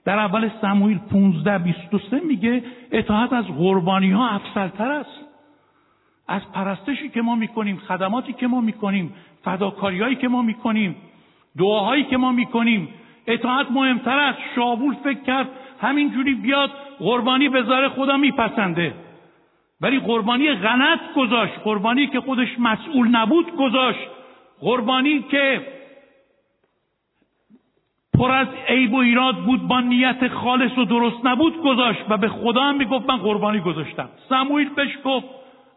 در 0.04 0.18
اول 0.18 0.50
سموئیل 0.60 0.98
15 0.98 1.58
23 1.58 2.20
میگه 2.20 2.62
اطاعت 2.92 3.32
از 3.32 3.44
قربانی 3.44 4.10
ها 4.10 4.28
افضلتر 4.28 4.90
است. 4.90 5.23
از 6.28 6.52
پرستشی 6.52 7.08
که 7.08 7.22
ما 7.22 7.34
می‌کنیم 7.34 7.76
خدماتی 7.76 8.32
که 8.32 8.46
ما 8.46 8.60
می‌کنیم 8.60 9.14
فداکاریهایی 9.44 10.16
که 10.16 10.28
ما 10.28 10.42
می‌کنیم 10.42 10.96
دعاهایی 11.58 12.04
که 12.04 12.16
ما 12.16 12.32
می‌کنیم 12.32 12.88
اطاعت 13.26 13.70
مهمتر 13.70 14.18
است. 14.18 14.38
شابول 14.54 14.94
فکر 14.94 15.20
کرد 15.20 15.48
همینجوری 15.80 16.34
بیاد 16.34 16.70
قربانی 16.98 17.48
به 17.48 17.88
خدا 17.96 18.16
میپسنده. 18.16 18.94
ولی 19.80 20.00
قربانی 20.00 20.54
غلط 20.54 21.00
گذاشت. 21.16 21.54
قربانی 21.64 22.06
که 22.06 22.20
خودش 22.20 22.48
مسئول 22.58 23.08
نبود 23.08 23.56
گذاشت. 23.56 24.08
قربانی 24.60 25.22
که 25.22 25.66
پر 28.18 28.30
از 28.30 28.48
عیب 28.68 28.92
و 28.92 28.96
ایراد 28.96 29.36
بود 29.36 29.68
با 29.68 29.80
نیت 29.80 30.28
خالص 30.28 30.78
و 30.78 30.84
درست 30.84 31.26
نبود 31.26 31.62
گذاشت 31.62 32.00
و 32.08 32.16
به 32.16 32.28
خدا 32.28 32.62
هم 32.62 32.76
می‌گفت 32.76 33.10
من 33.10 33.16
قربانی 33.16 33.60
گذاشتم. 33.60 34.08
سموئیل 34.28 34.68
بهش 34.68 34.98
گفت 35.04 35.26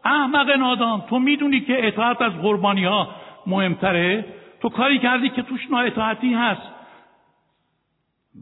احمق 0.04 0.50
نادان 0.50 1.00
تو 1.00 1.18
می‌دونی 1.18 1.60
که 1.60 1.86
اطاعت 1.88 2.22
از 2.22 2.32
قربانی 2.32 2.84
ها 2.84 3.08
مهمتره؟ 3.46 4.24
تو 4.60 4.68
کاری 4.68 4.98
کردی 4.98 5.28
که 5.28 5.42
توش 5.42 5.70
نااطاعتی 5.70 6.34
هست. 6.34 6.68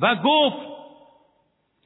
و 0.00 0.14
گفت 0.14 0.56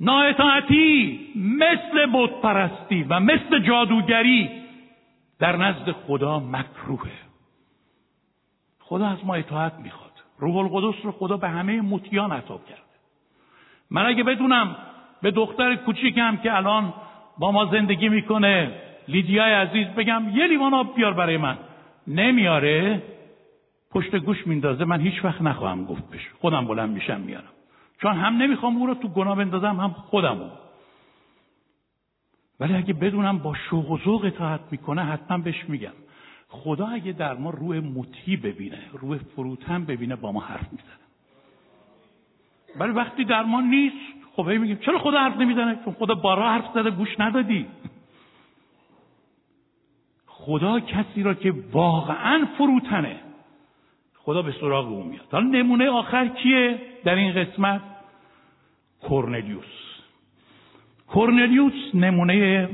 نااطاعتی 0.00 1.20
مثل 1.36 2.06
بت 2.12 2.30
پرستی 2.42 3.02
و 3.02 3.20
مثل 3.20 3.58
جادوگری 3.58 4.50
در 5.38 5.56
نزد 5.56 5.92
خدا 5.92 6.38
مکروهه. 6.38 7.10
خدا 8.80 9.06
از 9.06 9.24
ما 9.24 9.34
اطاعت 9.34 9.74
می‌خواد. 9.74 10.10
روح 10.38 10.56
القدس 10.56 11.04
رو 11.04 11.12
خدا 11.12 11.36
به 11.36 11.48
همه 11.48 11.80
مطیان 11.80 12.32
عطا 12.32 12.58
کرده. 12.58 12.82
من 13.90 14.06
اگه 14.06 14.24
بدونم 14.24 14.76
به 15.22 15.30
دختر 15.30 15.74
کوچیکم 15.74 16.36
که 16.36 16.56
الان 16.56 16.94
با 17.38 17.52
ما 17.52 17.64
زندگی 17.64 18.08
می‌کنه 18.08 18.72
لیدیای 19.10 19.52
عزیز 19.52 19.86
بگم 19.86 20.22
یه 20.34 20.46
لیوان 20.46 20.74
آب 20.74 20.94
بیار 20.96 21.14
برای 21.14 21.36
من. 21.36 21.58
نمیاره. 22.06 23.02
پشت 23.90 24.16
گوش 24.16 24.46
میندازه. 24.46 24.84
من 24.84 25.00
هیچ 25.00 25.24
وقت 25.24 25.42
نخواهم 25.42 25.84
گفت 25.84 26.10
بشه 26.10 26.28
خودم 26.40 26.66
بلند 26.66 26.90
میشم 26.90 27.20
میارم. 27.20 27.52
چون 28.02 28.12
هم 28.16 28.36
نمی‌خوام 28.36 28.76
او 28.76 28.86
رو 28.86 28.94
تو 28.94 29.08
گناه 29.08 29.36
بندازم 29.36 29.80
هم 29.80 29.90
خودمو 29.90 30.48
ولی 32.60 32.74
اگه 32.74 32.92
بدونم 32.92 33.38
با 33.38 33.54
شوق 33.54 33.90
و 33.90 33.98
ذوق 33.98 34.24
اطاعت 34.24 34.60
می‌کنه 34.70 35.04
حتما 35.04 35.38
بهش 35.38 35.64
میگم. 35.68 35.92
خدا 36.48 36.86
اگه 36.86 37.12
در 37.12 37.34
ما 37.34 37.50
روح 37.50 37.78
مطیع 37.78 38.36
ببینه 38.36 38.78
روح 38.92 39.18
فروتن 39.18 39.84
ببینه 39.84 40.16
با 40.16 40.32
ما 40.32 40.40
حرف 40.40 40.72
می‌زنه. 40.72 41.06
ولی 42.76 42.92
وقتی 42.92 43.24
در 43.24 43.42
ما 43.42 43.60
نیست 43.60 43.96
خب 44.36 44.48
هی 44.48 44.58
میگیم 44.58 44.76
چرا 44.76 44.98
خدا 44.98 45.18
حرف 45.18 45.36
نمی‌زنه؟ 45.36 45.78
چون 45.84 45.94
خدا 45.94 46.14
بارا 46.14 46.50
حرف 46.50 46.64
زده 46.74 46.90
گوش 46.90 47.20
ندادی. 47.20 47.66
خدا 50.46 50.80
کسی 50.80 51.22
را 51.22 51.34
که 51.34 51.54
واقعا 51.72 52.46
فروتنه. 52.58 53.16
خدا 54.18 54.42
به 54.42 54.52
سراغ 54.60 54.88
او 54.88 55.02
میاد. 55.02 55.26
حالا 55.32 55.46
نمونه 55.46 55.90
آخر 55.90 56.28
کیه 56.28 56.78
در 57.04 57.14
این 57.14 57.32
قسمت؟ 57.32 57.80
کورنلیوس. 59.02 59.64
کورنلیوس 61.06 61.94
نمونه 61.94 62.68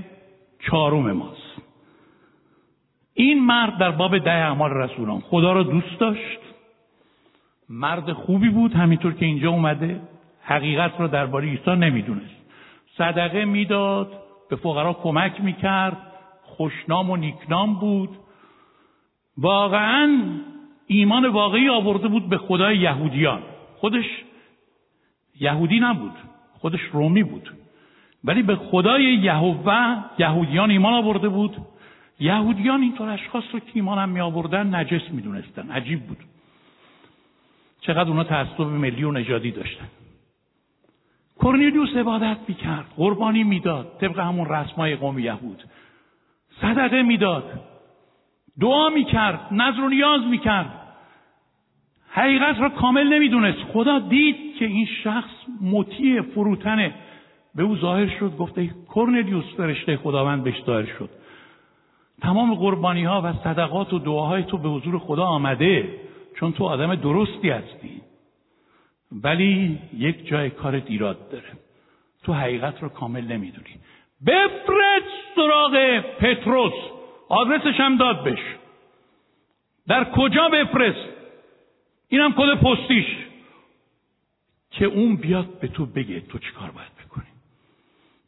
چهارم 0.66 1.12
ماست. 1.12 1.62
این 3.14 3.42
مرد 3.42 3.78
در 3.78 3.90
باب 3.90 4.18
ده 4.18 4.30
اعمال 4.30 4.70
رسولان. 4.70 5.20
خدا 5.20 5.52
را 5.52 5.62
دوست 5.62 5.98
داشت. 5.98 6.38
مرد 7.68 8.12
خوبی 8.12 8.48
بود 8.48 8.74
همینطور 8.74 9.12
که 9.14 9.26
اینجا 9.26 9.50
اومده. 9.50 10.00
حقیقت 10.42 10.92
را 10.98 11.06
درباره 11.06 11.48
عیسی 11.48 11.70
نمی‌دونست. 11.70 12.36
صدقه 12.98 13.44
می‌داد 13.44 14.12
به 14.50 14.56
فقرا 14.56 14.92
کمک 14.92 15.40
می‌کرد. 15.40 15.96
خوشنام 16.56 17.10
و 17.10 17.16
نیکنام 17.16 17.74
بود. 17.74 18.08
واقعا 19.38 20.22
ایمان 20.86 21.26
واقعی 21.26 21.68
آورده 21.68 22.08
بود 22.08 22.28
به 22.28 22.38
خدای 22.38 22.78
یهودیان. 22.78 23.42
خودش 23.76 24.04
یهودی 25.40 25.80
نبود 25.80 26.12
خودش 26.58 26.80
رومی 26.92 27.22
بود. 27.22 27.50
ولی 28.24 28.42
به 28.42 28.56
خدای 28.56 29.04
یهوه 29.04 30.04
یهودیان 30.18 30.70
ایمان 30.70 30.92
آورده 30.92 31.28
بود. 31.28 31.56
یهودیان 32.20 32.82
اینطور 32.82 33.08
اشخاص 33.08 33.44
رو 33.52 33.60
که 33.60 33.70
ایمان 33.74 34.08
می 34.08 34.20
آوردن 34.20 34.74
نجس 34.74 35.10
می 35.10 35.22
دونستن 35.22 35.70
عجیب 35.70 36.02
بود. 36.06 36.18
چقدر 37.80 38.08
اونا 38.08 38.24
تعصب 38.24 38.60
ملی 38.60 39.04
و 39.04 39.12
نژادی 39.12 39.50
داشتن. 39.50 39.88
کرنیلیوس 41.42 41.96
عبادت 41.96 42.36
می‌کرد 42.48 42.86
قربانی 42.96 43.44
می‌داد. 43.44 43.96
طبق 44.00 44.18
همون 44.18 44.48
رسمای 44.48 44.96
قوم 44.96 45.18
یهود. 45.18 45.62
صدقه 46.60 47.02
می‌داد. 47.02 47.60
دعا 48.60 48.88
می‌کرد 48.88 49.40
نظر 49.50 49.80
و 49.80 49.88
نیاز 49.88 50.20
می‌کرد. 50.22 50.82
حقیقت 52.10 52.60
را 52.60 52.68
کامل 52.68 53.12
نمی‌دونست. 53.12 53.58
خدا 53.58 53.98
دید 53.98 54.56
که 54.58 54.64
این 54.64 54.86
شخص 55.04 55.30
مطیع 55.62 56.22
فروتنه. 56.22 56.94
به 57.54 57.62
او 57.62 57.76
ظاهر 57.76 58.18
شد 58.18 58.36
گفته 58.36 58.70
کرنلیوس 58.94 59.44
فرشته 59.56 59.96
خداوند 59.96 60.44
بهش 60.44 60.62
ظاهر 60.66 60.84
شد. 60.98 61.10
تمام 62.22 62.54
قربانی 62.54 63.04
ها 63.04 63.22
و 63.24 63.32
صدقات 63.32 63.92
و 63.92 63.98
دعاهای 63.98 64.42
تو 64.42 64.58
به 64.58 64.68
حضور 64.68 64.98
خدا 64.98 65.24
آمده 65.24 66.00
چون 66.40 66.52
تو 66.52 66.64
آدم 66.64 66.94
درستی 66.94 67.50
هستی. 67.50 68.02
ولی 69.12 69.78
یک 69.96 70.26
جای 70.26 70.50
کار 70.50 70.78
دیراد 70.78 71.30
داره. 71.30 71.52
تو 72.22 72.32
حقیقت 72.32 72.82
رو 72.82 72.88
کامل 72.88 73.24
نمی‌دونی. 73.24 73.70
بفرست 74.26 75.34
سراغ 75.36 76.00
پتروس. 76.00 76.72
آدرسش 77.28 77.80
هم 77.80 77.96
داد 77.96 78.24
بش 78.24 78.38
در 79.88 80.04
کجا 80.04 80.48
بفرست؟ 80.48 81.08
اینم 82.08 82.32
کد 82.32 82.54
پستیش. 82.54 83.06
که 84.70 84.84
اون 84.84 85.16
بیاد 85.16 85.60
به 85.60 85.68
تو 85.68 85.86
بگه 85.86 86.20
تو 86.20 86.38
چیکار 86.38 86.70
باید 86.70 87.06
بکنی. 87.06 87.26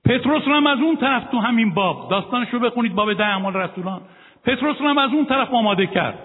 پتروس 0.05 0.43
رو 0.47 0.55
هم 0.55 0.67
از 0.67 0.79
اون 0.79 0.97
طرف 0.97 1.31
تو 1.31 1.39
همین 1.39 1.75
باب 1.75 2.11
داستانش 2.11 2.49
رو 2.49 2.59
بخونید 2.59 2.95
باب 2.95 3.13
ده 3.13 3.27
اعمال 3.27 3.57
رسولان. 3.57 4.01
پتروس 4.45 4.77
رو 4.81 4.89
هم 4.89 4.99
از 4.99 5.11
اون 5.11 5.27
طرف 5.27 5.55
آماده 5.55 5.87
کرد. 5.87 6.19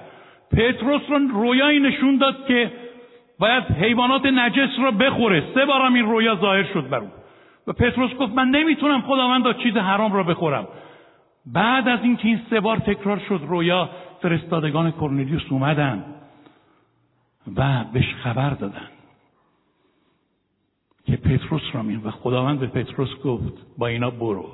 پتروس 0.51 1.01
رو 1.09 1.17
رویایی 1.17 1.79
نشون 1.79 2.17
داد 2.17 2.47
که 2.47 2.71
باید 3.39 3.63
حیوانات 3.63 4.25
نجس 4.25 4.79
رو 4.79 4.91
بخوره. 4.91 5.43
سه 5.53 5.65
بارم 5.65 5.93
این 5.93 6.05
رویا 6.05 6.35
ظاهر 6.35 6.63
شد 6.63 6.89
بر 6.89 6.99
اون. 6.99 7.11
و 7.67 7.73
پتروس 7.73 8.13
گفت 8.13 8.33
من 8.33 8.47
نمی‌تونم 8.47 9.01
خداوند 9.01 9.57
چیز 9.57 9.77
حرام 9.77 10.13
را 10.13 10.23
بخورم. 10.23 10.67
بعد 11.45 11.87
از 11.87 11.99
اینکه 12.03 12.27
این 12.27 12.41
سه 12.49 12.59
بار 12.59 12.77
تکرار 12.77 13.19
شد 13.29 13.39
رویا 13.47 13.89
فرستادگان 14.21 14.91
کرنلیوس 14.91 15.43
اومدن 15.49 16.05
و 17.57 17.83
بهش 17.93 18.13
خبر 18.13 18.49
دادن 18.49 18.87
که 21.05 21.15
پتروس 21.15 21.61
را 21.73 21.81
میان 21.81 22.01
و 22.03 22.11
خداوند 22.11 22.59
به 22.59 22.67
پتروس 22.67 23.09
گفت 23.23 23.53
با 23.77 23.87
اینا 23.87 24.09
برو. 24.09 24.49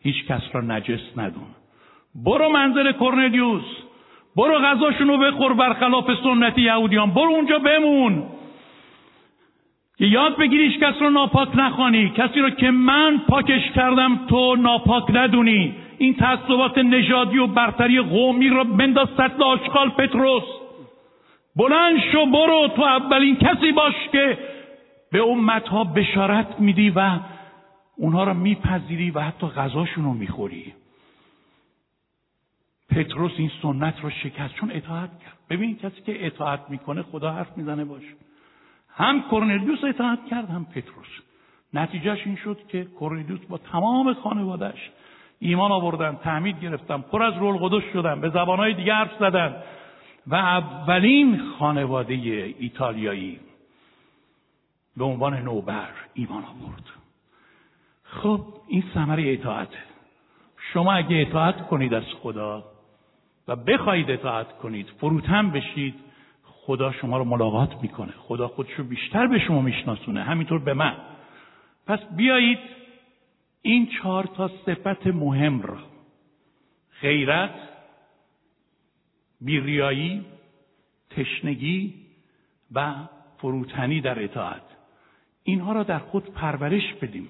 هیچ 0.00 0.26
کس 0.26 0.42
را 0.52 0.60
نجس 0.60 1.00
ندون. 1.16 1.46
برو 2.14 2.48
منزل 2.48 2.92
کرنلیوس 2.92 3.64
برو 4.36 4.58
غذاشون 4.58 5.08
رو 5.08 5.18
بخور 5.18 5.54
برخلاف 5.54 6.10
سنت 6.22 6.58
یهودیان. 6.58 7.10
برو 7.10 7.30
اونجا 7.30 7.58
بمون. 7.58 8.22
که 9.98 10.06
یاد 10.06 10.36
بگیری 10.36 10.68
هیچ 10.68 10.80
کس 10.80 10.94
رو 11.00 11.10
ناپاک 11.10 11.48
نخوانی. 11.56 12.10
کسی 12.10 12.40
رو 12.40 12.50
که 12.50 12.70
من 12.70 13.18
پاکش 13.28 13.70
کردم 13.70 14.26
تو 14.26 14.56
ناپاک 14.56 15.04
ندونی. 15.12 15.74
این 15.98 16.14
تعصبات 16.14 16.78
نژادی 16.78 17.38
و 17.38 17.46
برتری 17.46 18.00
قومی 18.00 18.48
رو 18.48 18.64
بنداز 18.64 19.08
سطل 19.16 19.42
آشغال 19.42 19.88
پتروس. 19.88 20.42
بلند 21.56 22.00
شو 22.12 22.26
برو. 22.26 22.68
تو 22.76 22.82
اولین 22.82 23.36
کسی 23.36 23.72
باش 23.72 23.94
که 24.12 24.38
به 25.12 25.22
امتها 25.22 25.84
بشارت 25.84 26.60
میدی 26.60 26.90
و 26.90 27.18
اونها 27.96 28.24
رو 28.24 28.34
میپذیری 28.34 29.10
و 29.10 29.20
حتی 29.20 29.46
غذاشون 29.46 30.04
رو 30.04 30.12
می‌خوری. 30.12 30.74
پتروس 32.90 33.32
این 33.36 33.50
سنت 33.62 33.94
رو 34.02 34.10
شکست. 34.10 34.54
چون 34.54 34.70
اطاعت 34.72 35.10
کرد. 35.10 35.38
ببین 35.50 35.76
کسی 35.76 36.02
که 36.06 36.26
اطاعت 36.26 36.60
می‌کنه 36.68 37.02
خدا 37.02 37.32
حرف 37.32 37.56
می‌زنه 37.56 37.84
باش 37.84 38.02
هم 38.98 39.24
کرنلیوس 39.30 39.84
اطاعت 39.84 40.18
کرد 40.30 40.50
هم 40.50 40.64
پتروس. 40.64 41.06
نتیجهش 41.74 42.26
این 42.26 42.36
شد 42.36 42.58
که 42.68 42.86
کرنلیوس 43.00 43.40
با 43.48 43.58
تمام 43.58 44.14
خانوادهش 44.14 44.90
ایمان 45.38 45.72
آوردن 45.72 46.16
تعمید 46.16 46.60
گرفتن 46.60 46.98
پر 46.98 47.22
از 47.22 47.34
رول 47.36 47.56
قدس 47.56 47.92
شدن 47.92 48.20
به 48.20 48.28
زبانهای 48.28 48.74
دیگه 48.74 48.94
حرف 48.94 49.18
زدن. 49.20 49.56
و 50.26 50.34
اولین 50.34 51.40
خانواده 51.58 52.14
ایتالیایی 52.58 53.40
به 54.96 55.04
عنوان 55.04 55.34
نوبر 55.34 55.88
ایمان 56.14 56.44
آورد. 56.44 56.84
خب 58.04 58.40
این 58.68 58.84
ثمره 58.94 59.32
اطاعته 59.32 59.78
شما 60.72 60.92
اگه 60.92 61.16
اطاعت 61.28 61.66
کنید 61.66 61.94
از 61.94 62.04
خدا 62.22 62.64
و 63.48 63.56
بخواهید 63.56 64.10
اطاعت 64.10 64.58
کنید 64.58 64.86
فروتن 65.00 65.50
بشید 65.50 65.94
خدا 66.68 66.92
شما 66.92 67.18
رو 67.18 67.24
ملاقات 67.24 67.82
می‌کنه. 67.82 68.12
خدا 68.12 68.48
خودش 68.48 68.72
رو 68.72 68.84
بیشتر 68.84 69.26
به 69.26 69.38
شما 69.38 69.60
میشناسونه. 69.60 70.22
همینطور 70.22 70.58
به 70.58 70.74
من. 70.74 70.96
پس 71.86 71.98
بیایید 72.16 72.58
این 73.62 73.86
چهار 73.86 74.24
تا 74.24 74.50
صفت 74.66 75.06
مهم 75.06 75.62
را 75.62 75.78
غیرت 77.00 77.50
بیریایی 79.40 80.24
تشنگی 81.10 81.94
و 82.72 82.94
فروتنی 83.38 84.00
در 84.00 84.24
اطاعت. 84.24 84.62
اینها 85.42 85.72
را 85.72 85.82
در 85.82 85.98
خود 85.98 86.32
پرورش 86.32 86.94
بدیم 87.02 87.28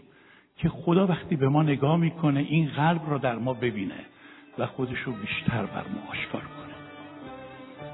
که 0.57 0.69
خدا 0.69 1.07
وقتی 1.07 1.37
به 1.37 1.49
ما 1.49 1.63
نگاه 1.63 1.97
می‌کنه 1.97 2.41
این 2.41 2.69
قلب 2.69 3.11
را 3.11 3.19
در 3.19 3.37
ما 3.37 3.55
ببینه 3.55 4.05
و 4.59 4.67
خودش 4.67 4.99
رو 4.99 5.13
بیشتر 5.13 5.67
بر 5.67 5.85
ما 5.89 6.11
آشکار 6.11 6.43
کنه. 6.43 6.58